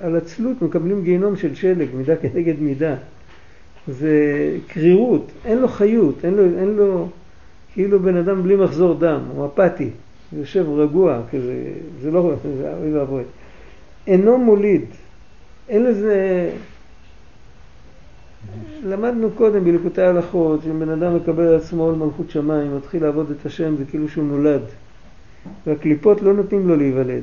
על 0.00 0.16
עצלות 0.16 0.62
מקבלים 0.62 1.04
גיהנום 1.04 1.36
של 1.36 1.54
שלג, 1.54 1.88
מידה 1.94 2.16
כנגד 2.16 2.60
מידה. 2.60 2.94
זה 3.88 4.56
קרירות, 4.66 5.32
אין 5.44 5.58
לו 5.58 5.68
חיות, 5.68 6.24
אין 6.24 6.34
לו, 6.34 6.42
אין 6.58 6.68
לו 6.76 7.08
כאילו 7.72 8.00
בן 8.00 8.16
אדם 8.16 8.42
בלי 8.42 8.56
מחזור 8.56 8.94
דם, 8.94 9.20
הוא 9.34 9.46
אפאתי, 9.46 9.90
יושב 10.32 10.68
רגוע 10.68 11.20
כזה, 11.32 11.72
זה 12.00 12.10
לא, 12.10 12.34
זה 12.58 12.74
אוי 12.80 12.92
ואבוי. 12.92 13.22
אינו 14.06 14.38
מוליד, 14.38 14.84
אין 15.68 15.84
לזה, 15.84 16.50
למדנו 18.84 19.30
קודם 19.30 19.64
בליקוטי 19.64 20.02
ההלכות, 20.02 20.60
שאם 20.62 20.80
בן 20.80 20.88
אדם 20.88 21.16
מקבל 21.16 21.44
על 21.44 21.54
עצמו 21.54 21.82
עול 21.82 21.94
מלכות 21.94 22.30
שמיים, 22.30 22.76
מתחיל 22.76 23.02
לעבוד 23.02 23.30
את 23.30 23.46
השם, 23.46 23.76
זה 23.76 23.84
כאילו 23.84 24.08
שהוא 24.08 24.24
נולד. 24.24 24.62
והקליפות 25.66 26.22
לא 26.22 26.32
נותנים 26.32 26.68
לו 26.68 26.76
להיוולד. 26.76 27.22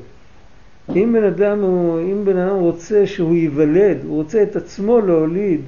אם 0.96 1.14
בן 1.14 1.24
אדם, 1.24 1.60
הוא, 1.60 2.00
אם 2.00 2.26
בן 2.26 2.38
אדם 2.38 2.56
רוצה 2.56 3.08
שהוא 3.08 3.36
ייוולד, 3.36 3.98
הוא 4.04 4.16
רוצה 4.16 4.44
את 4.44 4.56
עצמו 4.56 5.02
להוליד, 5.02 5.62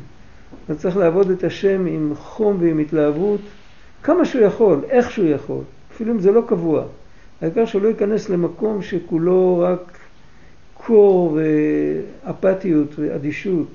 אז 0.69 0.79
צריך 0.79 0.97
לעבוד 0.97 1.29
את 1.29 1.43
השם 1.43 1.85
עם 1.85 2.13
חום 2.15 2.57
ועם 2.59 2.79
התלהבות, 2.79 3.41
כמה 4.03 4.25
שהוא 4.25 4.41
יכול, 4.41 4.79
איך 4.89 5.11
שהוא 5.11 5.27
יכול, 5.27 5.61
אפילו 5.95 6.13
אם 6.13 6.19
זה 6.19 6.31
לא 6.31 6.41
קבוע. 6.47 6.83
העיקר 7.41 7.65
שהוא 7.65 7.81
לא 7.81 7.87
ייכנס 7.87 8.29
למקום 8.29 8.81
שכולו 8.81 9.63
רק 9.65 9.97
קור 10.73 11.37
ואפתיות 12.25 12.99
ואדישות. 12.99 13.67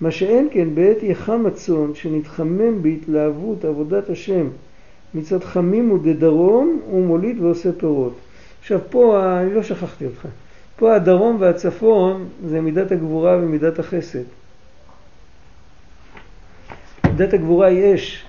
מה 0.00 0.10
שאין 0.10 0.48
כן 0.52 0.74
בעת 0.74 1.02
יחם 1.02 1.46
הצאן, 1.46 1.94
שנתחמם 1.94 2.82
בהתלהבות 2.82 3.64
עבודת 3.64 4.10
השם 4.10 4.46
מצד 5.14 5.44
חמים 5.44 5.88
הוא 5.88 7.06
מוליד 7.06 7.40
ועושה 7.40 7.72
פירות. 7.72 8.14
עכשיו 8.60 8.80
פה, 8.90 9.22
אני 9.40 9.54
לא 9.54 9.62
שכחתי 9.62 10.06
אותך, 10.06 10.26
פה 10.76 10.94
הדרום 10.94 11.36
והצפון 11.40 12.28
זה 12.46 12.60
מידת 12.60 12.92
הגבורה 12.92 13.36
ומידת 13.36 13.78
החסד. 13.78 14.24
מידת 17.06 17.32
הגבורה 17.32 17.66
היא 17.66 17.94
אש, 17.94 18.24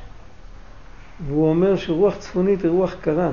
והוא 1.27 1.49
אומר 1.49 1.75
שרוח 1.75 2.15
צפונית 2.15 2.63
היא 2.63 2.71
רוח 2.71 2.95
קרה. 3.01 3.31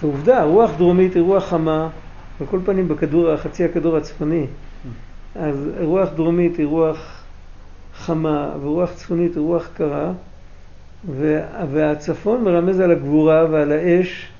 זו 0.00 0.06
עובדה, 0.06 0.42
רוח 0.42 0.70
דרומית 0.78 1.14
היא 1.14 1.22
רוח 1.22 1.44
חמה, 1.44 1.88
על 2.40 2.46
כל 2.46 2.60
פנים 2.64 2.88
בכדור, 2.88 3.36
חצי 3.36 3.64
הכדור 3.64 3.96
הצפוני. 3.96 4.46
אז 5.34 5.68
רוח 5.80 6.08
דרומית 6.16 6.56
היא 6.56 6.66
רוח 6.66 7.22
חמה, 7.94 8.52
ורוח 8.62 8.92
צפונית 8.92 9.34
היא 9.34 9.42
רוח 9.42 9.68
קרה, 9.74 10.12
והצפון 11.72 12.44
מרמז 12.44 12.80
על 12.80 12.90
הגבורה 12.90 13.46
ועל 13.50 13.72
האש, 13.72 14.32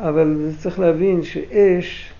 אבל 0.00 0.50
צריך 0.58 0.78
להבין 0.78 1.22
שאש, 1.22 2.12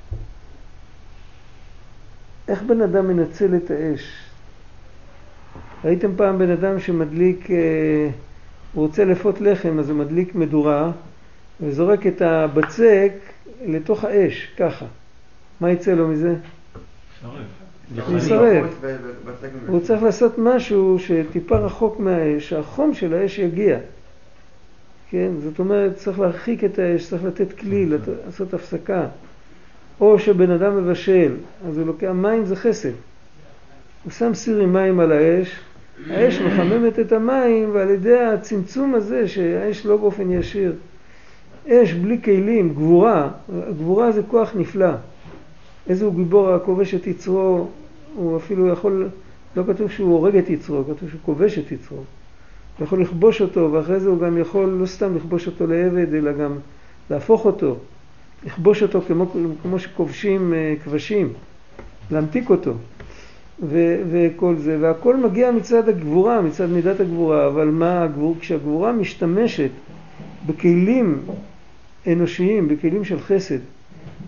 איך 2.48 2.62
בן 2.62 2.80
אדם 2.80 3.08
מנצל 3.08 3.56
את 3.56 3.70
האש? 3.70 4.12
ראיתם 5.84 6.10
פעם 6.16 6.38
בן 6.38 6.50
אדם 6.50 6.80
שמדליק, 6.80 7.50
אה, 7.50 8.10
הוא 8.72 8.86
רוצה 8.86 9.04
לפות 9.04 9.40
לחם, 9.40 9.78
אז 9.78 9.90
הוא 9.90 9.98
מדליק 9.98 10.34
מדורה 10.34 10.90
וזורק 11.60 12.06
את 12.06 12.22
הבצק 12.22 13.12
לתוך 13.66 14.04
האש, 14.04 14.48
ככה. 14.56 14.86
מה 15.60 15.70
יצא 15.70 15.92
לו 15.92 16.08
מזה? 16.08 16.34
הוא 18.06 18.18
יסרב. 18.18 18.66
הוא 19.66 19.80
צריך 19.80 20.02
לעשות 20.02 20.38
משהו 20.38 20.98
שטיפה 20.98 21.58
רחוק 21.58 22.00
מהאש, 22.00 22.48
שהחום 22.48 22.94
של 22.94 23.14
האש 23.14 23.38
יגיע. 23.38 23.78
כן? 25.10 25.30
זאת 25.42 25.58
אומרת, 25.58 25.96
צריך 25.96 26.20
להרחיק 26.20 26.64
את 26.64 26.78
האש, 26.78 27.08
צריך 27.08 27.24
לתת 27.24 27.52
כלי, 27.52 27.86
לעשות 28.26 28.54
הפסקה. 28.54 29.06
או 30.00 30.18
שבן 30.18 30.50
אדם 30.50 30.76
מבשל, 30.76 31.34
אז 31.68 31.78
הוא 31.78 31.86
לוקח, 31.86 32.10
מים 32.14 32.44
זה 32.44 32.56
חסד. 32.56 32.92
הוא 34.04 34.12
שם 34.12 34.34
סיר 34.34 34.58
עם 34.58 34.72
מים 34.72 35.00
על 35.00 35.12
האש, 35.12 35.60
האש 36.10 36.40
מחממת 36.46 36.98
את 36.98 37.12
המים, 37.12 37.70
ועל 37.72 37.90
ידי 37.90 38.18
הצמצום 38.18 38.94
הזה, 38.94 39.28
שהאש 39.28 39.86
לא 39.86 39.96
באופן 39.96 40.30
ישיר. 40.30 40.74
אש 41.68 41.92
בלי 41.92 42.22
כלים, 42.22 42.74
גבורה, 42.74 43.30
גבורה 43.70 44.12
זה 44.12 44.22
כוח 44.22 44.52
נפלא. 44.56 44.92
איזה 45.88 46.04
הוא 46.04 46.14
גיבור 46.14 46.50
הכובש 46.50 46.94
את 46.94 47.06
יצרו, 47.06 47.68
הוא 48.14 48.36
אפילו 48.36 48.68
יכול, 48.68 49.08
לא 49.56 49.62
כתוב 49.66 49.90
שהוא 49.90 50.12
הורג 50.12 50.36
את 50.36 50.50
יצרו, 50.50 50.84
כתוב 50.84 51.08
שהוא 51.08 51.20
כובש 51.24 51.58
את 51.58 51.72
יצרו. 51.72 51.98
הוא 52.78 52.84
יכול 52.84 53.02
לכבוש 53.02 53.42
אותו, 53.42 53.72
ואחרי 53.72 54.00
זה 54.00 54.08
הוא 54.08 54.20
גם 54.20 54.38
יכול 54.38 54.68
לא 54.68 54.86
סתם 54.86 55.16
לכבוש 55.16 55.46
אותו 55.46 55.66
לעבד, 55.66 56.14
אלא 56.14 56.32
גם 56.32 56.58
להפוך 57.10 57.44
אותו, 57.44 57.76
לכבוש 58.46 58.82
אותו 58.82 59.00
כמו, 59.00 59.32
כמו 59.62 59.78
שכובשים 59.78 60.54
אה, 60.54 60.74
כבשים, 60.84 61.32
להמתיק 62.10 62.50
אותו. 62.50 62.74
ו- 63.62 64.02
וכל 64.10 64.56
זה, 64.56 64.78
והכל 64.80 65.16
מגיע 65.16 65.50
מצד 65.50 65.88
הגבורה, 65.88 66.42
מצד 66.42 66.70
מידת 66.70 67.00
הגבורה, 67.00 67.46
אבל 67.46 67.68
מה 67.68 68.02
הגבור, 68.02 68.36
כשהגבורה 68.40 68.92
משתמשת 68.92 69.70
בכלים 70.46 71.18
אנושיים, 72.06 72.68
בכלים 72.68 73.04
של 73.04 73.20
חסד, 73.20 73.58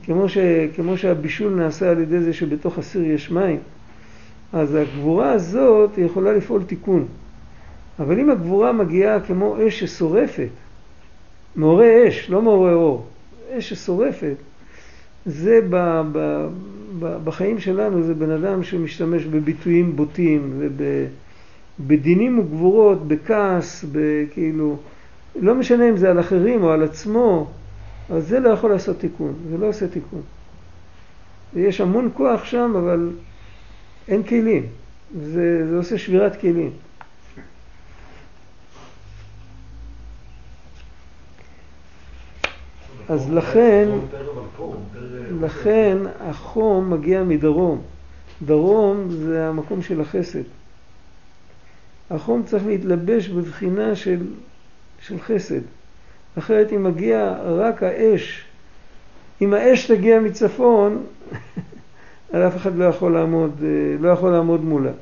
כמו, 0.05 0.29
ש, 0.29 0.39
כמו 0.77 0.97
שהבישול 0.97 1.55
נעשה 1.55 1.91
על 1.91 1.99
ידי 1.99 2.21
זה 2.21 2.33
שבתוך 2.33 2.79
הסיר 2.79 3.05
יש 3.05 3.31
מים, 3.31 3.59
אז 4.53 4.75
הגבורה 4.75 5.33
הזאת 5.33 5.99
יכולה 5.99 6.33
לפעול 6.33 6.63
תיקון. 6.63 7.07
אבל 8.01 8.21
אם 8.21 8.31
הגבורה 8.31 8.73
מגיעה 8.73 9.21
כמו 9.21 9.57
אש 9.67 9.81
ששורפת, 9.81 10.49
מעורר 11.57 12.09
אש, 12.09 12.31
לא 12.31 12.43
מעורר 12.43 12.75
אור, 12.75 13.07
אש 13.51 13.69
ששורפת, 13.73 14.37
זה 15.27 15.61
ב, 15.71 16.03
ב, 16.13 16.49
ב, 16.99 17.17
בחיים 17.25 17.59
שלנו, 17.59 18.03
זה 18.03 18.15
בן 18.15 18.31
אדם 18.31 18.63
שמשתמש 18.63 19.25
בביטויים 19.25 19.97
בוטים 19.97 20.61
ובדינים 21.79 22.39
וגבורות, 22.39 23.09
בכעס, 23.09 23.85
בכאילו, 23.93 24.77
לא 25.37 25.55
משנה 25.55 25.89
אם 25.89 25.97
זה 25.97 26.11
על 26.11 26.21
אחרים 26.21 26.63
או 26.63 26.71
על 26.71 26.83
עצמו, 26.83 27.51
אז 28.11 28.29
זה 28.29 28.41
לא 28.41 28.49
יכול 28.49 28.71
לעשות 28.71 28.99
תיקון, 28.99 29.35
זה 29.51 29.59
לא 29.59 29.67
עושה 29.67 29.89
תיקון. 29.89 30.23
יש 31.57 31.81
המון 31.81 32.11
כוח 32.15 32.45
שם, 32.45 32.73
אבל 32.77 33.11
אין 34.09 34.23
כלים. 34.23 34.67
זה, 35.23 35.67
זה 35.71 35.77
עושה 35.77 35.99
שבירת 35.99 36.41
כלים. 36.41 36.71
אז 43.11 43.33
לכן, 43.33 43.88
לכן 45.40 45.99
החום 46.20 46.90
מגיע 46.90 47.23
מדרום. 47.23 47.81
דרום 48.42 49.11
זה 49.11 49.49
המקום 49.49 49.83
של 49.83 50.01
החסד. 50.01 50.42
החום 52.11 52.42
צריך 52.46 52.66
להתלבש 52.66 53.29
בבחינה 53.29 53.96
של, 53.96 54.27
של 55.01 55.20
חסד. 55.20 55.61
אחרת 56.38 56.73
אם 56.73 56.85
מגיע 56.85 57.35
רק 57.42 57.83
האש, 57.83 58.44
אם 59.42 59.55
האש 59.55 59.90
תגיע 59.90 60.20
מצפון, 60.20 61.03
אז 62.33 62.46
אף 62.46 62.57
אחד 62.57 62.77
לא 62.77 62.85
יכול 62.85 63.12
לעמוד, 63.12 63.61
לא 64.01 64.09
יכול 64.09 64.31
לעמוד 64.31 64.64
מולה. 64.64 64.92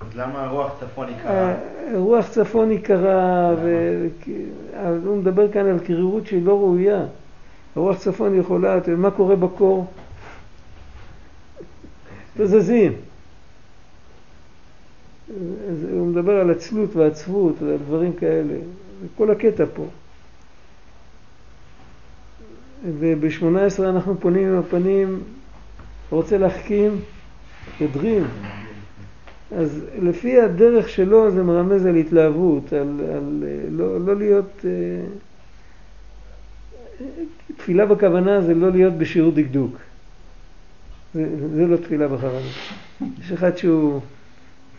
אז 0.00 0.06
למה 0.16 0.44
הרוח 0.44 0.72
צפון 0.80 1.08
היא 1.08 1.16
קרה? 1.22 1.54
רוח 1.94 2.28
צפון 2.28 2.70
היא 2.70 2.80
קרה, 2.82 3.54
והוא 5.02 5.16
מדבר 5.16 5.52
כאן 5.52 5.66
על 5.66 5.78
קרירות 5.78 6.26
שהיא 6.26 6.42
לא 6.44 6.58
ראויה. 6.58 7.04
הרוח 7.76 7.98
צפון 7.98 8.40
יכולה, 8.40 8.78
אתה 8.78 8.90
יודע 8.90 9.02
מה 9.02 9.10
קורה 9.10 9.36
בקור? 9.36 9.86
תזזים. 12.36 12.92
הוא 15.92 16.06
מדבר 16.06 16.40
על 16.40 16.50
עצלות 16.50 16.96
ועצבות 16.96 17.54
ועל 17.62 17.78
דברים 17.86 18.12
כאלה. 18.12 18.54
זה 19.00 19.06
כל 19.16 19.30
הקטע 19.30 19.64
פה. 19.74 19.86
וב-18 22.98 23.82
אנחנו 23.82 24.20
פונים 24.20 24.48
עם 24.48 24.58
הפנים, 24.58 25.20
רוצה 26.10 26.38
להחכים, 26.38 27.00
ידרים. 27.80 28.24
אז 29.52 29.84
לפי 30.02 30.40
הדרך 30.40 30.88
שלו 30.88 31.30
זה 31.30 31.42
מרמז 31.42 31.86
על 31.86 31.96
התלהבות, 31.96 32.72
על, 32.72 33.00
על 33.14 33.44
לא, 33.70 34.00
לא 34.00 34.16
להיות... 34.16 34.64
אה, 34.64 35.04
תפילה 37.56 37.86
בכוונה 37.86 38.40
זה 38.40 38.54
לא 38.54 38.70
להיות 38.70 38.94
בשיעור 38.94 39.32
דקדוק. 39.32 39.76
זה, 41.14 41.48
זה 41.54 41.66
לא 41.66 41.76
תפילה 41.76 42.08
בכוונה. 42.08 42.46
יש 43.20 43.32
אחד 43.32 43.56
שהוא 43.56 44.00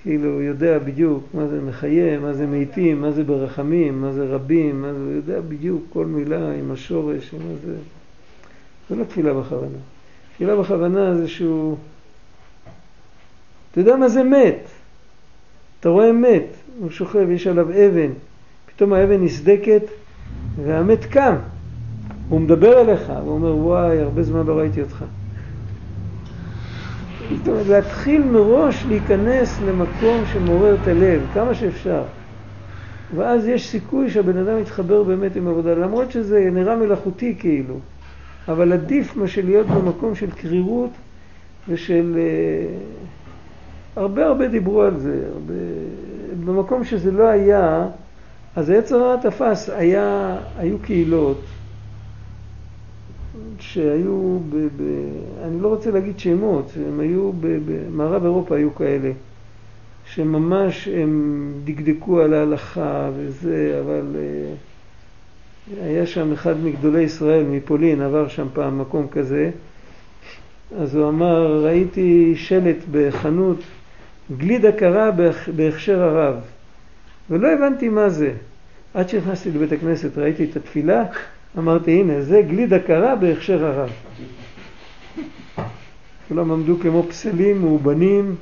כאילו 0.04 0.42
יודע 0.42 0.80
בדיוק 0.80 1.24
מה 1.34 1.48
זה 1.48 1.62
מחיה, 1.62 2.20
מה 2.20 2.34
זה 2.34 2.48
מתים, 2.48 3.02
מה 3.02 3.12
זה 3.12 3.24
ברחמים, 3.24 4.02
מה 4.02 4.12
זה 4.12 4.26
רבים, 4.26 4.82
מה 4.82 4.94
זה, 4.94 5.00
הוא 5.00 5.12
יודע 5.12 5.42
בדיוק 5.42 5.84
כל 5.90 6.06
מילה 6.06 6.52
עם 6.52 6.72
השורש, 6.72 7.34
מה 7.34 7.56
זה... 7.66 7.76
זה 8.90 8.96
לא 8.96 9.04
תפילה 9.04 9.34
בכוונה. 9.34 9.78
תפילה 10.34 10.56
בכוונה 10.56 11.16
זה 11.16 11.28
שהוא... 11.28 11.78
אתה 13.72 13.80
יודע 13.80 13.96
מה 13.96 14.10
זה 14.10 14.24
מת? 14.24 14.68
אתה 15.80 15.90
רואה 15.90 16.12
מת, 16.12 16.48
הוא 16.80 16.90
שוכב, 16.90 17.30
יש 17.30 17.48
עליו 17.48 17.70
אבן, 17.70 18.12
פתאום 18.66 18.94
האבן 18.94 19.24
נסדקת 19.24 19.84
והמת 20.66 21.06
קם. 21.06 21.36
הוא 22.30 22.42
מדבר 22.42 22.82
אליך, 22.82 23.12
הוא 23.24 23.32
אומר, 23.32 23.56
וואי, 23.56 24.00
הרבה 24.00 24.24
זמן 24.24 24.46
לא 24.46 24.54
ראיתי 24.54 24.82
אותך. 24.82 25.06
זאת 27.46 27.68
להתחיל 27.68 28.24
מראש 28.24 28.86
להיכנס 28.86 29.62
למקום 29.62 30.26
שמעורר 30.26 30.76
את 30.82 30.88
הלב, 30.88 31.22
כמה 31.34 31.56
שאפשר. 31.56 32.04
ואז 33.16 33.48
יש 33.48 33.70
סיכוי 33.70 34.10
שהבן 34.10 34.38
אדם 34.38 34.60
יתחבר 34.60 35.04
באמת 35.04 35.36
עם 35.36 35.48
עבודה, 35.48 35.74
למרות 35.74 36.12
שזה 36.12 36.50
נראה 36.52 36.76
מלאכותי 36.76 37.36
כאילו, 37.40 37.76
אבל 38.48 38.74
עדיף 38.74 39.16
מה 39.16 39.28
שלהיות 39.28 39.68
במקום 39.68 40.16
של 40.16 40.32
קרירות 40.32 40.90
ושל... 41.68 42.18
הרבה 43.98 44.26
הרבה 44.26 44.48
דיברו 44.48 44.82
על 44.82 45.00
זה, 45.00 45.22
הרבה... 45.34 45.54
במקום 46.46 46.84
שזה 46.84 47.12
לא 47.12 47.28
היה, 47.28 47.88
אז 48.56 48.70
היצר 48.70 48.96
הרע 48.96 49.18
תפס, 49.22 49.70
היה, 49.70 50.38
היו 50.58 50.80
קהילות 50.80 51.42
שהיו, 53.60 54.40
ב, 54.50 54.56
ב, 54.56 54.82
אני 55.44 55.62
לא 55.62 55.68
רוצה 55.68 55.92
להגיד 55.92 56.20
שמות, 56.20 56.72
הם 56.88 57.00
היו, 57.00 57.32
במערב 57.40 58.24
אירופה 58.24 58.56
היו 58.56 58.76
כאלה, 58.76 59.12
שממש 60.06 60.88
הם 60.88 61.54
דקדקו 61.64 62.22
על 62.22 62.34
ההלכה 62.34 63.10
וזה, 63.18 63.82
אבל 63.86 64.16
אה, 64.16 64.54
היה 65.84 66.06
שם 66.06 66.32
אחד 66.32 66.64
מגדולי 66.64 67.02
ישראל 67.02 67.44
מפולין, 67.44 68.02
עבר 68.02 68.28
שם 68.28 68.48
פעם 68.54 68.82
מקום 68.82 69.08
כזה, 69.12 69.52
אז 70.78 70.96
הוא 70.96 71.10
אמר, 71.10 71.66
ראיתי 71.66 72.34
שלט 72.36 72.78
בחנות, 72.92 73.58
גלידה 74.38 74.72
קרה 74.72 75.12
בהכ- 75.12 75.50
בהכשר 75.56 76.02
הרב, 76.02 76.36
ולא 77.30 77.48
הבנתי 77.48 77.90
מה 77.90 78.10
זה. 78.10 78.32
עד 78.94 79.10
שנכנסתי 79.10 79.52
לבית 79.52 79.72
הכנסת 79.72 80.18
ראיתי 80.18 80.44
את 80.44 80.56
התפילה, 80.56 81.04
אמרתי, 81.58 81.92
הנה, 81.92 82.22
זה 82.22 82.42
גלידה 82.42 82.80
קרה 82.80 83.16
בהכשר 83.16 83.66
הרב. 83.66 83.90
כולם 86.28 86.52
עמדו 86.52 86.80
כמו 86.80 87.04
פסלים 87.04 87.62
מאובנים, 87.62 88.36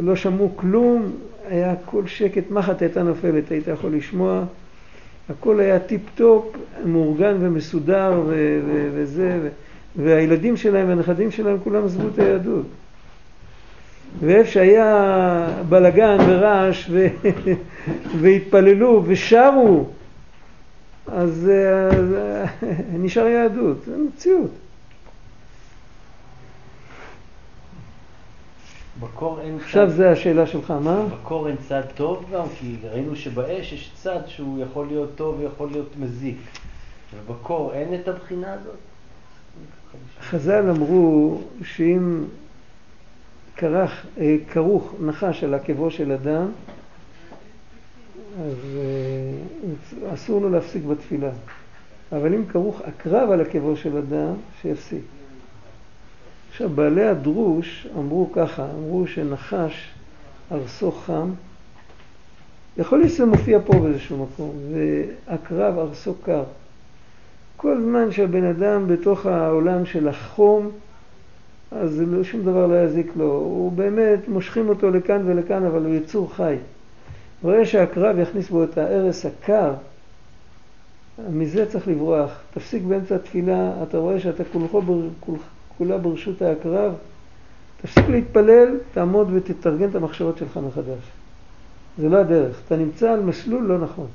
לא 0.00 0.16
שמעו 0.16 0.56
כלום, 0.56 1.12
היה 1.48 1.72
הכל 1.72 2.06
שקט, 2.06 2.50
מחט 2.50 2.82
הייתה 2.82 3.02
נופלת, 3.02 3.50
היית 3.50 3.68
יכול 3.68 3.92
לשמוע, 3.94 4.44
הכל 5.30 5.60
היה 5.60 5.78
טיפ 5.78 6.00
טופ, 6.14 6.44
מאורגן 6.86 7.36
ומסודר 7.40 8.20
ו- 8.26 8.60
ו- 8.66 8.88
וזה, 8.94 9.38
ו- 9.42 9.48
והילדים 10.04 10.56
שלהם 10.56 10.88
והנכדים 10.88 11.30
שלהם 11.30 11.56
כולם 11.64 11.84
עזבו 11.84 12.08
את 12.14 12.18
היהדות. 12.18 12.66
ואיפה 14.20 14.50
שהיה 14.50 15.46
בלגן 15.68 16.16
ורעש 16.28 16.86
ו... 16.90 17.06
והתפללו 18.20 19.02
ושרו, 19.06 19.86
אז 21.06 21.50
אז, 21.90 22.14
אה, 22.14 22.44
נשאר 22.92 23.26
יהדות, 23.26 23.84
זה 23.84 23.96
מציאות. 23.96 24.50
בקור 29.00 29.40
אין 29.40 29.56
עכשיו 29.56 29.86
צד, 29.86 29.96
זה 29.96 30.10
השאלה 30.10 30.46
שלך, 30.46 30.70
מה? 30.70 31.06
בקור 31.06 31.48
אין 31.48 31.56
צד 31.68 31.82
טוב 31.94 32.24
גם, 32.32 32.46
כי 32.58 32.76
ראינו 32.90 33.16
שבאש 33.16 33.72
יש 33.72 33.92
צד 34.02 34.20
שהוא 34.26 34.62
יכול 34.62 34.86
להיות 34.86 35.10
טוב 35.14 35.40
ויכול 35.40 35.68
להיות 35.70 35.96
מזיק. 35.98 36.36
ובקור 37.14 37.72
אין 37.72 37.94
את 37.94 38.08
הבחינה 38.08 38.52
הזאת? 38.52 38.76
חז"ל 40.20 40.70
אמרו 40.70 41.40
שאם 41.64 42.24
כרך, 43.56 44.06
אה, 44.18 44.36
כרוך 44.52 44.94
נחש 45.00 45.44
על 45.44 45.54
עקבו 45.54 45.90
של 45.90 46.12
אדם, 46.12 46.46
אז 48.40 48.56
אה, 48.76 50.14
אסור 50.14 50.40
לו 50.40 50.50
להפסיק 50.50 50.84
בתפילה. 50.84 51.30
אבל 52.12 52.34
אם 52.34 52.46
כרוך 52.46 52.80
עקרב 52.84 53.30
על 53.30 53.40
עקבו 53.40 53.76
של 53.76 53.96
אדם, 53.96 54.34
שיפסיק. 54.62 55.02
עכשיו, 56.50 56.68
בעלי 56.68 57.04
הדרוש 57.04 57.86
אמרו 57.98 58.30
ככה, 58.32 58.66
אמרו 58.78 59.06
שנחש 59.06 59.90
ארסו 60.52 60.92
חם, 60.92 61.30
יכול 62.76 62.98
להיות 62.98 63.12
שזה 63.12 63.24
מופיע 63.24 63.58
פה 63.64 63.72
באיזשהו 63.72 64.26
מקום, 64.26 64.56
ועקרב 64.72 65.78
ארסו 65.78 66.14
קר. 66.14 66.44
כל 67.56 67.80
זמן 67.82 68.12
שהבן 68.12 68.44
אדם 68.44 68.88
בתוך 68.88 69.26
העולם 69.26 69.86
של 69.86 70.08
החום, 70.08 70.70
אז 71.80 72.00
לא, 72.00 72.24
שום 72.24 72.42
דבר 72.42 72.66
לא 72.66 72.84
יזיק 72.84 73.12
לו. 73.16 73.24
הוא 73.24 73.72
באמת, 73.72 74.28
מושכים 74.28 74.68
אותו 74.68 74.90
לכאן 74.90 75.22
ולכאן, 75.24 75.64
אבל 75.64 75.84
הוא 75.84 75.94
יצור 75.94 76.34
חי. 76.34 76.56
רואה 77.42 77.66
שהקרב 77.66 78.18
יכניס 78.18 78.50
בו 78.50 78.64
את 78.64 78.78
ההרס 78.78 79.26
הקר, 79.26 79.72
מזה 81.30 81.66
צריך 81.66 81.88
לברוח. 81.88 82.30
תפסיק 82.54 82.82
באמצע 82.82 83.14
התפילה, 83.14 83.72
אתה 83.82 83.98
רואה 83.98 84.20
שאתה 84.20 84.42
כולך, 84.52 84.70
כול, 85.20 85.36
כולה 85.78 85.98
ברשות 85.98 86.42
העקרב, 86.42 86.92
תפסיק 87.82 88.08
להתפלל, 88.08 88.76
תעמוד 88.92 89.28
ותתרגן 89.32 89.88
את 89.88 89.94
המחשבות 89.94 90.38
שלך 90.38 90.60
מחדש. 90.66 91.10
זה 91.98 92.08
לא 92.08 92.16
הדרך. 92.16 92.60
אתה 92.66 92.76
נמצא 92.76 93.10
על 93.10 93.20
מסלול 93.20 93.64
לא 93.64 93.78
נכון. 93.78 94.06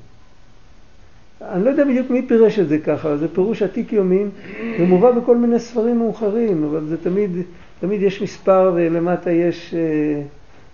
אני 1.41 1.65
לא 1.65 1.69
יודע 1.69 1.83
בדיוק 1.83 2.09
מי 2.09 2.21
פירש 2.27 2.59
את 2.59 2.69
זה 2.69 2.79
ככה, 2.79 3.17
זה 3.17 3.27
פירוש 3.33 3.61
עתיק 3.61 3.93
יומין, 3.93 4.29
זה 4.77 4.85
מובא 4.85 5.11
בכל 5.11 5.37
מיני 5.37 5.59
ספרים 5.59 5.97
מאוחרים, 5.97 6.63
אבל 6.63 6.85
זה 6.85 7.03
תמיד, 7.03 7.31
תמיד 7.79 8.01
יש 8.01 8.21
מספר 8.21 8.71
ולמטה 8.75 9.31
יש 9.31 9.73
אה, 9.73 10.21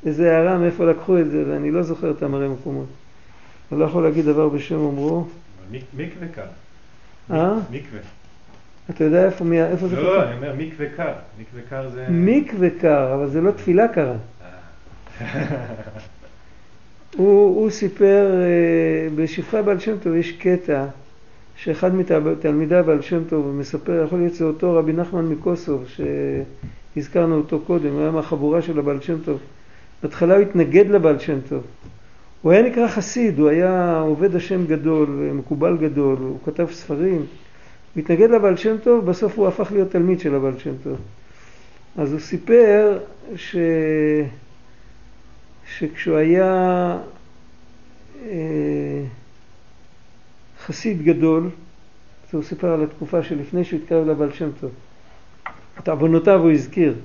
איזה 0.05 0.37
הערה 0.37 0.57
מאיפה 0.57 0.85
לקחו 0.85 1.19
את 1.19 1.31
זה, 1.31 1.43
ואני 1.47 1.71
לא 1.71 1.83
זוכר 1.83 2.11
את 2.11 2.23
המראה 2.23 2.47
מקומות. 2.47 2.85
אני 3.71 3.79
לא 3.79 3.85
יכול 3.85 4.03
להגיד 4.03 4.25
דבר 4.25 4.49
בשם 4.49 4.75
אומרו. 4.75 5.25
מקווה 5.71 6.27
קר. 6.35 6.41
אה? 7.31 7.53
מקווה. 7.71 7.99
אתה 8.89 9.03
יודע 9.03 9.25
איפה, 9.25 9.43
מי, 9.43 9.63
איפה 9.63 9.87
זה 9.87 9.95
לא, 9.95 10.03
לא, 10.03 10.23
אני 10.23 10.35
אומר 10.35 10.53
מקווה 10.57 10.89
קר. 10.97 11.13
מקווה 11.39 11.61
קר 11.69 11.89
זה... 11.89 12.05
מקווה 12.09 12.69
קר, 12.81 13.13
אבל 13.13 13.29
זה 13.29 13.41
לא 13.41 13.51
תפילה 13.51 13.87
קרה. 13.87 14.15
הוא, 17.15 17.61
הוא 17.61 17.69
סיפר, 17.69 18.41
אה, 18.41 19.09
בשפחה 19.15 19.61
בעל 19.61 19.79
שם 19.79 19.97
טוב 20.03 20.15
יש 20.15 20.31
קטע 20.31 20.85
שאחד 21.55 21.95
מתלמידיו 21.95 22.83
בעל 22.85 23.01
שם 23.01 23.23
טוב 23.29 23.55
מספר, 23.55 24.03
יכול 24.05 24.19
להיות 24.19 24.33
שזה 24.33 24.45
אותו 24.45 24.73
רבי 24.73 24.93
נחמן 24.93 25.25
מקוסוב 25.25 25.85
שהזכרנו 26.95 27.35
אותו 27.35 27.59
קודם, 27.59 27.89
הוא 27.93 28.01
היה 28.01 28.11
מהחבורה 28.11 28.61
של 28.61 28.79
הבעל 28.79 29.01
שם 29.01 29.17
טוב. 29.25 29.39
בהתחלה 30.03 30.35
הוא 30.35 30.41
התנגד 30.41 30.89
לבעל 30.89 31.19
שם 31.19 31.37
טוב. 31.49 31.63
הוא 32.41 32.51
היה 32.51 32.61
נקרא 32.61 32.87
חסיד, 32.87 33.39
הוא 33.39 33.49
היה 33.49 33.99
עובד 33.99 34.35
השם 34.35 34.65
גדול, 34.65 35.09
מקובל 35.33 35.77
גדול, 35.77 36.17
הוא 36.19 36.37
כתב 36.45 36.67
ספרים. 36.71 37.25
הוא 37.95 38.01
התנגד 38.01 38.29
לבעל 38.29 38.57
שם 38.57 38.75
טוב, 38.83 39.05
בסוף 39.05 39.37
הוא 39.37 39.47
הפך 39.47 39.71
להיות 39.71 39.91
תלמיד 39.91 40.19
של 40.19 40.35
הבעל 40.35 40.57
שם 40.57 40.73
טוב. 40.83 40.97
אז 41.97 42.11
הוא 42.11 42.19
סיפר 42.19 42.97
ש... 43.35 43.55
שכשהוא 45.65 46.17
היה 46.17 46.97
אה, 48.25 49.03
חסיד 50.65 51.01
גדול, 51.01 51.49
אז 52.27 52.35
הוא 52.35 52.43
סיפר 52.43 52.73
על 52.73 52.83
התקופה 52.83 53.23
שלפני 53.23 53.63
שהוא 53.63 53.79
התקרב 53.79 54.07
לבעל 54.07 54.31
שם 54.31 54.49
טוב. 54.59 54.71
את 55.79 55.87
עוונותיו 55.89 56.41
הוא 56.41 56.51
הזכיר. 56.51 56.95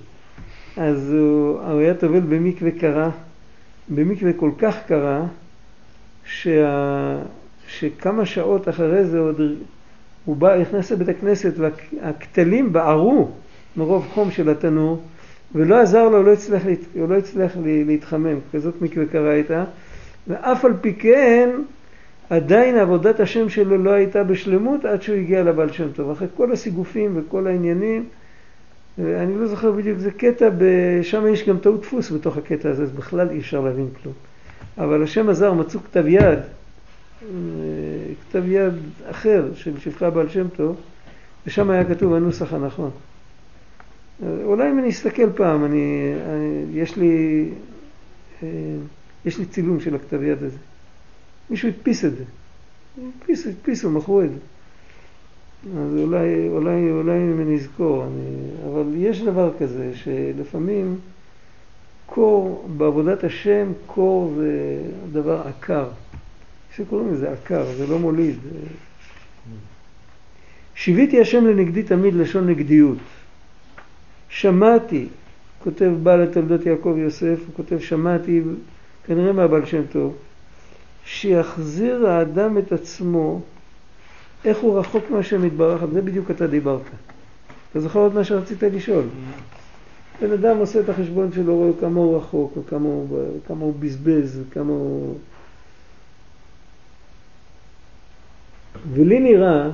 אז 0.76 1.10
הוא, 1.12 1.60
הוא 1.60 1.80
היה 1.80 1.94
טובל 1.94 2.20
במקווה 2.20 2.70
קרה, 2.70 3.10
במקווה 3.88 4.32
כל 4.32 4.50
כך 4.58 4.76
קרה, 4.86 5.26
שה, 6.24 7.18
שכמה 7.68 8.26
שעות 8.26 8.68
אחרי 8.68 9.04
זה 9.04 9.18
עוד 9.18 9.40
הוא 10.24 10.36
בא, 10.36 10.56
נכנס 10.56 10.90
לבית 10.90 11.08
הכנסת 11.08 11.52
והכתלים 11.56 12.72
בערו 12.72 13.30
מרוב 13.76 14.08
חום 14.14 14.30
של 14.30 14.48
התנור, 14.48 15.02
ולא 15.54 15.80
עזר 15.80 16.08
לו, 16.08 16.22
לא 16.22 16.32
הצליח, 16.32 16.62
הוא 16.94 17.08
לא 17.08 17.14
הצליח 17.14 17.52
להתחמם, 17.64 18.38
כזאת 18.52 18.82
מקווה 18.82 19.06
קרה 19.06 19.30
הייתה, 19.30 19.64
ואף 20.28 20.64
על 20.64 20.72
פי 20.80 20.94
כן 20.94 21.50
עדיין 22.30 22.76
עבודת 22.76 23.20
השם 23.20 23.48
שלו 23.48 23.78
לא 23.78 23.90
הייתה 23.90 24.24
בשלמות 24.24 24.84
עד 24.84 25.02
שהוא 25.02 25.16
הגיע 25.16 25.42
לבעל 25.42 25.72
שם 25.72 25.92
טוב. 25.92 26.10
אחרי 26.10 26.28
כל 26.36 26.52
הסיגופים 26.52 27.12
וכל 27.16 27.46
העניינים, 27.46 28.04
אני 28.98 29.38
לא 29.38 29.46
זוכר 29.46 29.72
בדיוק, 29.72 29.98
זה 29.98 30.10
קטע, 30.10 30.48
שם 31.02 31.26
יש 31.26 31.48
גם 31.48 31.58
טעות 31.58 31.80
דפוס 31.80 32.10
בתוך 32.10 32.36
הקטע 32.36 32.70
הזה, 32.70 32.82
אז 32.82 32.90
בכלל 32.90 33.30
אי 33.30 33.38
אפשר 33.38 33.60
להבין 33.60 33.88
כלום. 34.02 34.14
אבל 34.78 35.02
השם 35.02 35.28
עזר, 35.28 35.52
מצאו 35.52 35.80
כתב 35.80 36.04
יד, 36.06 36.38
כתב 38.20 38.42
יד 38.48 38.74
אחר 39.10 39.44
של 39.54 39.78
שפחה 39.78 40.10
בעל 40.10 40.28
שם 40.28 40.48
טוב, 40.56 40.76
ושם 41.46 41.70
היה 41.70 41.84
כתוב 41.84 42.14
הנוסח 42.14 42.52
הנכון. 42.52 42.90
אולי 44.22 44.70
אם 44.70 44.78
אני 44.78 44.88
אסתכל 44.88 45.32
פעם, 45.32 45.64
אני, 45.64 46.12
אני, 46.26 46.64
יש, 46.72 46.96
לי, 46.96 47.48
יש 49.24 49.38
לי 49.38 49.46
צילום 49.46 49.80
של 49.80 49.94
הכתב 49.94 50.22
יד 50.22 50.42
הזה. 50.42 50.58
מישהו 51.50 51.68
הדפיס 51.68 52.04
את 52.04 52.16
זה. 52.16 52.24
הדפיס, 52.98 53.46
הדפיסו, 53.46 53.90
מכרו 53.90 54.22
את 54.22 54.30
זה. 54.30 54.38
אז 55.80 55.96
אולי, 55.96 56.48
אולי, 56.48 56.90
אולי 56.90 57.18
אם 57.18 57.40
אני 57.40 57.54
אזכור, 57.54 58.04
אני, 58.04 58.36
אבל 58.70 58.84
יש 58.96 59.22
דבר 59.22 59.50
כזה 59.58 59.90
שלפעמים 59.94 60.98
קור, 62.06 62.68
בעבודת 62.76 63.24
השם, 63.24 63.72
קור 63.86 64.34
זה 64.36 64.82
דבר 65.12 65.42
עקר. 65.48 65.88
שקוראים 66.76 67.12
לזה 67.12 67.32
עקר, 67.32 67.64
זה 67.76 67.86
לא 67.86 67.98
מוליד. 67.98 68.36
שיוויתי 70.74 71.20
השם 71.20 71.46
לנגדי 71.46 71.82
תמיד 71.82 72.14
לשון 72.14 72.46
נגדיות. 72.46 72.98
שמעתי, 74.30 75.08
כותב 75.64 75.92
בעל 76.02 76.22
התולדות 76.22 76.66
יעקב 76.66 76.94
יוסף, 76.98 77.38
הוא 77.46 77.54
כותב 77.56 77.78
שמעתי, 77.78 78.42
כנראה 79.06 79.32
מהבעל 79.32 79.66
שם 79.66 79.82
טוב, 79.92 80.16
שיחזיר 81.04 82.08
האדם 82.08 82.58
את 82.58 82.72
עצמו, 82.72 83.40
איך 84.44 84.58
הוא 84.58 84.78
רחוק 84.78 85.10
מהשם 85.10 85.44
יתברך, 85.44 85.82
על 85.82 85.88
זה 85.92 86.02
בדיוק 86.02 86.30
אתה 86.30 86.46
דיברת. 86.46 86.80
אתה 87.70 87.80
זוכר 87.80 87.98
עוד 87.98 88.14
מה 88.14 88.24
שרצית 88.24 88.62
לשאול? 88.62 89.04
בן 90.20 90.32
אדם 90.32 90.56
עושה 90.56 90.80
את 90.80 90.88
החשבון 90.88 91.32
שלו, 91.32 91.56
רואה 91.56 91.70
כמה 91.80 92.00
הוא 92.00 92.16
רחוק, 92.16 92.58
כמה 93.46 93.60
הוא 93.60 93.74
בזבז, 93.80 94.40
וכמה 94.42 94.72
הוא... 94.72 95.18
ולי 98.92 99.20
נראה, 99.20 99.70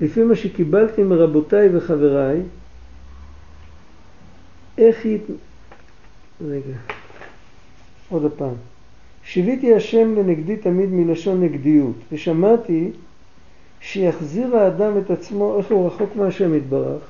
לפי 0.00 0.22
מה 0.22 0.36
שקיבלתי 0.36 1.02
מרבותיי 1.02 1.76
וחבריי, 1.76 2.40
איך 4.78 5.04
היא... 5.04 5.18
רגע, 6.48 6.76
עוד 8.08 8.32
פעם. 8.36 8.54
שיוויתי 9.24 9.74
השם 9.74 10.14
לנגדי 10.14 10.56
תמיד 10.56 10.88
מלשון 10.92 11.42
נגדיות, 11.44 11.96
ושמעתי 12.12 12.90
שיחזיר 13.80 14.56
האדם 14.56 14.98
את 14.98 15.10
עצמו, 15.10 15.58
איך 15.58 15.70
הוא 15.70 15.86
רחוק 15.86 16.16
מהשם 16.16 16.54
יתברך, 16.54 17.02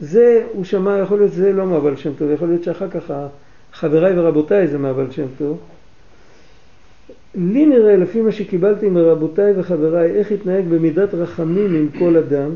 זה, 0.00 0.46
הוא 0.52 0.64
שמע, 0.64 0.98
יכול 0.98 1.18
להיות 1.18 1.32
שזה 1.32 1.52
לא 1.52 1.66
מהבעל 1.66 1.96
שם 1.96 2.10
טוב, 2.18 2.30
יכול 2.30 2.48
להיות 2.48 2.64
שאחר 2.64 2.90
כך 2.90 3.12
חבריי 3.72 4.18
ורבותיי 4.18 4.68
זה 4.68 4.78
מהבעל 4.78 5.10
שם 5.10 5.26
טוב. 5.38 5.58
לי 7.34 7.66
נראה, 7.66 7.96
לפי 7.96 8.20
מה 8.20 8.32
שקיבלתי 8.32 8.88
מרבותיי 8.88 9.52
וחבריי, 9.56 10.10
איך 10.10 10.32
התנהג 10.32 10.64
במידת 10.64 11.14
רחמים 11.14 11.74
עם 11.74 11.88
כל 11.98 12.16
אדם, 12.16 12.50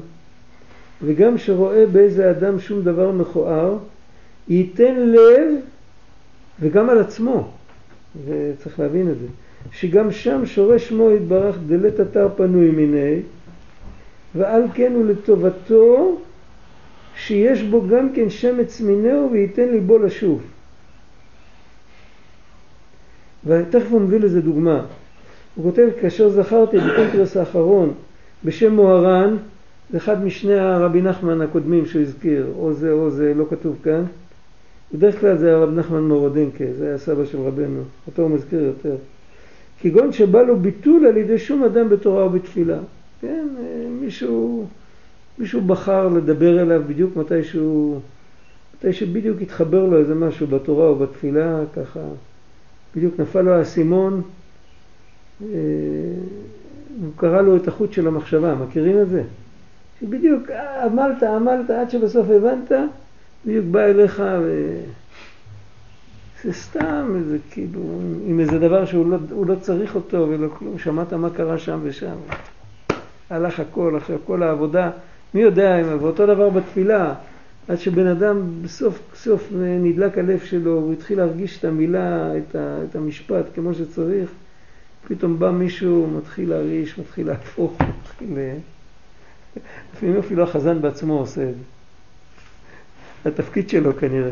וגם 1.03 1.39
שרואה 1.39 1.87
באיזה 1.87 2.31
אדם 2.31 2.61
שום 2.61 2.83
דבר 2.83 3.13
מכוער, 3.13 3.77
ייתן 4.49 4.95
לב, 4.97 5.55
וגם 6.61 6.91
על 6.91 7.01
עצמו, 7.01 7.51
וצריך 8.27 8.81
להבין 8.81 9.11
את 9.11 9.19
זה, 9.19 9.27
שגם 9.73 10.11
שם 10.11 10.47
שורש 10.47 10.89
שמו 10.89 11.11
יתברך 11.11 11.57
דלת 11.67 12.01
אתר 12.01 12.29
פנוי 12.37 12.71
מיני, 12.71 13.21
ועל 14.35 14.63
כן 14.75 14.93
הוא 14.95 15.07
לטובתו 15.07 16.19
שיש 17.17 17.63
בו 17.63 17.89
גם 17.89 18.13
כן 18.13 18.31
שמץ 18.31 18.81
מינהו 18.81 19.33
וייתן 19.33 19.69
ליבו 19.69 19.99
לשוב. 19.99 20.43
ותכף 23.47 23.87
הוא 23.91 24.01
מביא 24.01 24.21
לזה 24.21 24.41
דוגמה. 24.41 24.85
הוא 25.55 25.65
כותב, 25.65 25.89
כאשר 26.01 26.29
זכרתי 26.29 26.79
בקונטרס 26.79 27.37
האחרון 27.37 27.95
בשם 28.45 28.73
מוהר"ן, 28.73 29.37
זה 29.91 29.97
אחד 29.97 30.25
משני 30.25 30.55
הרבי 30.55 31.03
נחמן 31.03 31.41
הקודמים 31.41 31.87
שהוא 31.87 32.03
הזכיר, 32.03 32.47
או 32.59 32.73
זה 32.73 32.93
או 32.93 33.11
זה, 33.11 33.35
לא 33.35 33.45
כתוב 33.51 33.77
כאן. 33.83 34.05
בדרך 34.95 35.21
כלל 35.21 35.37
זה 35.37 35.55
הרב 35.55 35.71
נחמן 35.71 36.03
מורודנקה, 36.03 36.65
זה 36.79 36.89
היה 36.89 36.99
סבא 36.99 37.25
של 37.25 37.39
רבנו, 37.39 37.83
אותו 38.07 38.23
הוא 38.23 38.31
מזכיר 38.31 38.63
יותר. 38.63 38.97
כגון 39.81 40.13
שבא 40.13 40.43
לו 40.43 40.57
ביטול 40.57 41.07
על 41.07 41.17
ידי 41.17 41.39
שום 41.39 41.65
אדם 41.65 41.89
בתורה 41.89 42.23
או 42.23 42.31
בתפילה. 42.31 42.79
כן, 43.21 43.47
מישהו, 44.01 44.67
מישהו 45.39 45.61
בחר 45.61 46.09
לדבר 46.09 46.63
אליו 46.63 46.83
בדיוק 46.87 47.17
מתי 47.17 47.45
שהוא, 47.45 48.01
מתי 48.77 48.93
שבדיוק 48.93 49.43
התחבר 49.43 49.85
לו 49.85 49.99
איזה 49.99 50.15
משהו 50.15 50.47
בתורה 50.47 50.87
או 50.87 50.97
בתפילה, 50.97 51.61
ככה 51.77 52.01
בדיוק 52.97 53.21
נפל 53.21 53.43
לו 53.43 53.53
האסימון, 53.53 54.23
אה, 55.43 55.49
הוא 57.01 57.11
קרא 57.17 57.43
לו 57.43 57.57
את 57.57 57.69
החוט 57.69 57.93
של 57.93 58.07
המחשבה, 58.07 58.55
מכירים 58.55 59.03
את 59.03 59.09
זה? 59.09 59.23
שבדיוק 60.01 60.51
עמלת, 60.85 61.23
עמלת, 61.23 61.71
עד 61.71 61.91
שבסוף 61.91 62.27
הבנת, 62.31 62.73
בדיוק 63.47 63.65
בא 63.71 63.81
אליך 63.81 64.23
ו... 64.43 64.77
זה 66.45 66.53
סתם 66.53 67.15
איזה 67.17 67.39
כאילו, 67.51 67.81
עם 68.27 68.41
איזה 68.41 68.59
דבר 68.59 68.85
שהוא 68.85 69.11
לא, 69.11 69.19
לא 69.47 69.55
צריך 69.55 69.95
אותו 69.95 70.27
ולא 70.31 70.49
כלום, 70.49 70.79
שמעת 70.79 71.13
מה 71.13 71.31
קרה 71.31 71.59
שם 71.59 71.81
ושם. 71.83 72.17
הלך 73.31 73.61
הכל, 73.61 73.95
עכשיו 73.97 74.19
כל 74.25 74.43
העבודה, 74.43 74.91
מי 75.35 75.41
יודע, 75.41 75.77
ואותו 76.01 76.27
דבר 76.27 76.51
בתפילה, 76.51 77.15
עד 77.69 77.79
שבן 77.79 78.07
אדם 78.07 78.63
בסוף 78.63 79.01
סוף 79.15 79.49
נדלק 79.61 80.19
הלב 80.19 80.41
שלו, 80.45 80.73
הוא 80.73 80.93
התחיל 80.93 81.19
להרגיש 81.19 81.59
את 81.59 81.65
המילה, 81.65 82.39
את, 82.39 82.57
ה, 82.57 82.79
את 82.91 82.97
המשפט 82.97 83.45
כמו 83.55 83.75
שצריך, 83.75 84.31
פתאום 85.09 85.39
בא 85.39 85.51
מישהו, 85.51 86.11
מתחיל 86.17 86.51
להרעיש, 86.51 86.99
מתחיל 86.99 87.27
להפוך, 87.27 87.79
מתחיל... 87.81 88.29
לפעמים 89.95 90.17
אפילו 90.19 90.43
החזן 90.43 90.83
בעצמו 90.83 91.19
עושה 91.19 91.43
את 91.43 91.55
זה. 91.55 91.61
התפקיד 93.29 93.69
שלו 93.69 93.97
כנראה. 93.97 94.31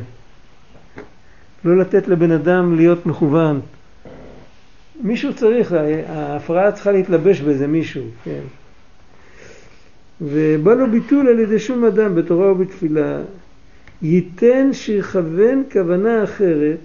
לא 1.65 1.77
לתת 1.79 2.09
לבן 2.09 2.31
אדם 2.31 2.77
להיות 2.77 3.07
מכוון. 3.07 3.61
מישהו 5.03 5.35
צריך, 5.35 5.73
ההפרעה 6.09 6.73
צריכה 6.73 6.93
להתלבש 6.93 7.41
באיזה 7.41 7.67
מישהו, 7.67 8.05
כן. 8.25 8.41
ובא 10.21 10.75
לו 10.75 10.91
ביטול 10.91 11.29
על 11.29 11.39
ידי 11.39 11.59
שום 11.59 11.85
אדם 11.85 12.15
בתורה 12.15 12.53
ובתפילה, 12.53 13.21
ייתן 14.03 14.73
שיכוון 14.73 15.63
כוונה 15.73 16.25
אחרת 16.25 16.79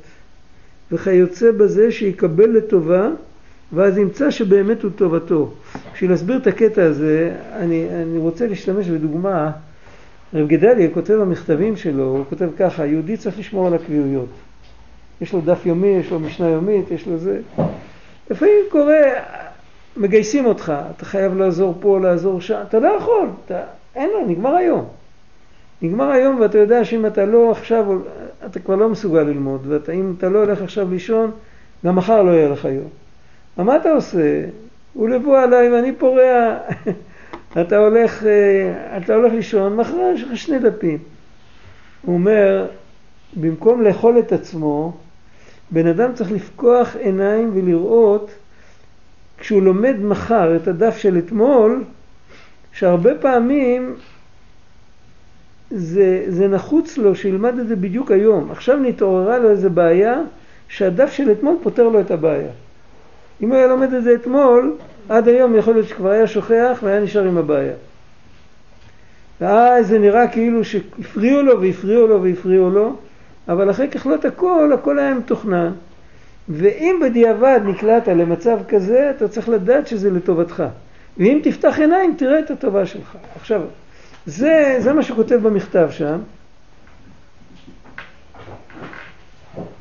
וכיוצא 0.91 1.51
בזה 1.51 1.91
שיקבל 1.91 2.49
לטובה 2.49 3.09
ואז 3.73 3.97
ימצא 3.97 4.31
שבאמת 4.31 4.83
הוא 4.83 4.91
טובתו. 4.95 5.49
בשביל 5.93 6.11
להסביר 6.11 6.37
את 6.37 6.47
הקטע 6.47 6.83
הזה, 6.83 7.31
אני, 7.55 7.87
אני 7.89 8.17
רוצה 8.17 8.47
להשתמש 8.47 8.87
בדוגמה. 8.87 9.51
רב 10.33 10.47
גדליה 10.47 10.89
כותב 10.93 11.13
במכתבים 11.13 11.75
שלו, 11.75 12.03
הוא 12.03 12.25
כותב 12.29 12.49
ככה, 12.57 12.85
יהודי 12.85 13.17
צריך 13.17 13.39
לשמור 13.39 13.67
על 13.67 13.73
הקביעויות. 13.73 14.29
יש 15.21 15.33
לו 15.33 15.41
דף 15.41 15.65
יומי, 15.65 15.87
יש 15.87 16.11
לו 16.11 16.19
משנה 16.19 16.49
יומית, 16.49 16.91
יש 16.91 17.07
לו 17.07 17.17
זה. 17.17 17.39
לפעמים 18.29 18.55
קורה, 18.71 19.01
מגייסים 19.97 20.45
אותך, 20.45 20.73
אתה 20.95 21.05
חייב 21.05 21.37
לעזור 21.37 21.75
פה, 21.79 21.99
לעזור 21.99 22.41
שם, 22.41 22.61
אתה 22.67 22.79
לא 22.79 22.87
יכול, 22.87 23.29
אתה, 23.45 23.61
אין 23.95 24.09
לו, 24.09 24.27
נגמר 24.27 24.55
היום. 24.55 24.85
נגמר 25.81 26.11
היום 26.11 26.39
ואתה 26.39 26.57
יודע 26.57 26.85
שאם 26.85 27.05
אתה 27.05 27.25
לא 27.25 27.51
עכשיו, 27.51 27.99
אתה 28.45 28.59
כבר 28.59 28.75
לא 28.75 28.89
מסוגל 28.89 29.21
ללמוד, 29.21 29.67
ואם 29.67 30.13
אתה 30.17 30.29
לא 30.29 30.39
הולך 30.39 30.61
עכשיו 30.61 30.89
לישון, 30.89 31.31
גם 31.85 31.95
מחר 31.95 32.23
לא 32.23 32.31
יהיה 32.31 32.49
לך 32.49 32.65
יום. 32.65 33.00
מה 33.57 33.75
אתה 33.75 33.91
עושה? 33.91 34.45
הוא 34.93 35.09
לבוא 35.09 35.39
עליי 35.39 35.73
ואני 35.73 35.95
פורע, 35.95 36.57
אתה 37.61 37.77
הולך, 37.77 38.25
אה, 38.25 38.97
אתה 38.97 39.15
הולך 39.15 39.33
לישון, 39.33 39.75
מחר 39.75 40.11
יש 40.15 40.23
לך 40.23 40.37
שני 40.37 40.59
דפים. 40.59 40.97
הוא 42.01 42.13
אומר, 42.13 42.67
במקום 43.35 43.81
לאכול 43.81 44.19
את 44.19 44.31
עצמו, 44.31 44.93
בן 45.71 45.87
אדם 45.87 46.13
צריך 46.13 46.31
לפקוח 46.31 46.95
עיניים 46.95 47.51
ולראות 47.53 48.31
כשהוא 49.37 49.61
לומד 49.61 49.95
מחר 49.99 50.55
את 50.55 50.67
הדף 50.67 50.97
של 50.97 51.17
אתמול, 51.17 51.83
שהרבה 52.73 53.15
פעמים 53.15 53.95
זה, 55.71 56.23
זה 56.27 56.47
נחוץ 56.47 56.97
לו 56.97 57.15
שילמד 57.15 57.59
את 57.59 57.67
זה 57.67 57.75
בדיוק 57.75 58.11
היום. 58.11 58.51
עכשיו 58.51 58.77
נתעוררה 58.77 59.37
לו 59.37 59.49
איזה 59.49 59.69
בעיה 59.69 60.21
שהדף 60.67 61.11
של 61.11 61.31
אתמול 61.31 61.55
פותר 61.63 61.87
לו 61.89 62.01
את 62.01 62.11
הבעיה. 62.11 62.51
אם 63.41 63.51
היה 63.51 63.67
לומד 63.67 63.93
את 63.93 64.03
זה 64.03 64.13
אתמול, 64.13 64.75
עד 65.09 65.27
היום 65.27 65.55
יכול 65.55 65.73
להיות 65.73 65.87
שכבר 65.87 66.09
היה 66.09 66.27
שוכח 66.27 66.79
והיה 66.83 66.99
נשאר 66.99 67.23
עם 67.23 67.37
הבעיה. 67.37 67.73
ואז 69.41 69.87
זה 69.87 69.99
נראה 69.99 70.27
כאילו 70.27 70.63
שהפריעו 70.63 71.41
לו 71.41 71.61
והפריעו 71.61 72.07
לו 72.07 72.23
והפריעו 72.23 72.69
לו, 72.69 72.95
אבל 73.47 73.69
אחרי 73.69 73.89
ככלות 73.89 74.25
הכל, 74.25 74.71
הכל 74.73 74.99
היה 74.99 75.13
מתוכנן. 75.13 75.71
ואם 76.49 76.99
בדיעבד 77.01 77.59
נקלעת 77.65 78.07
למצב 78.07 78.57
כזה, 78.67 79.09
אתה 79.09 79.27
צריך 79.27 79.49
לדעת 79.49 79.87
שזה 79.87 80.11
לטובתך. 80.11 80.63
ואם 81.17 81.39
תפתח 81.43 81.79
עיניים, 81.79 82.15
תראה 82.17 82.39
את 82.39 82.51
הטובה 82.51 82.85
שלך. 82.85 83.17
עכשיו, 83.35 83.61
זה, 84.25 84.75
זה 84.79 84.93
מה 84.93 85.03
שכותב 85.03 85.35
במכתב 85.35 85.87
שם. 85.91 86.19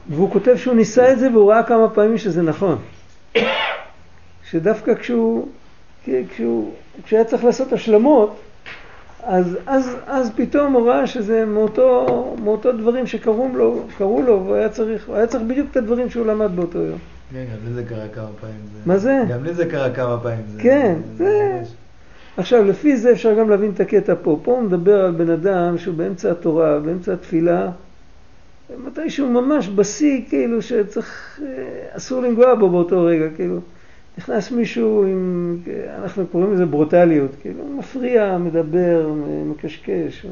והוא 0.09 0.31
כותב 0.31 0.57
שהוא 0.57 0.75
ניסה 0.75 1.13
את 1.13 1.19
זה 1.19 1.31
והוא 1.31 1.53
ראה 1.53 1.63
כמה 1.63 1.89
פעמים 1.89 2.19
שזה 2.19 2.43
נכון. 2.43 2.79
שדווקא 4.51 4.95
כשהוא, 4.95 5.47
כשהוא, 6.05 6.73
כשהיה 7.05 7.25
צריך 7.25 7.45
לעשות 7.45 7.73
השלמות, 7.73 8.37
אז, 9.23 9.59
אז, 9.67 9.97
אז 10.07 10.31
פתאום 10.37 10.73
הוא 10.73 10.89
ראה 10.91 11.07
שזה 11.07 11.45
מאותו, 11.45 12.07
מאותו 12.45 12.73
דברים 12.73 13.07
שקרו 13.07 13.49
לו, 13.55 13.83
קרו 13.99 14.23
לו, 14.23 14.43
והוא 14.45 14.55
היה 14.55 14.69
צריך, 14.69 15.09
הוא 15.09 15.17
היה 15.17 15.27
צריך 15.27 15.43
בדיוק 15.43 15.67
את 15.71 15.77
הדברים 15.77 16.11
שהוא 16.11 16.27
למד 16.27 16.57
באותו 16.57 16.79
יום. 16.79 16.99
כן, 17.33 17.45
גם 17.53 17.67
לי 17.67 17.73
זה 17.75 17.85
קרה 17.85 18.09
כמה 18.09 18.29
פעמים. 18.41 18.57
זה... 18.75 18.81
מה 18.87 18.99
זה? 18.99 19.23
גם 19.29 19.45
לי 19.45 19.55
זה 19.55 19.67
קרה 19.67 19.91
כמה 19.91 20.19
פעמים. 20.23 20.45
זה... 20.47 20.63
כן, 20.63 20.97
זה... 21.17 21.25
זה... 21.25 21.63
עכשיו, 22.37 22.65
לפי 22.65 22.97
זה 22.97 23.13
אפשר 23.13 23.35
גם 23.35 23.51
להבין 23.51 23.71
את 23.75 23.81
הקטע 23.81 24.15
פה. 24.23 24.41
פה 24.43 24.53
הוא 24.53 24.63
מדבר 24.63 25.05
על 25.05 25.11
בן 25.11 25.31
אדם 25.31 25.79
שהוא 25.79 25.95
באמצע 25.95 26.31
התורה, 26.31 26.79
באמצע 26.79 27.13
התפילה, 27.13 27.71
מתי 28.87 29.11
שהוא 29.11 29.31
ממש 29.31 29.69
בשיא, 29.69 30.23
כאילו 30.29 30.63
שצריך, 30.63 31.41
אה, 31.43 31.97
אסור 31.97 32.23
לנגוע 32.23 32.55
בו 32.55 32.71
באותו 32.71 33.05
רגע, 33.05 33.27
כאילו. 33.37 33.61
נכנס 34.19 34.53
מישהו 34.53 35.05
עם, 35.05 35.57
אנחנו 36.03 36.27
קוראים 36.27 36.53
לזה 36.53 36.67
ברוטליות, 36.67 37.31
כאילו, 37.41 37.65
מפריע, 37.79 38.39
מדבר, 38.39 39.13
מקשקש. 39.47 40.27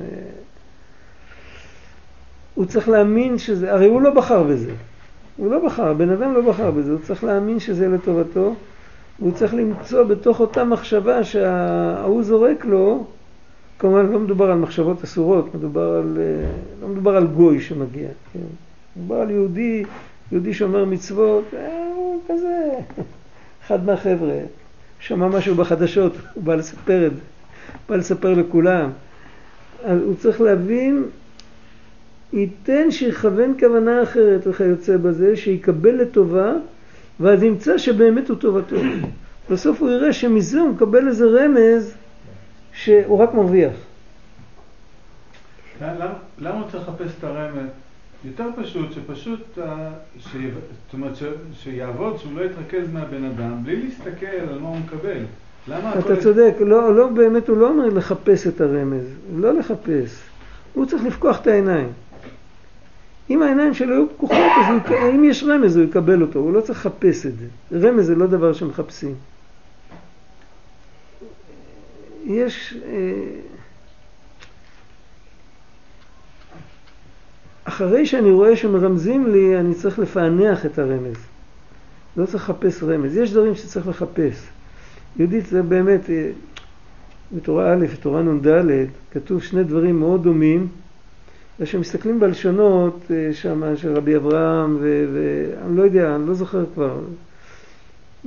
הוא 2.55 2.65
צריך 2.65 2.89
להאמין 2.89 3.39
שזה, 3.39 3.73
הרי 3.73 3.87
הוא 3.87 4.03
לא 4.03 4.11
בחר 4.11 4.43
בזה. 4.43 4.73
הוא 5.37 5.51
לא 5.51 5.67
בחר, 5.67 5.89
הבן 5.89 6.11
אדם 6.11 6.35
לא 6.35 6.41
בחר 6.41 6.71
בזה, 6.71 6.93
הוא 6.93 7.01
צריך 7.03 7.25
להאמין 7.25 7.61
שזה 7.61 7.89
לטובתו, 7.89 8.55
והוא 9.19 9.33
צריך 9.33 9.55
למצוא 9.55 10.03
בתוך 10.03 10.41
אותה 10.41 10.65
מחשבה 10.65 11.25
שההוא 11.25 12.23
זורק 12.23 12.65
לו, 12.65 13.05
כמובן 13.79 14.07
לא 14.07 14.19
מדובר 14.19 14.51
על 14.51 14.59
מחשבות 14.59 15.05
אסורות, 15.05 15.55
מדובר 15.55 15.95
על, 15.95 16.19
לא 16.81 16.89
מדובר 16.89 17.17
על 17.17 17.27
גוי 17.27 17.61
שמגיע, 17.61 18.09
כן? 18.33 18.39
מדובר 18.97 19.17
על 19.17 19.31
יהודי, 19.31 19.85
יהודי 20.33 20.55
שומר 20.55 20.85
מצוות, 20.85 21.45
אה, 21.55 21.93
הוא 21.97 22.21
כזה, 22.29 22.69
אחד 23.69 23.87
מהחבר'ה, 23.87 24.39
שמע 25.01 25.29
משהו 25.29 25.55
בחדשות, 25.55 26.13
הוא 26.35 26.45
בא 26.45 26.55
לספר 26.55 27.07
את 27.07 27.15
זה, 27.15 27.21
בא 27.89 27.97
לספר 27.97 28.35
לכולם. 28.35 28.91
אז 29.85 30.01
הוא 30.03 30.15
צריך 30.17 30.41
להבין, 30.41 31.05
ייתן 32.33 32.91
שיכוון 32.91 33.55
כוונה 33.61 34.03
אחרת 34.03 34.47
וכיוצא 34.47 34.97
בזה, 34.97 35.37
שיקבל 35.37 35.95
לטובה, 35.95 36.53
ואז 37.21 37.43
ימצא 37.43 37.79
שבאמת 37.79 38.29
הוא 38.29 38.37
טובתו. 38.37 38.77
בסוף 39.51 39.81
הוא 39.81 39.91
יראה 39.91 40.13
שמזה 40.13 40.61
הוא 40.61 40.71
מקבל 40.71 41.09
איזה 41.09 41.25
רמז 41.27 41.95
שהוא 42.73 43.19
רק 43.19 43.35
מרוויח. 43.35 43.73
למה 45.83 46.13
למה 46.39 46.61
הוא 46.61 46.71
צריך 46.71 46.89
לחפש 46.89 47.11
את 47.19 47.25
הרמז? 47.25 47.69
יותר 48.25 48.45
פשוט, 48.63 48.93
שפשוט, 48.93 49.59
אה, 49.59 49.89
ש- 50.19 50.27
זאת 50.33 50.93
אומרת, 50.93 51.17
ש- 51.17 51.23
שיעבוד, 51.63 52.19
שהוא 52.19 52.33
לא 52.41 52.45
יתרכז 52.45 52.93
מהבן 52.93 53.25
אדם, 53.25 53.65
בלי 53.65 53.83
להסתכל 53.83 54.27
על 54.27 54.59
מה 54.59 54.69
הוא 54.69 54.77
מקבל. 54.79 55.19
למה. 55.69 55.99
אתה 55.99 56.17
צודק, 56.23 56.55
לא, 56.61 56.97
לא 56.97 57.09
באמת, 57.09 57.49
הוא 57.49 57.57
לא 57.57 57.69
אומר 57.69 57.87
לחפש 57.89 58.47
את 58.47 58.61
הרמז, 58.61 59.05
לא 59.37 59.55
לחפש. 59.55 60.21
הוא 60.75 60.87
צריך 60.87 61.05
לפקוח 61.05 61.41
את 61.41 61.47
העיניים. 61.47 61.89
אם 63.31 63.43
העיניים 63.43 63.75
שלו 63.75 63.95
יהיו 63.95 64.09
פקוחות, 64.17 64.37
אז 64.37 64.75
הוא, 64.89 65.09
אם 65.15 65.25
יש 65.25 65.45
רמז 65.45 65.77
הוא 65.77 65.85
יקבל 65.85 66.23
אותו, 66.23 66.39
הוא 66.39 66.53
לא 66.53 66.61
צריך 66.61 66.87
לחפש 66.87 67.27
את 67.27 67.33
זה. 67.39 67.47
רמז 67.89 68.07
זה 68.07 68.15
לא 68.15 68.27
דבר 68.27 68.53
שמחפשים. 68.53 69.15
יש... 72.27 72.75
אה, 72.87 72.95
אחרי 77.69 78.07
שאני 78.07 78.31
רואה 78.31 78.57
שמרמזים 78.57 79.27
לי, 79.27 79.61
אני 79.61 79.75
צריך 79.75 79.99
לפענח 79.99 80.67
את 80.67 80.79
הרמז. 80.79 81.17
לא 82.17 82.27
צריך 82.27 82.51
לחפש 82.51 82.83
רמז. 82.83 83.17
יש 83.17 83.33
דברים 83.33 83.55
שצריך 83.55 83.89
לחפש. 83.89 84.47
יהודית 85.17 85.47
זה 85.47 85.63
באמת, 85.63 86.11
אה, 86.11 86.31
בתורה 87.33 87.73
א', 87.73 87.87
בתורה 87.93 88.23
נ"ד, 88.23 88.47
כתוב 89.11 89.43
שני 89.43 89.65
דברים 89.65 89.99
מאוד 89.99 90.23
דומים, 90.23 90.69
וכשמסתכלים 91.61 92.21
בלשונות 92.21 93.01
אה, 93.11 93.29
שם 93.33 93.77
של 93.77 93.97
רבי 93.97 94.17
אברהם, 94.17 94.79
ואני 94.81 95.77
לא 95.77 95.83
יודע, 95.83 96.17
אני 96.17 96.29
לא 96.29 96.35
זוכר 96.35 96.65
כבר, 96.75 97.01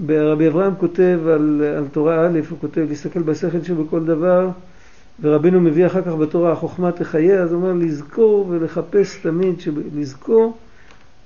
רבי 0.09 0.47
אברהם 0.47 0.73
כותב 0.75 1.19
על, 1.33 1.63
על 1.77 1.87
תורה 1.91 2.27
א', 2.27 2.39
הוא 2.49 2.57
כותב 2.61 2.85
להסתכל 2.89 3.21
בשכל 3.21 3.61
שבכל 3.63 4.05
דבר, 4.05 4.49
ורבנו 5.21 5.61
מביא 5.61 5.85
אחר 5.85 6.01
כך 6.01 6.11
בתורה 6.11 6.51
החוכמה 6.51 6.91
תחיה, 6.91 7.41
אז 7.41 7.51
הוא 7.51 7.61
אומר 7.61 7.73
לזכור 7.73 8.45
ולחפש 8.49 9.17
תמיד, 9.21 9.55
לזכור, 9.95 10.57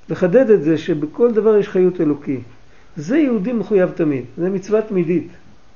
לחדד 0.10 0.50
את 0.50 0.64
זה 0.64 0.78
שבכל 0.78 1.32
דבר 1.32 1.58
יש 1.58 1.70
חיות 1.70 2.02
אלוקי. 2.02 2.40
זה 2.98 3.18
יהודי 3.18 3.54
מחויב 3.54 3.90
תמיד, 3.96 4.24
זה 4.38 4.50
מצווה 4.50 4.82
תמידית, 4.82 5.28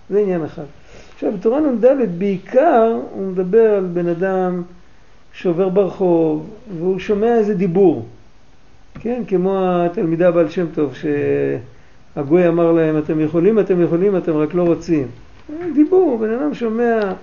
זה 0.10 0.20
עניין 0.20 0.43
אחד. 0.43 0.64
עכשיו 1.14 1.32
בתורה 1.32 1.60
נ"ד 1.60 1.86
בעיקר 2.18 2.99
הוא 3.12 3.32
מדבר 3.32 3.74
על 3.74 3.86
בן 3.93 4.07
אדם 4.07 4.62
שעובר 5.34 5.70
ברחוב 5.70 6.49
והוא 6.78 6.99
שומע 6.99 7.38
איזה 7.38 7.53
דיבור, 7.53 8.05
כן, 8.99 9.24
כמו 9.28 9.60
התלמידה 9.64 10.32
בעל 10.32 10.49
שם 10.49 10.66
טוב 10.74 10.93
שהגוי 12.16 12.47
אמר 12.47 12.72
להם 12.72 12.97
אתם 12.97 13.20
יכולים, 13.20 13.60
אתם 13.60 13.82
יכולים, 13.82 14.18
אתם 14.18 14.38
רק 14.38 14.53
לא 14.53 14.64
רוצים. 14.64 15.07
דיבור, 15.74 16.18
בן 16.22 16.30
אדם 16.30 16.53
שומע, 16.53 17.14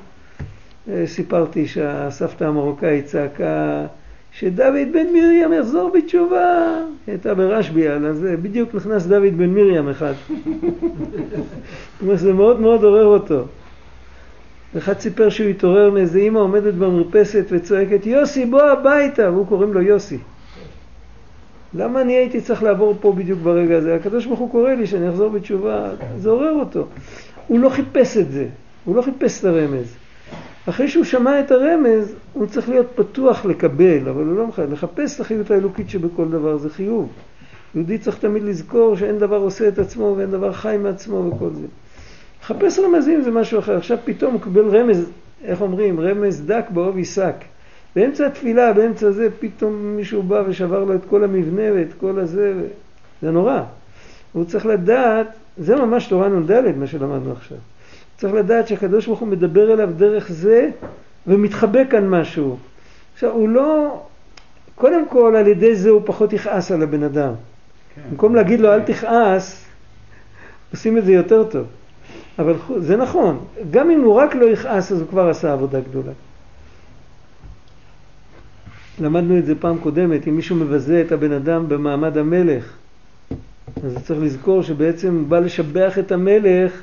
סיפרתי 1.06 1.66
שהסבתא 1.66 2.44
המרוקאית 2.44 3.04
צעקה 3.04 3.86
שדוד 4.32 4.92
בן 4.92 5.06
מרים 5.12 5.52
יחזור 5.52 5.90
בתשובה. 5.94 6.66
היא 7.06 7.12
הייתה 7.12 7.34
ברשב"י, 7.34 7.88
אז 7.88 8.26
בדיוק 8.42 8.74
נכנס 8.74 9.06
דוד 9.06 9.36
בן 9.36 9.50
מרים 9.50 9.88
אחד. 9.88 10.12
זאת 10.32 12.02
אומרת, 12.02 12.18
זה 12.18 12.32
מאוד 12.32 12.60
מאוד 12.60 12.84
עורר 12.84 13.04
אותו. 13.04 13.44
אחד 14.78 14.98
סיפר 14.98 15.28
שהוא 15.28 15.48
התעורר 15.48 15.90
מאיזה 15.90 16.18
אימא 16.18 16.38
עומדת 16.38 16.74
במרפסת 16.74 17.44
וצועקת 17.50 18.06
יוסי 18.06 18.46
בוא 18.46 18.62
הביתה, 18.62 19.30
והוא 19.30 19.46
קוראים 19.46 19.74
לו 19.74 19.82
יוסי. 19.82 20.18
למה 21.74 22.00
אני 22.00 22.12
הייתי 22.12 22.40
צריך 22.40 22.62
לעבור 22.62 22.94
פה 23.00 23.12
בדיוק 23.12 23.38
ברגע 23.42 23.76
הזה? 23.76 23.94
הקדוש 23.94 24.26
ברוך 24.26 24.38
הוא 24.38 24.50
קורא 24.50 24.72
לי 24.72 24.86
שאני 24.86 25.10
אחזור 25.10 25.30
בתשובה, 25.30 25.90
זה 26.18 26.30
עורר 26.30 26.52
אותו. 26.52 26.86
הוא 27.46 27.60
לא 27.60 27.68
חיפש 27.68 28.16
את 28.16 28.32
זה, 28.32 28.46
הוא 28.84 28.96
לא 28.96 29.02
חיפש 29.02 29.40
את 29.40 29.44
הרמז. 29.44 29.96
אחרי 30.68 30.88
שהוא 30.88 31.04
שמע 31.04 31.40
את 31.40 31.50
הרמז, 31.50 32.14
הוא 32.32 32.46
צריך 32.46 32.68
להיות 32.68 32.86
פתוח 32.94 33.44
לקבל, 33.44 34.08
אבל 34.08 34.24
הוא 34.24 34.36
לא 34.36 34.46
מחייב. 34.46 34.72
לחפש 34.72 35.14
את 35.14 35.20
החיות 35.20 35.50
האלוקית 35.50 35.90
שבכל 35.90 36.28
דבר 36.28 36.56
זה 36.56 36.70
חיוב. 36.70 37.08
יהודי 37.74 37.98
צריך 37.98 38.18
תמיד 38.18 38.42
לזכור 38.42 38.96
שאין 38.96 39.18
דבר 39.18 39.36
עושה 39.36 39.68
את 39.68 39.78
עצמו 39.78 40.14
ואין 40.16 40.30
דבר 40.30 40.52
חי 40.52 40.76
מעצמו 40.82 41.16
וכל 41.16 41.50
זה. 41.52 41.66
לחפש 42.42 42.78
רמזים 42.78 43.22
זה 43.22 43.30
משהו 43.30 43.58
אחר. 43.58 43.76
עכשיו 43.76 43.98
פתאום 44.04 44.32
הוא 44.32 44.40
קיבל 44.40 44.76
רמז, 44.76 45.10
איך 45.44 45.60
אומרים? 45.60 46.00
רמז 46.00 46.42
דק 46.46 46.64
בעובי 46.70 47.04
שק. 47.04 47.34
באמצע 47.96 48.26
התפילה, 48.26 48.72
באמצע 48.72 49.10
זה, 49.10 49.28
פתאום 49.40 49.96
מישהו 49.96 50.22
בא 50.22 50.42
ושבר 50.48 50.84
לו 50.84 50.94
את 50.94 51.04
כל 51.10 51.24
המבנה 51.24 51.62
ואת 51.74 51.92
כל 52.00 52.18
הזה, 52.18 52.52
ו... 52.56 52.66
זה 53.22 53.30
נורא. 53.30 53.62
הוא 54.32 54.44
צריך 54.44 54.66
לדעת, 54.66 55.26
זה 55.58 55.76
ממש 55.76 56.06
תורה 56.06 56.28
נ"ד 56.28 56.76
מה 56.76 56.86
שלמדנו 56.86 57.32
עכשיו. 57.32 57.58
צריך 58.16 58.34
לדעת 58.34 58.68
שהקדוש 58.68 59.06
ברוך 59.06 59.20
הוא 59.20 59.28
מדבר 59.28 59.72
אליו 59.72 59.90
דרך 59.96 60.32
זה 60.32 60.70
ומתחבא 61.26 61.80
כאן 61.90 62.08
משהו. 62.08 62.56
עכשיו 63.14 63.30
הוא 63.30 63.48
לא, 63.48 64.02
קודם 64.74 65.08
כל 65.08 65.34
על 65.38 65.46
ידי 65.46 65.76
זה 65.76 65.90
הוא 65.90 66.02
פחות 66.04 66.32
יכעס 66.32 66.72
על 66.72 66.82
הבן 66.82 67.02
אדם. 67.02 67.32
כן. 67.94 68.00
במקום 68.10 68.34
להגיד 68.34 68.60
לו 68.60 68.72
אל 68.72 68.80
תכעס, 68.80 69.64
עושים 70.70 70.98
את 70.98 71.04
זה 71.04 71.12
יותר 71.12 71.44
טוב. 71.44 71.66
אבל 72.38 72.54
זה 72.78 72.96
נכון, 72.96 73.44
גם 73.70 73.90
אם 73.90 74.00
הוא 74.00 74.14
רק 74.14 74.34
לא 74.34 74.44
יכעס 74.44 74.92
אז 74.92 75.00
הוא 75.00 75.08
כבר 75.08 75.28
עשה 75.28 75.52
עבודה 75.52 75.80
גדולה. 75.80 76.12
למדנו 79.00 79.38
את 79.38 79.46
זה 79.46 79.54
פעם 79.54 79.78
קודמת, 79.78 80.28
אם 80.28 80.36
מישהו 80.36 80.56
מבזה 80.56 81.02
את 81.06 81.12
הבן 81.12 81.32
אדם 81.32 81.68
במעמד 81.68 82.18
המלך, 82.18 82.72
אז 83.84 84.04
צריך 84.04 84.20
לזכור 84.22 84.62
שבעצם 84.62 85.16
הוא 85.16 85.26
בא 85.26 85.38
לשבח 85.38 85.98
את 85.98 86.12
המלך 86.12 86.82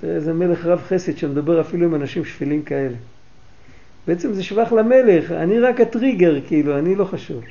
תראה 0.00 0.14
איזה 0.14 0.32
מלך 0.32 0.66
רב 0.66 0.78
חסד 0.78 1.16
שמדבר 1.16 1.60
אפילו 1.60 1.86
עם 1.86 1.94
אנשים 1.94 2.24
שפלים 2.24 2.62
כאלה. 2.62 2.96
בעצם 4.06 4.32
זה 4.32 4.42
שבח 4.42 4.72
למלך, 4.72 5.32
אני 5.32 5.60
רק 5.60 5.80
הטריגר, 5.80 6.40
כאילו, 6.46 6.78
אני 6.78 6.94
לא 6.94 7.04
חשוב. 7.04 7.42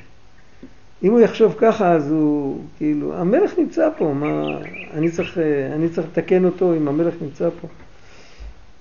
אם 1.02 1.12
הוא 1.12 1.20
יחשוב 1.20 1.54
ככה, 1.58 1.92
אז 1.92 2.12
הוא, 2.12 2.58
כאילו, 2.76 3.14
המלך 3.14 3.58
נמצא 3.58 3.88
פה, 3.96 4.12
מה, 4.14 4.58
אני 4.94 5.10
צריך, 5.10 5.38
אני 5.74 5.88
צריך 5.88 6.06
לתקן 6.06 6.44
אותו 6.44 6.74
אם 6.76 6.88
המלך 6.88 7.14
נמצא 7.22 7.48
פה. 7.60 7.68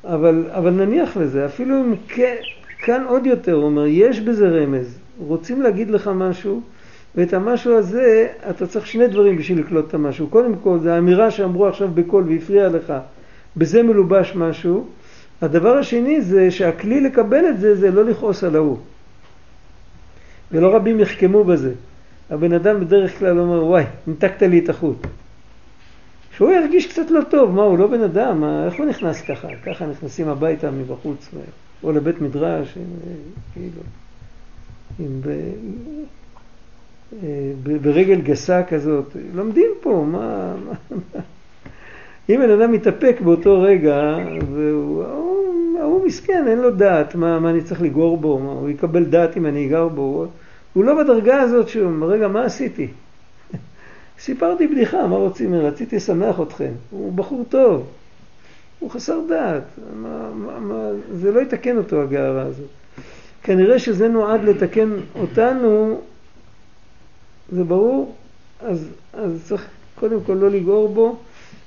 אבל, 0.04 0.46
אבל 0.52 0.70
נניח 0.70 1.18
לזה, 1.18 1.46
אפילו 1.46 1.76
אם 1.84 1.94
כאן 2.82 3.04
עוד 3.08 3.26
יותר, 3.26 3.54
הוא 3.54 3.64
אומר, 3.64 3.86
יש 3.88 4.20
בזה 4.20 4.50
רמז, 4.50 5.00
רוצים 5.20 5.62
להגיד 5.62 5.90
לך 5.90 6.12
משהו, 6.16 6.62
ואת 7.18 7.34
המשהו 7.34 7.78
הזה, 7.78 8.28
אתה 8.49 8.68
צריך 8.68 8.88
שני 8.88 9.07
דברים 9.07 9.38
בשביל 9.38 9.59
לקלוט 9.59 9.88
את 9.88 9.93
המשהו. 9.93 10.28
קודם 10.28 10.55
כל, 10.55 10.80
זה 10.80 10.93
האמירה 10.93 11.32
שאמרו 11.32 11.68
עכשיו 11.68 11.89
בקול 11.93 12.24
והפריע 12.30 12.68
לך, 12.68 12.93
בזה 13.57 13.84
מלובש 13.84 14.36
משהו. 14.36 14.88
הדבר 15.41 15.78
השני 15.78 16.22
זה 16.22 16.51
שהכלי 16.51 17.01
לקבל 17.01 17.49
את 17.49 17.59
זה, 17.59 17.76
זה 17.76 17.91
לא 17.91 18.05
לכעוס 18.05 18.43
על 18.43 18.55
ההוא. 18.55 18.78
ולא 20.51 20.76
רבים 20.76 20.99
יחכמו 20.99 21.43
בזה. 21.43 21.74
הבן 22.30 22.53
אדם 22.53 22.80
בדרך 22.80 23.20
כלל 23.20 23.39
אומר, 23.39 23.65
וואי, 23.65 23.84
ניתקת 24.07 24.41
לי 24.41 24.59
את 24.59 24.70
החוט. 24.70 25.07
שהוא 26.32 26.51
ירגיש 26.51 26.88
קצת 26.88 27.11
לא 27.11 27.22
טוב, 27.30 27.51
מה, 27.51 27.61
הוא 27.61 27.78
לא 27.78 27.88
בן 27.88 28.01
אדם, 28.01 28.41
מה, 28.41 28.65
איך 28.65 28.74
הוא 28.78 28.86
נכנס 28.86 29.22
ככה? 29.22 29.47
ככה 29.65 29.86
נכנסים 29.86 30.28
הביתה 30.28 30.72
מבחוץ, 30.72 31.30
או 31.84 31.91
לבית 31.91 32.22
מדרש, 32.22 32.78
עם, 32.78 32.84
כאילו, 33.53 33.82
עם, 34.99 35.22
ברגל 37.82 38.22
גסה 38.22 38.64
כזאת, 38.64 39.16
לומדים 39.36 39.72
פה, 39.82 40.05
מה... 40.08 40.55
מה 40.66 41.22
אם 42.30 42.39
בן 42.39 42.49
אדם 42.49 42.72
מתאפק 42.72 43.18
באותו 43.24 43.62
רגע, 43.62 44.18
והוא 44.53 45.03
הוא 45.84 46.05
מסכן, 46.05 46.45
אין 46.47 46.60
לו 46.60 46.72
דעת, 46.72 47.16
מה, 47.16 47.39
מה 47.39 47.49
אני 47.49 47.62
צריך 47.62 47.82
לגור 47.82 48.18
בו, 48.18 48.39
מה, 48.39 48.51
הוא 48.51 48.70
יקבל 48.70 49.03
דעת 49.03 49.38
אם 49.38 49.45
אני 49.45 49.68
אגר 49.68 49.88
בו, 49.88 50.01
הוא, 50.01 50.28
הוא 50.74 50.84
לא 50.84 51.03
בדרגה 51.03 51.41
הזאת 51.41 51.70
שהוא, 51.70 52.05
רגע, 52.08 52.28
מה 52.28 52.45
עשיתי? 52.45 52.88
סיפרתי 54.20 54.68
בדיחה, 54.68 55.08
מה 55.08 55.16
רוצים? 55.16 55.53
רציתי 55.53 55.95
לשמח 55.95 56.41
אתכם. 56.41 56.72
הוא 56.89 57.14
בחור 57.14 57.45
טוב, 57.49 57.88
הוא 58.80 58.91
חסר 58.91 59.20
דעת, 59.30 59.64
מה, 59.95 60.32
מה, 60.34 60.60
מה, 60.60 60.89
זה 61.12 61.32
לא 61.32 61.39
יתקן 61.39 61.78
אותו 61.78 62.01
הגערה 62.01 62.41
הזאת. 62.41 62.70
כנראה 63.43 63.80
שזה 63.80 64.08
נועד 64.08 64.43
לתקן 64.43 64.89
אותנו 65.20 66.01
זה 67.52 67.64
ברור? 67.64 68.16
אז, 68.62 68.89
אז 69.14 69.43
צריך 69.48 69.68
קודם 70.00 70.24
כל 70.24 70.34
לא 70.34 70.50
לגעור 70.50 70.89
בו, 70.93 71.18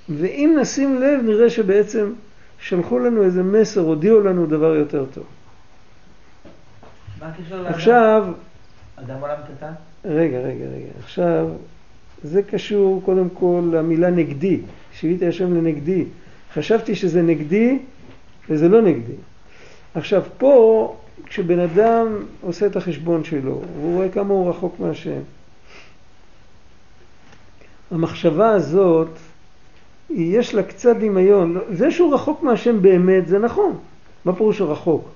ואם 0.08 0.56
נשים 0.60 1.00
לב 1.00 1.20
נראה 1.24 1.50
שבעצם 1.50 2.12
שלחו 2.60 2.98
לנו 2.98 3.22
איזה 3.22 3.42
מסר, 3.42 3.80
הודיעו 3.80 4.20
לנו 4.20 4.46
דבר 4.46 4.74
יותר 4.74 5.04
טוב. 5.14 5.24
מה 7.20 7.26
הקשר? 7.26 7.66
עכשיו... 7.66 8.32
אדם 8.96 9.20
עולם 9.20 9.36
קטן? 9.56 9.72
רגע, 10.04 10.38
רגע, 10.38 10.64
רגע. 10.64 10.90
עכשיו, 10.98 11.48
זה 12.22 12.42
קשור 12.42 13.02
קודם 13.04 13.28
כל 13.34 13.62
למילה 13.72 14.10
נגדי. 14.10 14.60
שיביתי 14.92 15.26
השם 15.26 15.54
לנגדי. 15.54 16.04
חשבתי 16.54 16.94
שזה 16.94 17.22
נגדי, 17.22 17.78
וזה 18.48 18.68
לא 18.68 18.82
נגדי. 18.82 19.12
עכשיו, 19.94 20.22
פה, 20.38 20.96
כשבן 21.26 21.58
אדם 21.58 22.06
עושה 22.40 22.66
את 22.66 22.76
החשבון 22.76 23.24
שלו, 23.24 23.62
הוא 23.80 23.94
רואה 23.94 24.08
כמה 24.08 24.34
הוא 24.34 24.50
רחוק 24.50 24.80
מהשם, 24.80 25.20
המחשבה 27.90 28.50
הזאת, 28.50 29.08
יש 30.10 30.54
לה 30.54 30.62
קצת 30.62 30.96
דמיון. 30.96 31.58
זה 31.70 31.90
שהוא 31.90 32.14
רחוק 32.14 32.42
מהשם 32.42 32.82
באמת, 32.82 33.28
זה 33.28 33.38
נכון. 33.38 33.76
מה 34.24 34.32
פירוש 34.32 34.60
רחוק? 34.60 35.08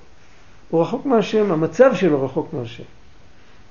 הוא 0.70 0.82
רחוק 0.82 1.06
מהשם, 1.06 1.52
המצב 1.52 1.94
שלו 1.94 2.24
רחוק 2.24 2.52
מהשם. 2.52 2.82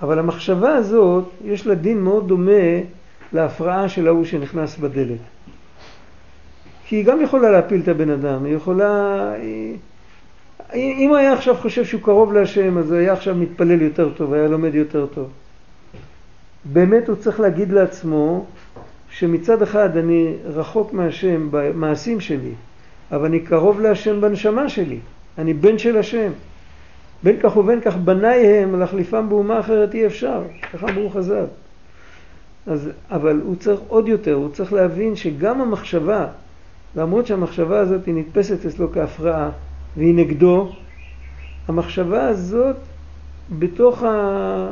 אבל 0.01 0.20
המחשבה 0.20 0.76
הזאת, 0.76 1.24
יש 1.45 1.68
לה 1.68 1.76
דין 1.76 2.01
מאוד 2.01 2.28
דומה 2.28 2.80
להפרעה 3.34 3.89
של 3.89 4.08
ההוא 4.08 4.26
שנכנס 4.26 4.78
בדלת. 4.78 5.20
כי 6.88 6.95
היא 6.95 7.06
גם 7.06 7.22
יכולה 7.22 7.51
להפיל 7.51 7.82
את 7.82 7.88
הבן 7.88 8.10
אדם, 8.10 8.45
היא 8.45 8.56
יכולה... 8.56 9.32
היא... 9.32 9.78
אם 10.74 11.10
הוא 11.10 11.18
היה 11.18 11.34
עכשיו 11.34 11.56
חושב 11.56 11.86
שהוא 11.86 12.01
קרוב 12.01 12.34
להשם, 12.34 12.78
אז 12.78 12.91
הוא 12.91 12.99
היה 12.99 13.14
עכשיו 13.14 13.36
מתפלל 13.36 13.82
יותר 13.82 14.10
טוב, 14.10 14.34
היה 14.34 14.47
לומד 14.47 14.76
יותר 14.76 15.06
טוב. 15.06 15.30
באמת 16.66 17.08
הוא 17.08 17.16
צריך 17.16 17.39
להגיד 17.39 17.72
לעצמו 17.72 18.45
שמצד 19.18 19.61
אחד 19.61 19.97
אני 19.97 20.34
רחוק 20.45 20.93
מהשם 20.93 21.47
במעשים 21.51 22.20
שלי, 22.20 22.51
אבל 23.11 23.26
אני 23.26 23.39
קרוב 23.39 23.82
להשם 23.82 24.22
בנשמה 24.22 24.70
שלי, 24.70 24.99
אני 25.38 25.53
בן 25.53 25.78
של 25.78 25.97
השם. 25.97 26.32
בין 27.24 27.36
כך 27.43 27.57
ובין 27.57 27.82
כך 27.82 27.95
בניי 27.95 28.47
הם, 28.47 28.80
להחליפם 28.80 29.30
באומה 29.30 29.59
אחרת 29.59 29.93
אי 29.93 30.05
אפשר, 30.05 30.41
ככה 30.74 30.88
אמרו 30.89 31.09
חז"ל. 31.09 31.45
אז, 32.68 32.89
אבל 33.11 33.41
הוא 33.43 33.55
צריך 33.55 33.80
עוד 33.88 34.07
יותר, 34.07 34.34
הוא 34.34 34.49
צריך 34.49 34.74
להבין 34.74 35.16
שגם 35.16 35.61
המחשבה, 35.61 36.28
למרות 36.95 37.28
שהמחשבה 37.28 37.80
הזאת 37.80 38.05
היא 38.05 38.16
נתפסת 38.16 38.66
אצלו 38.66 38.91
כהפרעה 38.91 39.49
והיא 39.97 40.16
נגדו, 40.16 40.72
המחשבה 41.68 42.28
הזאת, 42.28 42.76
בתוך, 43.59 44.03
ה, 44.03 44.68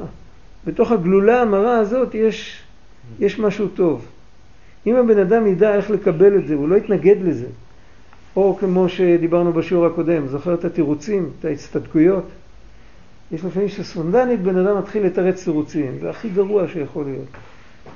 בתוך 0.66 0.92
הגלולה 0.92 1.42
המרה 1.42 1.78
הזאת 1.78 2.16
יש, 2.16 2.64
יש 3.20 3.40
משהו 3.40 3.68
טוב. 3.68 4.06
אם 4.88 4.96
הבן 4.96 5.20
אדם 5.20 5.48
ידע 5.48 5.76
איך 5.76 5.90
לקבל 5.90 6.38
את 6.38 6.48
זה, 6.48 6.56
הוא 6.56 6.70
לא 6.70 6.76
יתנגד 6.76 7.16
לזה. 7.24 7.48
או 8.36 8.58
כמו 8.60 8.90
שדיברנו 8.90 9.54
בשיעור 9.54 9.86
הקודם, 9.86 10.28
זוכר 10.28 10.54
את 10.54 10.66
התירוצים, 10.66 11.30
את 11.40 11.46
ההצטדקויות? 11.46 12.26
יש 13.32 13.46
לפעמים 13.46 13.70
שספונדנית 13.70 14.42
בן 14.42 14.58
אדם 14.58 14.78
מתחיל 14.78 15.06
לתרץ 15.06 15.44
תירוצים, 15.44 15.98
זה 16.02 16.10
הכי 16.10 16.30
גרוע 16.30 16.68
שיכול 16.68 17.06
להיות. 17.06 17.28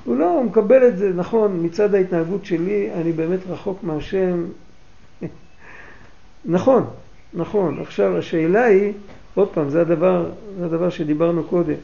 הוא 0.04 0.16
לא, 0.16 0.30
הוא 0.30 0.44
מקבל 0.44 0.88
את 0.88 0.98
זה, 0.98 1.12
נכון, 1.14 1.60
מצד 1.64 1.94
ההתנהגות 1.94 2.44
שלי 2.44 2.90
אני 2.94 3.12
באמת 3.12 3.40
רחוק 3.48 3.78
מהשם. 3.82 4.44
נכון, 6.44 6.84
נכון. 7.34 7.80
עכשיו 7.80 8.18
השאלה 8.18 8.64
היא, 8.64 8.92
עוד 9.34 9.48
פעם, 9.48 9.70
זה 9.70 9.80
הדבר, 9.80 10.30
זה 10.58 10.64
הדבר 10.64 10.90
שדיברנו 10.90 11.44
קודם. 11.44 11.74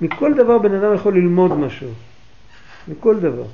מכל 0.00 0.34
דבר 0.34 0.58
בן 0.58 0.74
אדם 0.74 0.94
יכול 0.94 1.14
ללמוד 1.14 1.52
משהו. 1.52 1.88
מכל 2.88 3.20
דבר. 3.20 3.44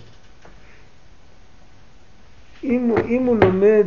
אם, 2.64 2.90
אם 3.08 3.22
הוא 3.22 3.36
לומד 3.36 3.86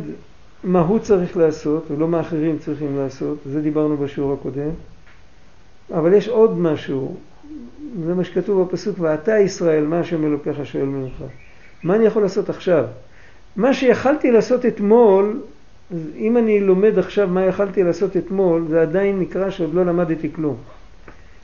מה 0.64 0.80
הוא 0.80 1.00
צריך 1.00 1.38
לעשות 1.38 1.86
ולא 1.92 2.08
מה 2.08 2.20
אחרים 2.20 2.58
צריכים 2.58 2.98
לעשות, 2.98 3.38
זה 3.46 3.62
דיברנו 3.62 3.98
בשיעור 3.98 4.34
הקודם, 4.34 4.70
אבל 5.94 6.14
יש 6.14 6.28
עוד 6.28 6.60
משהו, 6.60 7.16
זה 8.06 8.14
מה 8.14 8.24
שכתוב 8.24 8.62
בפסוק, 8.64 8.96
ואתה 9.00 9.40
ישראל, 9.40 9.86
מה 9.86 10.00
השם 10.00 10.26
אלוקיך 10.26 10.66
שואל 10.66 10.86
ממך? 10.86 11.24
מה 11.84 11.96
אני 11.96 12.06
יכול 12.06 12.22
לעשות 12.22 12.50
עכשיו? 12.50 12.86
מה 13.56 13.74
שיכלתי 13.74 14.32
לעשות 14.32 14.66
אתמול, 14.66 15.42
אם 16.16 16.38
אני 16.38 16.60
לומד 16.60 17.00
עכשיו 17.00 17.28
מה 17.28 17.46
יכלתי 17.46 17.84
לעשות 17.84 18.18
אתמול, 18.18 18.66
זה 18.70 18.82
עדיין 18.82 19.20
נקרא 19.20 19.50
שעוד 19.50 19.74
לא 19.74 19.86
למדתי 19.86 20.34
כלום. 20.34 20.56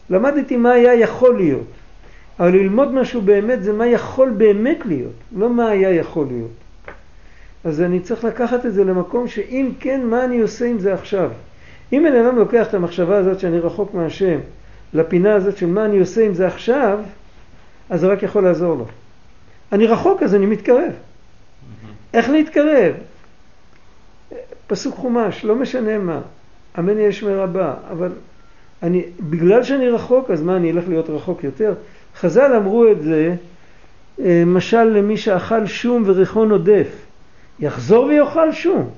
למדתי 0.10 0.58
מה 0.58 0.72
היה 0.72 0.96
יכול 0.96 1.36
להיות, 1.36 1.68
אבל 2.40 2.52
ללמוד 2.52 2.94
משהו 2.94 3.22
באמת 3.22 3.64
זה 3.64 3.74
מה 3.74 3.88
יכול 3.88 4.30
באמת 4.30 4.86
להיות, 4.86 5.14
לא 5.38 5.50
מה 5.50 5.68
היה 5.68 5.94
יכול 5.94 6.26
להיות. 6.28 6.63
אז 7.64 7.82
אני 7.82 8.00
צריך 8.00 8.24
לקחת 8.24 8.66
את 8.66 8.74
זה 8.74 8.84
למקום 8.84 9.28
שאם 9.28 9.72
כן, 9.80 10.06
מה 10.06 10.26
אני 10.26 10.40
עושה 10.42 10.66
עם 10.66 10.80
זה 10.80 10.94
עכשיו? 10.94 11.32
אם 11.94 12.06
בן 12.10 12.16
אדם 12.16 12.36
לוקח 12.36 12.68
את 12.68 12.74
המחשבה 12.74 13.18
הזאת 13.18 13.40
שאני 13.40 13.60
רחוק 13.60 13.94
מהשם 13.94 14.40
לפינה 14.94 15.36
הזאת 15.36 15.58
של 15.58 15.66
מה 15.66 15.86
אני 15.86 16.00
עושה 16.00 16.26
עם 16.26 16.34
זה 16.34 16.48
עכשיו, 16.48 17.00
אז 17.90 18.00
זה 18.00 18.08
רק 18.08 18.24
יכול 18.24 18.44
לעזור 18.44 18.76
לו. 18.76 18.86
אני 19.72 19.88
רחוק 19.88 20.24
אז 20.24 20.36
אני 20.36 20.46
מתקרב. 20.46 20.92
איך 22.14 22.30
להתקרב? 22.30 22.94
פסוק 24.68 24.96
חומש, 24.96 25.46
לא 25.46 25.56
משנה 25.56 25.98
מה, 25.98 26.22
אמן 26.80 26.98
יהיה 26.98 27.12
שמי 27.12 27.34
רבה, 27.34 27.74
אבל 27.92 28.12
אני, 28.84 29.04
בגלל 29.20 29.64
שאני 29.64 29.90
רחוק, 29.90 30.32
אז 30.32 30.42
מה, 30.42 30.56
אני 30.56 30.72
אלך 30.72 30.84
להיות 30.88 31.10
רחוק 31.10 31.44
יותר? 31.44 31.74
חז"ל 32.16 32.54
אמרו 32.56 32.92
את 32.92 33.02
זה, 33.02 33.36
אה, 34.20 34.44
משל 34.46 34.84
למי 34.84 35.18
שאכל 35.18 35.66
שום 35.66 36.04
וריחון 36.06 36.52
עודף, 36.52 36.88
יחזור 37.60 38.06
ויאכל 38.06 38.52
שום. 38.52 38.90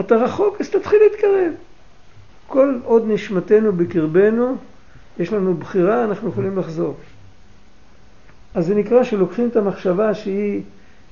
אתה 0.00 0.16
רחוק, 0.16 0.60
אז 0.60 0.70
תתחיל 0.70 0.98
להתקרב. 1.10 1.52
כל 2.46 2.78
עוד 2.84 3.04
נשמתנו 3.06 3.72
בקרבנו, 3.72 4.56
יש 5.18 5.32
לנו 5.32 5.54
בחירה, 5.54 6.04
אנחנו 6.04 6.28
יכולים 6.28 6.58
לחזור. 6.58 6.96
אז 8.54 8.66
זה 8.66 8.74
נקרא 8.74 9.04
שלוקחים 9.04 9.48
את 9.48 9.56
המחשבה 9.56 10.14
שהיא 10.14 10.62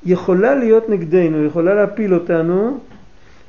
יכולה 0.05 0.55
להיות 0.55 0.89
נגדנו, 0.89 1.45
יכולה 1.45 1.74
להפיל 1.74 2.14
אותנו, 2.14 2.81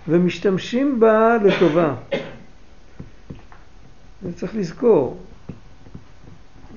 ומשתמשים 0.07 0.99
בה 0.99 1.37
לטובה. 1.43 1.95
זה 4.21 4.33
צריך 4.33 4.55
לזכור. 4.55 5.17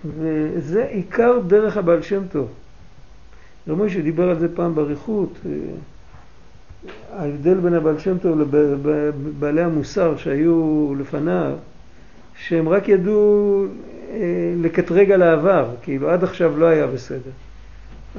וזה 0.04 0.84
עיקר 0.84 1.38
דרך 1.46 1.76
הבעל 1.76 2.02
שם 2.02 2.22
טוב. 2.32 2.48
רב 3.68 3.76
מוישה 3.78 4.00
דיבר 4.00 4.30
על 4.30 4.38
זה 4.38 4.56
פעם 4.56 4.74
באריכות. 4.74 5.38
ההבדל 7.12 7.54
בין 7.54 7.74
הבעל 7.74 7.98
שם 7.98 8.18
טוב 8.18 8.38
לבעלי 8.40 9.62
המוסר 9.62 10.16
שהיו 10.16 10.94
לפניו, 10.98 11.52
שהם 12.36 12.68
רק 12.68 12.88
ידעו 12.88 13.64
אה, 14.10 14.18
לקטרג 14.62 15.10
על 15.10 15.22
העבר, 15.22 15.68
כאילו 15.82 16.10
עד 16.10 16.24
עכשיו 16.24 16.58
לא 16.58 16.66
היה 16.66 16.86
בסדר. 16.86 17.30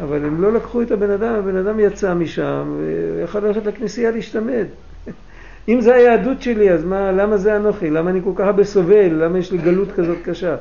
אבל 0.03 0.25
הם 0.25 0.41
לא 0.41 0.53
לקחו 0.53 0.81
את 0.81 0.91
הבן 0.91 1.09
אדם, 1.09 1.33
הבן 1.33 1.55
אדם 1.55 1.79
יצא 1.79 2.13
משם 2.13 2.77
ויכול 2.77 3.41
ללכת 3.41 3.65
לכנסייה 3.65 4.11
להשתמד. 4.11 4.65
אם 5.69 5.81
זה 5.81 5.95
היהדות 5.95 6.41
שלי, 6.41 6.71
אז 6.71 6.83
מה, 6.83 7.11
למה 7.11 7.37
זה 7.37 7.55
אנוכי? 7.55 7.89
למה 7.89 8.09
אני 8.09 8.19
כל 8.23 8.31
כך 8.35 8.45
הרבה 8.45 8.63
סובל? 8.63 9.09
למה 9.09 9.37
יש 9.37 9.51
לי 9.51 9.57
גלות 9.57 9.91
כזאת 9.91 10.17
קשה? 10.23 10.55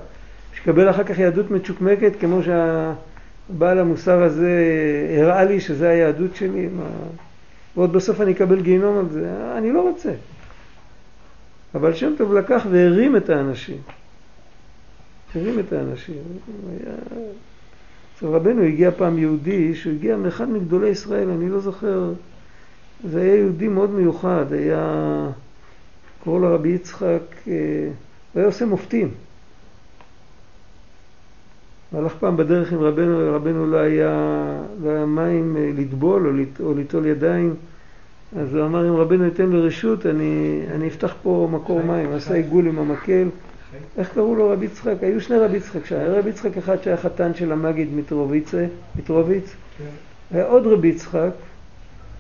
שקבל 0.55 0.91
אחר 0.91 1.05
כך 1.05 1.19
יהדות 1.19 1.51
מצ'וקמקת 1.51 2.13
כמו 2.21 2.43
שהבעל 3.49 3.79
המוסר 3.79 4.23
הזה 4.23 4.65
הראה 5.19 5.45
לי 5.45 5.61
שזה 5.61 5.89
היהדות 5.89 6.37
שלי? 6.37 6.69
מה... 6.69 6.87
ועוד 7.77 7.93
בסוף 7.93 8.21
אני 8.21 8.33
אקבל 8.33 8.61
גיהינום 8.61 8.99
על 8.99 9.09
זה, 9.09 9.31
אני 9.59 9.73
לא 9.73 9.81
רוצה. 9.81 10.13
אבל 11.75 11.95
שם 11.95 12.13
טוב 12.19 12.35
לקח 12.35 12.67
והרים 12.71 13.17
את 13.17 13.31
האנשים. 13.31 13.77
הרים 15.35 15.59
את 15.59 15.73
האנשים. 15.73 16.23
היה... 16.71 16.95
רבנו 18.23 18.63
הגיע 18.63 18.91
פעם 18.91 19.19
יהודי 19.19 19.75
שהוא 19.75 19.93
הגיע 19.93 20.17
מאחד 20.17 20.51
מגדולי 20.51 20.89
ישראל, 20.89 21.31
אני 21.31 21.49
לא 21.49 21.61
זוכר, 21.61 22.13
זה 23.05 23.23
היה 23.23 23.37
יהודי 23.37 23.69
מאוד 23.69 23.91
מיוחד, 23.91 24.53
היה, 24.53 25.29
קראו 26.25 26.39
לו 26.39 26.55
רבי 26.55 26.69
יצחק, 26.69 27.23
אה, 27.49 27.53
הוא 28.33 28.41
היה 28.41 28.47
עושה 28.47 28.67
מופתים. 28.67 29.11
הלך 31.95 32.13
פעם 32.21 32.37
בדרך 32.37 32.73
עם 32.73 32.81
רבנו, 32.81 33.35
רבנו 33.35 33.67
לא 33.67 33.77
היה, 33.77 34.11
לא 34.83 34.91
היה 34.91 35.07
מים 35.07 35.57
אה, 35.57 35.71
לטבול 35.77 36.27
או, 36.27 36.33
לט, 36.33 36.61
או 36.61 36.75
ליטול 36.75 37.07
ידיים, 37.07 37.55
אז 38.39 38.55
הוא 38.55 38.65
אמר 38.65 38.89
אם 38.89 38.97
רבנו 38.97 39.25
ייתן 39.25 39.47
לו 39.47 39.65
רשות 39.65 40.07
אני, 40.07 40.63
אני 40.75 40.89
אפתח 40.89 41.15
פה 41.23 41.49
מקור 41.53 41.83
מים, 41.83 42.13
עשה 42.13 42.35
עיגול 42.35 42.67
עם 42.67 42.79
המקל. 42.79 43.29
איך 43.99 44.09
קראו 44.15 44.35
לו 44.35 44.51
רבי 44.51 44.67
יצחק? 44.67 44.95
היו 45.01 45.21
שני 45.21 45.39
רבי 45.39 45.57
יצחק 45.57 45.87
שהיה 45.87 46.19
רבי 46.19 46.31
יצחק 46.31 46.57
אחד 46.57 46.83
שהיה 46.83 46.97
חתן 46.97 47.35
של 47.35 47.53
המגיד 47.53 47.89
מיטרוביץ, 47.95 48.55
מיטרוביץ, 48.97 49.55
כן. 49.79 49.85
היה 50.31 50.45
עוד 50.45 50.67
רבי 50.67 50.89
יצחק, 50.89 51.31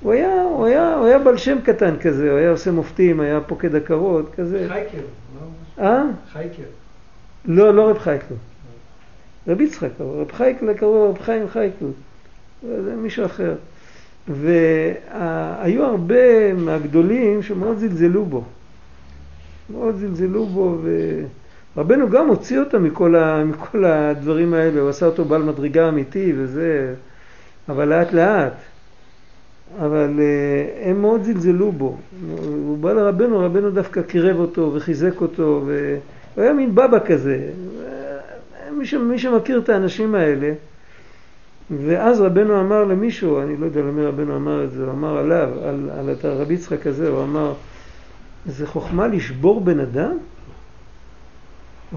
הוא 0.00 0.12
היה, 0.12 0.42
הוא 0.42 0.66
היה, 0.66 0.94
הוא 0.94 1.06
היה 1.06 1.18
בעל 1.18 1.36
שם 1.36 1.58
קטן 1.64 1.96
כזה, 2.00 2.30
הוא 2.30 2.38
היה 2.38 2.50
עושה 2.50 2.70
מופתים, 2.70 3.20
היה 3.20 3.40
פוקד 3.40 3.74
עקרות, 3.74 4.34
כזה. 4.34 4.66
חייקר, 4.68 4.98
לא? 4.98 5.84
אה? 5.84 6.02
חייקר. 6.32 6.62
לא, 7.44 7.74
לא 7.74 7.90
רב 7.90 7.98
חייקר. 7.98 8.34
רבי 9.48 9.64
יצחק, 9.64 9.88
רב 10.00 10.32
חייקל 10.32 10.72
קראו 10.72 11.10
רב 11.10 11.18
חיים 11.18 11.48
חייקל, 11.48 11.86
זה 12.62 12.94
מישהו 12.96 13.24
אחר. 13.24 13.54
והיו 14.28 15.84
הרבה 15.84 16.54
מהגדולים 16.54 17.42
שמאוד 17.42 17.78
זלזלו 17.78 18.24
בו. 18.24 18.44
מאוד 19.70 19.96
זלזלו 19.96 20.46
בו, 20.46 20.78
ורבנו 21.76 22.10
גם 22.10 22.28
הוציא 22.28 22.60
אותו 22.60 22.80
מכל, 22.80 23.16
ה... 23.16 23.44
מכל 23.44 23.84
הדברים 23.84 24.54
האלה, 24.54 24.80
הוא 24.80 24.88
עשה 24.88 25.06
אותו 25.06 25.24
בעל 25.24 25.42
מדרגה 25.42 25.88
אמיתי 25.88 26.32
וזה, 26.36 26.94
אבל 27.68 27.88
לאט 27.88 28.12
לאט. 28.12 28.52
אבל 29.80 30.10
uh, 30.18 30.88
הם 30.88 31.00
מאוד 31.00 31.22
זלזלו 31.22 31.72
בו. 31.72 31.96
הוא 32.36 32.78
בא 32.78 32.92
לרבנו, 32.92 33.38
רבנו 33.38 33.70
דווקא 33.70 34.02
קירב 34.02 34.36
אותו 34.38 34.70
וחיזק 34.74 35.20
אותו, 35.20 35.62
והוא 35.66 36.44
היה 36.44 36.52
מין 36.52 36.74
בבא 36.74 36.98
כזה. 37.06 37.48
מי, 38.82 38.86
ש... 38.88 38.94
מי 38.94 39.18
שמכיר 39.18 39.58
את 39.58 39.68
האנשים 39.68 40.14
האלה, 40.14 40.52
ואז 41.70 42.20
רבנו 42.20 42.60
אמר 42.60 42.84
למישהו, 42.84 43.40
אני 43.40 43.56
לא 43.56 43.66
יודע 43.66 43.80
למי 43.80 44.04
רבנו 44.06 44.36
אמר 44.36 44.64
את 44.64 44.72
זה, 44.72 44.84
הוא 44.84 44.92
אמר 44.92 45.18
עליו, 45.18 45.48
על, 45.64 45.90
על 45.98 46.12
את 46.12 46.24
הרבי 46.24 46.54
יצחק 46.54 46.86
הזה, 46.86 47.08
הוא 47.08 47.22
אמר, 47.22 47.52
זה 48.46 48.66
חוכמה 48.66 49.06
לשבור 49.06 49.60
בן 49.60 49.80
אדם? 49.80 50.18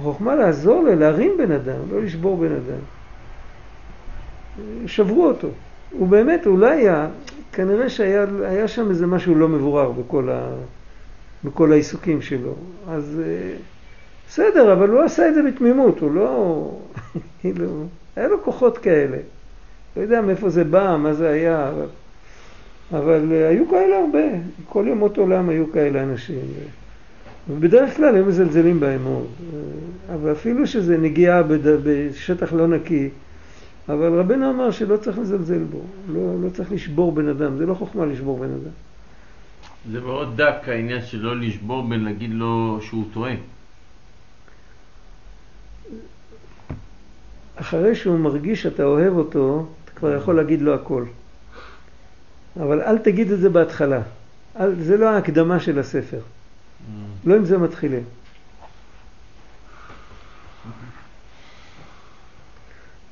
חוכמה 0.01 0.35
לעזור 0.35 0.83
לו, 0.83 0.95
להרים 0.95 1.31
בן 1.37 1.51
אדם, 1.51 1.79
לא 1.91 2.01
לשבור 2.01 2.37
בן 2.37 2.51
אדם. 2.51 2.79
שברו 4.87 5.27
אותו. 5.27 5.47
הוא 5.91 6.07
באמת, 6.07 6.45
הוא 6.45 6.59
לא 6.59 6.67
היה, 6.67 7.07
כנראה 7.53 7.89
שהיה 7.89 8.25
היה 8.43 8.67
שם 8.67 8.89
איזה 8.89 9.07
משהו 9.07 9.35
לא 9.35 9.47
מבורר 9.47 9.91
בכל, 9.91 10.29
ה, 10.29 10.49
בכל 11.43 11.71
העיסוקים 11.71 12.21
שלו. 12.21 12.53
אז 12.89 13.21
אה, 13.23 13.55
בסדר, 14.27 14.73
אבל 14.73 14.89
הוא 14.89 15.01
עשה 15.01 15.29
את 15.29 15.33
זה 15.33 15.43
בתמימות, 15.43 15.99
הוא 15.99 16.11
לא... 16.11 16.79
כאילו, 17.41 17.85
היה 18.15 18.27
לו 18.27 18.43
כוחות 18.43 18.77
כאלה. 18.77 19.17
לא 19.97 20.01
יודע 20.01 20.21
מאיפה 20.21 20.49
זה 20.49 20.63
בא, 20.63 20.97
מה 20.99 21.13
זה 21.13 21.29
היה, 21.29 21.69
אבל, 21.69 21.85
אבל 22.91 23.31
אה, 23.31 23.47
היו 23.47 23.69
כאלה 23.69 23.99
הרבה. 23.99 24.23
כל 24.69 24.85
ימות 24.87 25.17
עולם 25.17 25.49
היו 25.49 25.71
כאלה 25.71 26.03
אנשים. 26.03 26.39
ובדרך 27.49 27.97
כלל 27.97 28.15
הם 28.15 28.27
מזלזלים 28.27 28.79
בהם 28.79 29.03
מאוד. 29.03 29.27
אה, 29.53 30.15
אבל 30.15 30.31
אפילו 30.31 30.67
שזה 30.67 30.97
נגיעה 30.97 31.43
בד... 31.43 31.67
בשטח 31.83 32.53
לא 32.53 32.67
נקי, 32.67 33.09
אבל 33.89 34.19
רבנו 34.19 34.49
אמר 34.49 34.71
שלא 34.71 34.97
צריך 34.97 35.19
לזלזל 35.19 35.63
בו, 35.63 35.81
לא, 36.09 36.35
לא 36.43 36.49
צריך 36.49 36.71
לשבור 36.71 37.11
בן 37.11 37.27
אדם, 37.27 37.57
זה 37.57 37.65
לא 37.65 37.73
חוכמה 37.73 38.05
לשבור 38.05 38.37
בן 38.37 38.51
אדם. 38.51 38.71
זה 39.91 40.01
מאוד 40.01 40.41
דק 40.41 40.69
העניין 40.69 41.01
של 41.01 41.21
לא 41.21 41.39
לשבור 41.39 41.89
בין 41.89 42.03
להגיד 42.03 42.31
לו 42.33 42.77
שהוא 42.81 43.03
טועה. 43.13 43.33
אחרי 47.55 47.95
שהוא 47.95 48.19
מרגיש 48.19 48.61
שאתה 48.61 48.83
אוהב 48.83 49.13
אותו, 49.13 49.65
אתה 49.83 49.91
כבר 49.91 50.15
יכול 50.15 50.35
להגיד 50.35 50.61
לו 50.61 50.73
הכל. 50.73 51.03
אבל 52.55 52.81
אל 52.81 52.97
תגיד 52.97 53.31
את 53.31 53.39
זה 53.39 53.49
בהתחלה. 53.49 54.01
אל, 54.59 54.75
זה 54.79 54.97
לא 54.97 55.09
ההקדמה 55.09 55.59
של 55.59 55.79
הספר. 55.79 56.19
לא 57.25 57.35
עם 57.35 57.45
זה 57.45 57.57
מתחילים. 57.57 58.03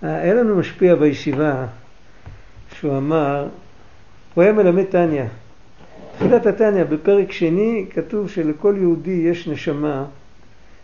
היה 0.02 0.34
לנו 0.34 0.56
משפיע 0.56 0.96
בישיבה, 0.96 1.66
שהוא 2.74 2.98
אמר, 2.98 3.48
הוא 4.34 4.44
היה 4.44 4.54
מלמד 4.54 4.84
טניה. 4.84 5.28
תחילת 6.18 6.46
התניא, 6.46 6.84
בפרק 6.84 7.32
שני, 7.32 7.86
כתוב 7.90 8.30
שלכל 8.30 8.76
יהודי 8.78 9.12
יש 9.12 9.48
נשמה 9.48 10.06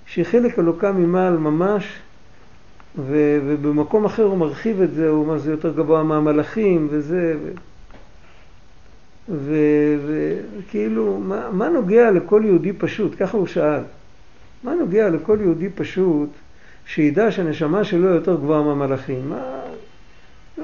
שהיא 0.05 0.25
חלק 0.25 0.59
אלוקה 0.59 0.91
ממעל 0.91 1.37
ממש, 1.37 1.99
ו, 2.97 3.39
ובמקום 3.47 4.05
אחר 4.05 4.23
הוא 4.23 4.37
מרחיב 4.37 4.81
את 4.81 4.93
זה, 4.93 5.09
הוא 5.09 5.21
אומר 5.23 5.37
זה 5.37 5.51
יותר 5.51 5.73
גבוה 5.73 6.03
מהמלאכים 6.03 6.87
וזה, 6.91 7.35
וכאילו, 9.29 11.17
מה, 11.19 11.49
מה 11.51 11.69
נוגע 11.69 12.11
לכל 12.11 12.41
יהודי 12.45 12.73
פשוט? 12.73 13.15
ככה 13.19 13.37
הוא 13.37 13.47
שאל. 13.47 13.81
מה 14.63 14.75
נוגע 14.75 15.09
לכל 15.09 15.37
יהודי 15.41 15.69
פשוט 15.69 16.29
שידע 16.85 17.31
שהנשמה 17.31 17.83
שלו 17.83 18.07
יותר 18.07 18.35
גבוהה 18.35 18.61
מהמלאכים? 18.63 19.29
מה... 19.29 19.61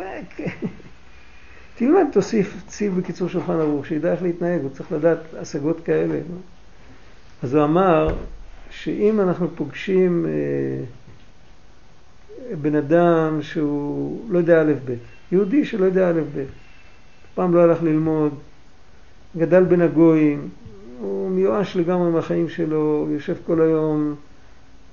תלמד, 1.77 2.05
תוסיף 2.11 2.63
ציב 2.67 2.99
בקיצור 2.99 3.29
שולחן 3.29 3.53
ערוך, 3.53 3.85
שידע 3.85 4.11
איך 4.11 4.21
להתנהג, 4.21 4.61
הוא 4.61 4.69
צריך 4.69 4.91
לדעת 4.91 5.17
השגות 5.37 5.81
כאלה. 5.85 6.19
אז 7.43 7.55
הוא 7.55 7.63
אמר 7.63 8.07
שאם 8.69 9.21
אנחנו 9.21 9.47
פוגשים 9.55 10.25
אה, 10.25 10.31
בן 12.61 12.75
אדם 12.75 13.41
שהוא 13.41 14.21
לא 14.29 14.37
יודע 14.37 14.61
א' 14.61 14.73
ב', 14.85 14.93
יהודי 15.31 15.65
שלא 15.65 15.85
יודע 15.85 16.09
א' 16.09 16.21
ב', 16.35 16.43
פעם 17.35 17.53
לא 17.53 17.61
הלך 17.61 17.83
ללמוד, 17.83 18.33
גדל 19.37 19.63
בין 19.63 19.81
הגויים, 19.81 20.49
הוא 20.99 21.29
מיואש 21.29 21.77
לגמרי 21.77 22.11
מהחיים 22.11 22.49
שלו, 22.49 23.07
יושב 23.11 23.35
כל 23.45 23.61
היום 23.61 24.15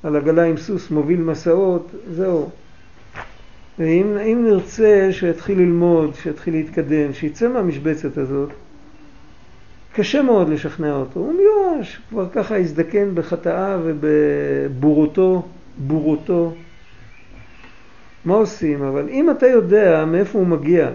על 0.02 0.16
עגלה 0.16 0.44
עם 0.44 0.56
סוס, 0.56 0.90
מוביל 0.90 1.20
מסעות, 1.20 1.90
זהו. 2.10 2.50
ואם 3.78 4.44
נרצה 4.44 5.08
שיתחיל 5.10 5.58
ללמוד, 5.58 6.14
שיתחיל 6.14 6.54
להתקדם, 6.54 7.12
שיצא 7.12 7.48
מהמשבצת 7.48 8.18
הזאת, 8.18 8.50
קשה 9.94 10.22
מאוד 10.22 10.48
לשכנע 10.48 10.92
אותו. 10.92 11.20
הוא 11.20 11.34
מיואש, 11.34 12.00
כבר 12.08 12.28
ככה 12.32 12.56
הזדקן 12.56 13.14
בחטאה 13.14 13.78
ובבורותו, 13.84 15.42
בורותו. 15.78 16.52
מה 18.24 18.34
עושים? 18.34 18.82
אבל 18.82 19.08
אם 19.08 19.30
אתה 19.30 19.46
יודע 19.46 20.04
מאיפה 20.04 20.38
הוא 20.38 20.46
מגיע, 20.46 20.88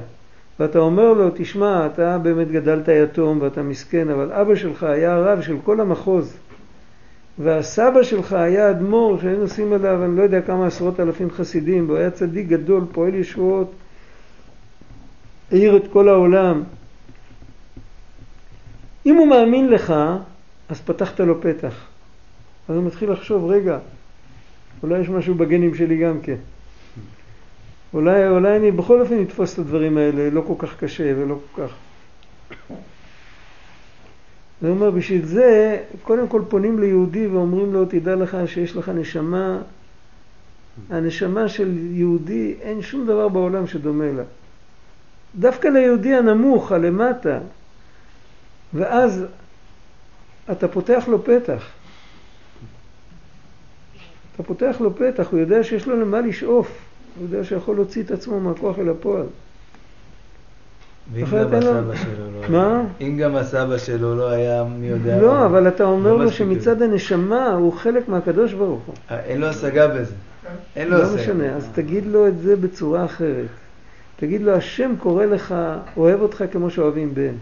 ואתה 0.60 0.80
אומר 0.80 1.14
לו, 1.14 1.30
תשמע, 1.36 1.86
אתה 1.86 2.18
באמת 2.18 2.52
גדלת 2.52 2.88
יתום 2.88 3.42
ואתה 3.42 3.64
מסכן, 3.64 4.10
אבל 4.10 4.32
אבא 4.32 4.56
שלך 4.56 4.84
היה 4.84 5.14
הרב 5.14 5.42
של 5.42 5.58
כל 5.64 5.82
המחוז, 5.82 6.38
והסבא 7.40 8.04
שלך 8.04 8.34
היה 8.34 8.70
אדמו"ר 8.70 9.22
שהיינו 9.22 9.42
עושים 9.42 9.74
עליו, 9.74 10.06
אני 10.06 10.18
לא 10.18 10.24
יודע 10.24 10.42
כמה 10.42 10.68
עשרות 10.68 11.00
אלפים 11.00 11.32
חסידים, 11.32 11.86
והוא 11.88 11.98
היה 11.98 12.12
צדיק 12.12 12.48
גדול, 12.48 12.84
פועל 12.92 13.16
ישועות, 13.16 13.72
העיר 15.52 15.78
את 15.78 15.84
כל 15.92 16.10
העולם. 16.10 16.64
אם 19.06 19.16
הוא 19.16 19.28
מאמין 19.28 19.70
לך, 19.70 19.94
אז 20.70 20.82
פתחת 20.82 21.20
לו 21.20 21.42
פתח. 21.42 21.86
אז 22.70 22.76
הוא 22.76 22.84
מתחיל 22.84 23.12
לחשוב, 23.12 23.52
רגע, 23.52 23.78
אולי 24.84 25.00
יש 25.00 25.10
משהו 25.10 25.36
בגנים 25.36 25.76
שלי 25.76 25.98
גם 25.98 26.22
כן. 26.22 26.36
אולי, 27.94 28.28
אולי 28.28 28.58
אני 28.58 28.72
בכל 28.72 29.02
אופן 29.02 29.22
אתפוס 29.22 29.54
את 29.54 29.60
הדברים 29.60 29.98
האלה, 29.98 30.30
לא 30.30 30.44
כל 30.48 30.54
כך 30.58 30.80
קשה 30.80 31.14
ולא 31.18 31.40
כל 31.52 31.62
כך. 31.62 31.74
אני 34.62 34.70
אומר, 34.70 34.92
בשביל 34.92 35.26
זה, 35.26 35.80
קודם 36.04 36.28
כל 36.28 36.42
פונים 36.50 36.80
ליהודי 36.80 37.28
ואומרים 37.28 37.74
לו, 37.74 37.86
תדע 37.86 38.16
לך 38.16 38.38
שיש 38.46 38.76
לך 38.76 38.90
נשמה, 38.90 39.62
הנשמה 40.90 41.50
של 41.50 41.78
יהודי, 41.78 42.56
אין 42.62 42.82
שום 42.82 43.06
דבר 43.06 43.28
בעולם 43.28 43.68
שדומה 43.68 44.12
לה. 44.12 44.24
דווקא 45.36 45.68
ליהודי 45.68 46.16
הנמוך, 46.16 46.72
הלמטה, 46.72 47.40
ואז 48.74 49.26
אתה 50.52 50.68
פותח 50.68 51.04
לו 51.08 51.24
פתח. 51.24 51.70
אתה 54.36 54.44
פותח 54.44 54.76
לו 54.80 54.96
פתח, 54.96 55.28
הוא 55.32 55.40
יודע 55.40 55.64
שיש 55.64 55.88
לו 55.88 56.02
למה 56.02 56.22
לשאוף. 56.22 56.87
הוא 57.18 57.28
יודע 57.32 57.43
שיכול 57.43 57.76
להוציא 57.76 58.03
את 58.03 58.11
עצמו 58.11 58.39
מהכוח 58.39 58.80
אל 58.80 58.89
הפועל. 58.89 59.26
ואם 61.13 61.26
גם 61.26 61.53
הסבא 61.53 61.95
שלו 61.95 62.32
לא 62.32 62.49
מה? 62.49 62.68
היה... 62.70 63.07
אם 63.07 63.18
גם 63.18 63.36
הסבא 63.36 63.78
שלו 63.78 64.15
לא 64.15 64.30
היה, 64.30 64.63
מי 64.63 64.88
יודע... 64.88 65.22
לא, 65.22 65.34
מה. 65.34 65.45
אבל 65.45 65.68
אתה 65.68 65.84
אומר 65.84 66.13
לא 66.13 66.24
לו 66.24 66.32
שמצד 66.32 66.82
הנשמה 66.82 67.47
הוא 67.47 67.74
חלק 67.74 68.09
מהקדוש 68.09 68.53
ברוך 68.53 68.84
הוא. 68.86 68.95
אה, 69.11 69.20
אין 69.20 69.41
לו 69.41 69.47
השגה 69.47 69.88
בזה. 69.88 70.13
אין 70.76 70.88
לו 70.88 70.97
לא 70.97 71.03
השגה. 71.03 71.22
משנה, 71.22 71.55
אז 71.55 71.70
תגיד 71.74 72.05
לו 72.05 72.28
את 72.28 72.39
זה 72.39 72.55
בצורה 72.55 73.05
אחרת. 73.05 73.47
תגיד 74.20 74.41
לו, 74.41 74.53
השם 74.53 74.93
קורא 74.99 75.26
לך, 75.26 75.55
אוהב 75.97 76.22
אותך 76.22 76.43
כמו 76.51 76.70
שאוהבים 76.70 77.13
בן. 77.13 77.34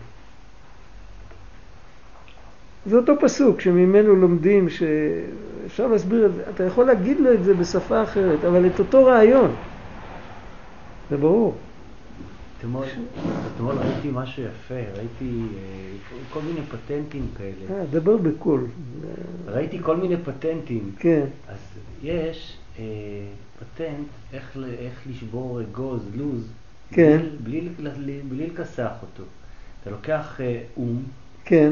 זה 2.86 2.98
אותו 2.98 3.14
פסוק 3.22 3.62
שממנו 3.62 4.16
לומדים, 4.16 4.70
שאפשר 4.70 5.88
להסביר 5.88 6.26
את 6.26 6.34
זה, 6.34 6.44
אתה 6.56 6.64
יכול 6.64 6.86
להגיד 6.86 7.20
לו 7.20 7.34
את 7.34 7.44
זה 7.44 7.54
בשפה 7.54 8.04
אחרת, 8.04 8.46
אבל 8.46 8.66
את 8.66 8.80
אותו 8.80 9.06
רעיון. 9.06 9.52
זה 11.10 11.18
ברור. 11.18 11.56
אתמול 12.60 12.86
אתמול 13.56 13.76
ראיתי 13.76 14.10
משהו 14.14 14.44
יפה, 14.44 14.76
ראיתי 14.98 15.42
אה, 15.42 16.18
כל 16.30 16.40
מיני 16.42 16.62
פטנטים 16.62 17.28
כאלה. 17.38 17.80
אה, 17.80 17.86
דבר 17.92 18.18
בקול. 18.18 18.68
ראיתי 19.48 19.80
כל 19.82 19.98
מיני 19.98 20.18
פטנטים. 20.18 20.92
כן, 21.00 21.26
אז 21.48 21.58
יש 22.04 22.58
אה, 22.80 22.84
פטנט 23.60 24.08
איך, 24.34 24.58
איך 24.80 25.02
לשבור 25.10 25.62
אגוז, 25.62 26.02
לוז, 26.16 26.48
כן. 26.92 27.20
בלי, 27.44 27.62
בלי, 27.62 27.90
בלי, 27.98 28.22
בלי 28.30 28.48
לכסח 28.48 28.92
אותו. 29.02 29.24
אתה 29.82 29.90
לוקח 29.90 30.42
אה, 30.42 30.62
אום, 30.78 31.04
כן, 31.46 31.72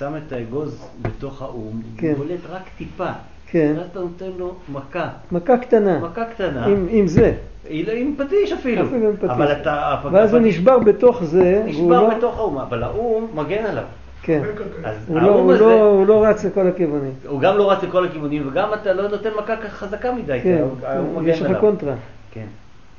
שם 0.00 0.12
את 0.26 0.32
האגוז 0.32 0.86
בתוך 1.02 1.42
האום, 1.42 1.82
כן. 1.96 2.08
הוא 2.08 2.16
בולט 2.16 2.40
רק 2.50 2.62
טיפה. 2.78 3.08
כן. 3.46 3.74
ואז 3.76 3.86
אתה 3.92 4.00
נותן 4.00 4.30
לו 4.38 4.54
מכה, 4.72 5.08
מכה 5.32 5.56
קטנה. 5.58 5.98
מכה 5.98 6.24
קטנה, 6.24 6.66
עם, 6.66 6.86
עם 6.90 7.06
זה. 7.06 7.32
לא- 7.70 7.92
עם 7.92 8.14
פטיש 8.18 8.52
אפילו. 8.52 8.86
אפילו 8.86 9.08
עם 9.08 9.16
פטיש. 9.16 9.30
אבל 9.30 9.52
אתה... 9.52 9.96
ואז 10.12 10.34
הוא 10.34 10.40
נשבר 10.44 10.78
בתוך 10.78 11.24
זה. 11.24 11.62
נשבר 11.66 12.02
לא- 12.02 12.14
בתוך 12.16 12.38
האום, 12.38 12.58
אבל 12.58 12.82
האום 12.82 13.26
מגן 13.34 13.64
עליו. 13.66 13.84
כן. 14.22 14.42
אז 14.84 14.96
הוא 15.08 15.20
לא, 15.20 15.28
הוא, 15.28 15.52
הזה, 15.52 15.60
לא, 15.64 15.82
הוא 15.82 16.06
לא 16.06 16.24
רץ 16.24 16.44
לכל 16.44 16.66
הכיוונים. 16.66 17.12
הוא 17.28 17.40
גם 17.40 17.56
לא 17.56 17.70
רץ 17.72 17.82
לכל 17.82 18.04
הכיוונים, 18.04 18.48
וגם 18.48 18.68
אתה 18.74 18.92
לא 18.92 19.08
נותן 19.08 19.30
מכה 19.38 19.56
ככה 19.56 19.68
חזקה 19.68 20.12
מדי, 20.12 20.38
כי 20.42 20.42
כן, 20.42 20.62
האום 20.82 21.06
כן, 21.14 21.20
מגן 21.20 21.28
יש 21.28 21.42
לך. 21.42 21.60
קונטרה. 21.60 21.94
כן. 22.30 22.46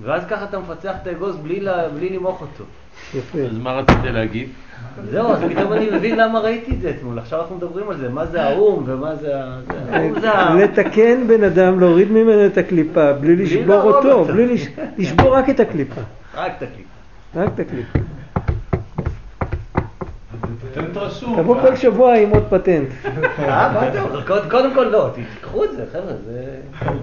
ואז 0.02 0.26
ככה 0.26 0.44
אתה 0.46 0.60
מפצח 0.60 0.96
את 1.02 1.08
האגוז 1.08 1.36
בלי 1.38 1.66
בלי 1.96 2.10
למעוך 2.10 2.42
אותו. 2.42 2.64
יפה. 3.16 3.40
אז 3.40 3.58
מה 3.58 3.72
רצית 3.74 3.98
להגיד? 4.04 4.50
זהו, 5.12 5.32
אז 5.32 5.40
פתאום 5.50 5.74
אני 5.74 5.90
מבין 5.92 6.18
למה 6.18 6.40
ראיתי 6.40 6.72
את 6.72 6.82
זה 6.82 6.90
אתמול. 6.90 7.20
עכשיו 7.20 7.42
אנחנו 7.42 7.56
מדברים 7.56 7.90
על 7.90 7.98
זה, 7.98 8.10
מה 8.10 8.26
זה 8.26 8.44
האו"ם 8.44 8.84
ומה 8.86 9.16
זה 9.16 9.36
ה... 9.44 9.60
האו"ם 9.92 10.20
זה 10.20 10.32
ה... 10.32 10.56
לתקן 10.56 11.28
בן 11.28 11.44
אדם, 11.44 11.80
להוריד 11.80 12.12
ממנו 12.12 12.46
את 12.46 12.58
הקליפה, 12.58 13.14
בלי 13.14 13.36
לשבור 13.36 13.82
אותו. 13.82 14.24
בלי 14.26 14.48
לש- 14.56 14.68
לשבור 14.98 15.36
רק 15.36 15.50
את 15.50 15.60
הקליפה. 15.60 16.02
רק 16.36 16.52
תקליט. 16.56 16.88
רק 17.36 17.50
את 17.56 17.60
הקליפה. 17.60 18.00
פטנט 20.72 20.98
רשום. 20.98 21.36
תבוא 21.42 21.62
כל 21.62 21.76
שבוע 21.76 22.14
עם 22.16 22.30
עוד 22.30 22.44
פטנט. 22.50 22.88
אה, 23.06 23.72
מה 23.74 23.88
אתה 23.90 24.02
אומר? 24.02 24.28
קודם- 24.28 24.50
קודם 24.50 24.74
כל 24.74 24.84
לא, 24.84 25.10
תיקחו 25.16 25.64
את 25.64 25.72
זה, 25.72 25.86
חבר'ה, 25.92 26.14
זה... 26.26 26.56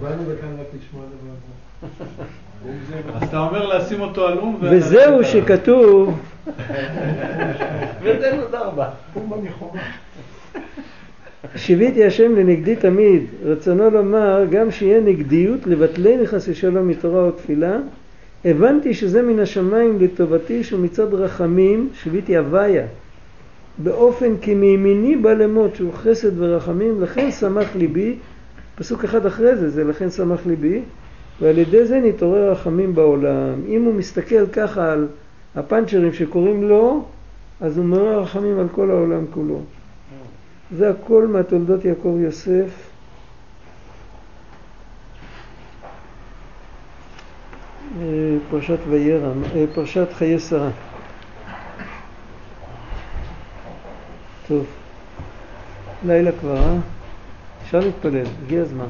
באנו 0.03 0.23
לכאן 0.33 0.49
רק 0.61 0.67
לשמוע 0.79 1.03
דבר 1.05 1.89
אז 3.15 3.23
אתה 3.23 3.39
אומר 3.39 3.67
לשים 3.67 4.01
אותו 4.01 4.29
על 4.29 4.39
אום. 4.39 4.59
וזהו 4.63 5.25
שכתוב, 5.25 6.21
וזה. 8.03 8.31
אומה 9.17 9.37
מחומה. 9.43 9.83
שיוויתי 11.57 12.05
השם 12.05 12.37
לנגדי 12.37 12.77
תמיד, 12.77 13.23
רצונו 13.45 13.91
לומר 13.91 14.45
גם 14.51 14.71
שיהיה 14.71 15.01
נגדיות 15.01 15.67
לבטלני 15.67 16.27
חס 16.27 16.49
ושלום 16.49 16.89
מתורה 16.89 17.23
או 17.23 17.31
תפילה. 17.31 17.77
הבנתי 18.45 18.95
שזה 18.95 19.23
מן 19.23 19.39
השמיים 19.39 19.99
לטובתי 20.01 20.65
שהוא 20.65 20.81
מצד 20.81 21.15
רחמים, 21.15 21.89
שיוויתי 22.03 22.37
הוויה, 22.37 22.87
באופן 23.79 24.37
כי 24.41 24.55
מימיני 24.55 25.17
בא 25.17 25.33
למות 25.33 25.77
שהוא 25.77 25.93
חסד 25.93 26.41
ורחמים, 26.41 27.03
לכן 27.03 27.31
שמח 27.31 27.77
ליבי, 27.77 28.17
פסוק 28.75 29.05
אחד 29.05 29.27
אחרי 29.27 29.57
זה, 29.57 29.71
זה 29.71 29.85
לכן 29.85 30.11
שמח 30.11 30.47
ליבי, 30.47 30.81
ועל 31.41 31.59
ידי 31.59 31.87
זה 31.87 32.01
נתעורר 32.01 32.51
רחמים 32.51 32.95
בעולם. 32.95 33.63
אם 33.69 33.83
הוא 33.83 33.95
מסתכל 33.95 34.47
ככה 34.47 34.93
על 34.93 35.09
הפאנצ'רים 35.57 36.13
שקוראים 36.13 36.69
לו, 36.69 37.05
אז 37.61 37.79
הוא 37.79 37.85
מעורר 37.85 38.21
רחמים 38.23 38.59
על 38.59 38.69
כל 38.73 38.91
העולם 38.91 39.25
כולו. 39.31 39.61
זה 40.77 40.91
הכל 40.91 41.27
מהתולדות 41.27 41.85
יעקב 41.85 42.17
יוסף. 42.21 42.91
אה, 48.01 48.37
פרשת 48.51 48.79
וירא, 48.89 49.33
אה, 49.55 49.65
פרשת 49.75 50.13
חיי 50.13 50.39
שרה. 50.39 50.71
טוב, 54.49 54.67
לילה 56.07 56.31
כבר, 56.41 56.57
אה? 56.57 56.77
אפשר 57.63 57.81
להתפלל, 57.81 58.27
הגיע 58.45 58.63
הזמן. 58.63 58.87